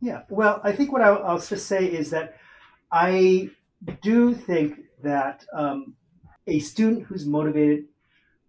Yeah, 0.00 0.22
well, 0.28 0.60
I 0.62 0.72
think 0.72 0.92
what 0.92 1.02
I'll, 1.02 1.22
I'll 1.24 1.40
just 1.40 1.66
say 1.66 1.84
is 1.86 2.10
that 2.10 2.36
I 2.92 3.50
do 4.02 4.34
think 4.34 4.80
that 5.02 5.44
um, 5.52 5.94
a 6.46 6.60
student 6.60 7.04
who's 7.04 7.26
motivated, 7.26 7.84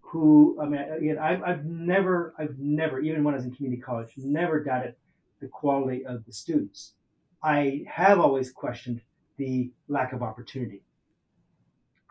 who 0.02 0.58
I 0.62 0.66
mean, 0.66 0.82
again, 0.82 1.18
I've, 1.20 1.44
I've 1.44 1.66
never, 1.66 2.34
I've 2.38 2.58
never, 2.58 3.00
even 3.00 3.24
when 3.24 3.34
I 3.34 3.38
was 3.38 3.46
in 3.46 3.56
community 3.56 3.82
college, 3.82 4.14
never 4.18 4.64
doubted 4.64 4.96
the 5.40 5.48
quality 5.48 6.06
of 6.06 6.26
the 6.26 6.34
students. 6.34 6.94
I 7.42 7.84
have 7.88 8.20
always 8.20 8.52
questioned 8.52 9.02
the 9.38 9.72
lack 9.88 10.14
of 10.14 10.22
opportunity. 10.22 10.84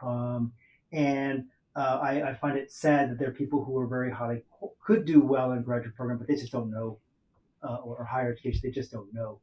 Um, 0.03 0.53
and 0.93 1.45
uh, 1.77 1.99
I, 2.03 2.31
I, 2.31 2.35
find 2.35 2.57
it 2.57 2.73
sad 2.73 3.11
that 3.11 3.19
there 3.19 3.29
are 3.29 3.33
people 3.33 3.65
who 3.65 3.77
are 3.79 3.87
very 3.87 4.11
highly 4.11 4.43
could 4.85 5.05
do 5.05 5.21
well 5.21 5.53
in 5.53 5.63
graduate 5.63 5.95
program, 5.97 6.19
but 6.19 6.29
they 6.29 6.37
just 6.37 6.53
don't 6.53 6.71
know, 6.71 6.99
uh, 7.63 7.77
or, 7.77 7.97
or, 7.97 8.05
higher 8.05 8.33
education, 8.33 8.61
they 8.65 8.71
just 8.71 8.93
don't 8.93 9.13
know, 9.13 9.41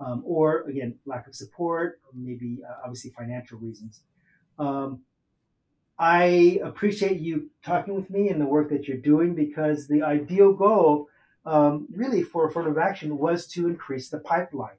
um, 0.00 0.22
or 0.24 0.62
again, 0.68 0.94
lack 1.04 1.26
of 1.26 1.34
support, 1.34 2.00
maybe 2.14 2.60
uh, 2.68 2.74
obviously 2.84 3.10
financial 3.10 3.58
reasons. 3.58 4.00
Um, 4.58 5.00
I 5.98 6.60
appreciate 6.62 7.20
you 7.20 7.50
talking 7.64 7.94
with 7.94 8.10
me 8.10 8.28
and 8.28 8.40
the 8.40 8.46
work 8.46 8.70
that 8.70 8.86
you're 8.86 8.98
doing 8.98 9.34
because 9.34 9.88
the 9.88 10.02
ideal 10.02 10.52
goal, 10.52 11.08
um, 11.44 11.86
really, 11.90 12.22
for 12.22 12.48
affirmative 12.48 12.78
action 12.78 13.18
was 13.18 13.46
to 13.48 13.66
increase 13.66 14.08
the 14.08 14.18
pipeline. 14.18 14.76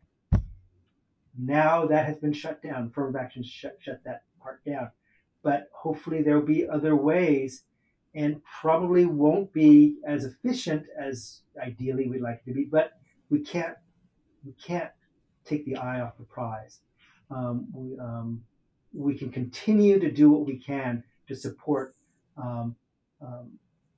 Now 1.40 1.86
that 1.88 2.06
has 2.06 2.18
been 2.18 2.34
shut 2.34 2.62
down. 2.62 2.88
Affirmative 2.88 3.22
action 3.22 3.44
shut, 3.44 3.78
shut 3.80 4.02
that 4.06 4.24
part 4.42 4.64
down 4.66 4.92
but 5.48 5.70
hopefully 5.72 6.22
there'll 6.22 6.42
be 6.42 6.68
other 6.68 6.94
ways 6.94 7.64
and 8.18 8.42
probably 8.44 9.06
won't 9.06 9.54
be 9.54 9.98
as 10.06 10.26
efficient 10.26 10.84
as 11.00 11.42
ideally 11.64 12.10
we'd 12.10 12.20
like 12.20 12.42
it 12.44 12.50
to 12.50 12.54
be, 12.54 12.66
but 12.66 12.94
we 13.30 13.40
can't 13.40 13.76
we 14.44 14.54
can't 14.54 14.90
take 15.46 15.64
the 15.66 15.76
eye 15.76 16.02
off 16.02 16.18
the 16.18 16.24
prize. 16.24 16.80
Um, 17.30 17.68
we, 17.72 18.00
um, 18.00 18.42
we 18.92 19.16
can 19.16 19.30
continue 19.30 20.00
to 20.00 20.12
do 20.12 20.32
what 20.32 20.48
we 20.48 20.58
can 20.58 21.04
to 21.28 21.36
support 21.36 21.96
um, 22.38 22.76
um 23.22 23.52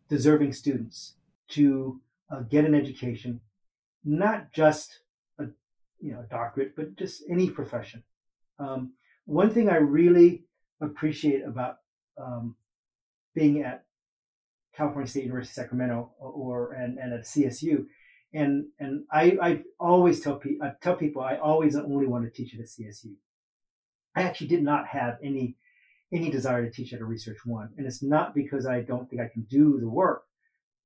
deserving 0.09 0.51
students 0.51 1.13
to 1.47 2.01
uh, 2.29 2.41
get 2.41 2.65
an 2.65 2.75
education, 2.75 3.39
not 4.03 4.51
just 4.51 4.99
a 5.39 5.45
you 6.01 6.11
know 6.11 6.19
a 6.19 6.29
doctorate, 6.29 6.75
but 6.75 6.97
just 6.97 7.23
any 7.29 7.49
profession. 7.49 8.03
Um, 8.59 8.91
one 9.25 9.49
thing 9.49 9.69
I 9.69 9.77
really 9.77 10.43
appreciate 10.81 11.45
about 11.45 11.77
um, 12.17 12.55
being 13.33 13.61
at 13.61 13.85
California 14.79 15.09
State 15.09 15.25
University 15.25 15.53
Sacramento 15.53 16.11
or, 16.19 16.71
and, 16.71 16.97
and 16.97 17.13
at 17.13 17.25
CSU. 17.25 17.85
And 18.33 18.67
and 18.79 19.03
I, 19.11 19.37
I 19.41 19.63
always 19.79 20.21
tell 20.21 20.35
people 20.35 20.65
I 20.65 20.71
tell 20.81 20.95
people 20.95 21.21
I 21.21 21.37
always 21.37 21.75
only 21.75 22.05
want 22.05 22.25
to 22.25 22.31
teach 22.31 22.53
at 22.53 22.59
a 22.59 22.63
CSU. 22.63 23.13
I 24.15 24.21
actually 24.21 24.47
did 24.47 24.63
not 24.63 24.87
have 24.87 25.17
any 25.23 25.55
any 26.11 26.29
desire 26.29 26.63
to 26.63 26.71
teach 26.71 26.93
at 26.93 27.01
a 27.01 27.05
research 27.05 27.39
one. 27.43 27.69
And 27.77 27.85
it's 27.85 28.03
not 28.03 28.33
because 28.33 28.65
I 28.65 28.81
don't 28.81 29.09
think 29.09 29.21
I 29.21 29.27
can 29.27 29.43
do 29.43 29.79
the 29.79 29.89
work, 29.89 30.23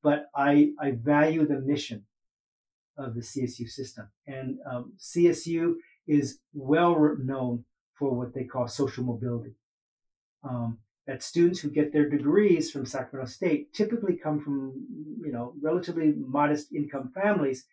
but 0.02 0.30
I, 0.36 0.72
I 0.80 0.91
value 0.91 1.48
the 1.48 1.60
mission 1.60 2.06
of 2.98 3.16
the 3.16 3.22
CSU 3.22 3.70
system. 3.70 4.10
And 4.28 4.60
um, 4.70 4.94
CSU 5.00 5.76
is 6.08 6.39
well 6.54 7.16
known 7.20 7.66
for 7.94 8.14
what 8.14 8.34
they 8.34 8.44
call 8.44 8.68
social 8.68 9.04
mobility 9.04 9.56
um, 10.44 10.80
that 11.08 11.24
students 11.24 11.60
who 11.60 11.70
get 11.70 11.91
their 11.91 12.10
degrees 12.10 12.72
from 12.72 12.86
Sacramento 12.86 13.30
State 13.32 13.74
typically 13.74 14.16
come 14.16 14.39
from, 14.39 14.74
you 15.24 15.32
know, 15.32 15.54
relatively 15.62 16.14
modest 16.18 16.72
income 16.74 17.12
families. 17.14 17.66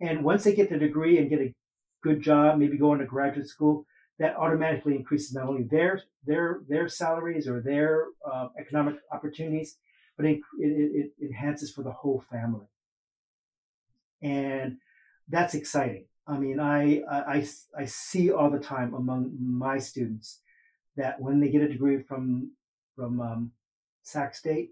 And 0.00 0.24
once 0.24 0.44
they 0.44 0.54
get 0.54 0.70
their 0.70 0.78
degree 0.78 1.18
and 1.18 1.28
get 1.28 1.40
a 1.40 1.54
good 2.02 2.22
job, 2.22 2.58
maybe 2.58 2.78
go 2.78 2.94
into 2.94 3.04
graduate 3.04 3.48
school, 3.48 3.84
that 4.18 4.36
automatically 4.36 4.96
increases 4.96 5.34
not 5.34 5.48
only 5.48 5.62
their 5.62 6.02
their 6.26 6.60
their 6.68 6.88
salaries 6.88 7.48
or 7.48 7.60
their 7.60 8.04
uh, 8.30 8.48
economic 8.58 8.96
opportunities, 9.12 9.76
but 10.16 10.26
it, 10.26 10.40
it, 10.58 11.12
it 11.18 11.26
enhances 11.26 11.70
for 11.70 11.82
the 11.82 11.90
whole 11.90 12.22
family. 12.30 12.66
And 14.22 14.76
that's 15.28 15.54
exciting. 15.54 16.04
I 16.26 16.38
mean, 16.38 16.60
I, 16.60 17.00
I, 17.10 17.46
I 17.76 17.84
see 17.86 18.30
all 18.30 18.50
the 18.50 18.58
time 18.58 18.94
among 18.94 19.36
my 19.40 19.78
students 19.78 20.40
that 20.96 21.20
when 21.20 21.40
they 21.40 21.48
get 21.48 21.62
a 21.62 21.68
degree 21.68 22.02
from 22.02 22.52
from 22.96 23.20
um, 23.20 23.50
Sac 24.02 24.34
State, 24.34 24.70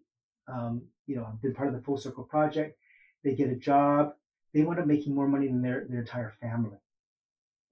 um, 0.49 0.83
you 1.07 1.17
know, 1.17 1.27
I've 1.29 1.43
been 1.43 1.55
part 1.55 1.69
of 1.69 1.75
the 1.75 1.83
Full 1.83 1.97
Circle 1.97 2.25
Project, 2.25 2.79
they 3.25 3.35
get 3.35 3.51
a 3.51 3.57
job, 3.57 4.13
they 4.55 4.63
wind 4.63 4.81
up 4.81 4.87
making 4.87 5.15
more 5.15 5.29
money 5.29 5.47
than 5.47 5.63
their, 5.63 5.87
their 5.89 6.01
entire 6.01 6.35
family. 6.41 6.79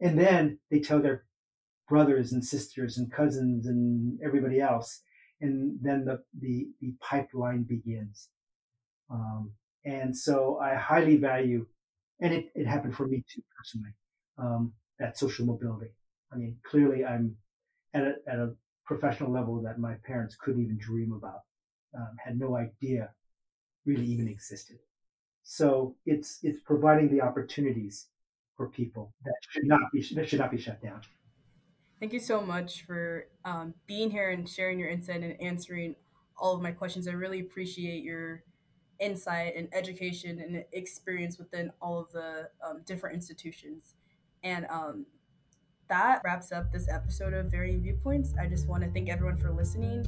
And 0.00 0.18
then 0.18 0.58
they 0.70 0.80
tell 0.80 1.00
their 1.00 1.24
brothers 1.88 2.32
and 2.32 2.44
sisters 2.44 2.98
and 2.98 3.10
cousins 3.12 3.66
and 3.66 4.18
everybody 4.24 4.60
else. 4.60 5.02
And 5.40 5.78
then 5.82 6.04
the, 6.04 6.22
the, 6.38 6.68
the 6.80 6.94
pipeline 7.00 7.62
begins. 7.62 8.28
Um, 9.10 9.52
and 9.84 10.16
so 10.16 10.58
I 10.58 10.74
highly 10.74 11.16
value, 11.16 11.66
and 12.20 12.34
it, 12.34 12.50
it 12.54 12.66
happened 12.66 12.96
for 12.96 13.06
me 13.06 13.24
too 13.32 13.42
personally, 13.56 13.94
um, 14.38 14.72
that 14.98 15.16
social 15.16 15.46
mobility. 15.46 15.92
I 16.32 16.36
mean, 16.36 16.56
clearly 16.64 17.04
I'm 17.04 17.36
at 17.94 18.02
a, 18.02 18.14
at 18.26 18.38
a 18.38 18.54
professional 18.86 19.30
level 19.30 19.60
that 19.62 19.78
my 19.78 19.94
parents 20.04 20.36
couldn't 20.36 20.62
even 20.62 20.78
dream 20.78 21.12
about, 21.12 21.40
um, 21.96 22.16
had 22.24 22.38
no 22.38 22.56
idea 22.56 23.10
really 23.84 24.06
even 24.06 24.28
existed. 24.28 24.78
So 25.42 25.94
it's 26.06 26.40
it's 26.42 26.60
providing 26.60 27.08
the 27.08 27.20
opportunities 27.20 28.06
for 28.56 28.68
people 28.68 29.12
that 29.24 29.34
should 29.50 29.66
not 29.66 29.80
be 29.92 30.04
that 30.14 30.28
should 30.28 30.40
not 30.40 30.50
be 30.50 30.58
shut 30.58 30.82
down. 30.82 31.02
Thank 32.00 32.12
you 32.12 32.20
so 32.20 32.42
much 32.42 32.84
for 32.84 33.28
um, 33.44 33.74
being 33.86 34.10
here 34.10 34.30
and 34.30 34.48
sharing 34.48 34.78
your 34.78 34.88
insight 34.88 35.22
and 35.22 35.40
answering 35.40 35.94
all 36.36 36.54
of 36.54 36.60
my 36.60 36.72
questions. 36.72 37.08
I 37.08 37.12
really 37.12 37.40
appreciate 37.40 38.02
your 38.04 38.42
insight 38.98 39.54
and 39.56 39.68
education 39.72 40.40
and 40.40 40.64
experience 40.72 41.38
within 41.38 41.70
all 41.80 41.98
of 41.98 42.10
the 42.12 42.50
um, 42.66 42.82
different 42.84 43.14
institutions. 43.14 43.94
And 44.42 44.66
um, 44.68 45.06
that 45.88 46.20
wraps 46.24 46.52
up 46.52 46.72
this 46.72 46.88
episode 46.88 47.34
of 47.34 47.46
Varying 47.46 47.82
Viewpoints. 47.82 48.34
I 48.40 48.46
just 48.46 48.66
want 48.68 48.82
to 48.84 48.90
thank 48.90 49.08
everyone 49.08 49.36
for 49.38 49.50
listening. 49.50 50.06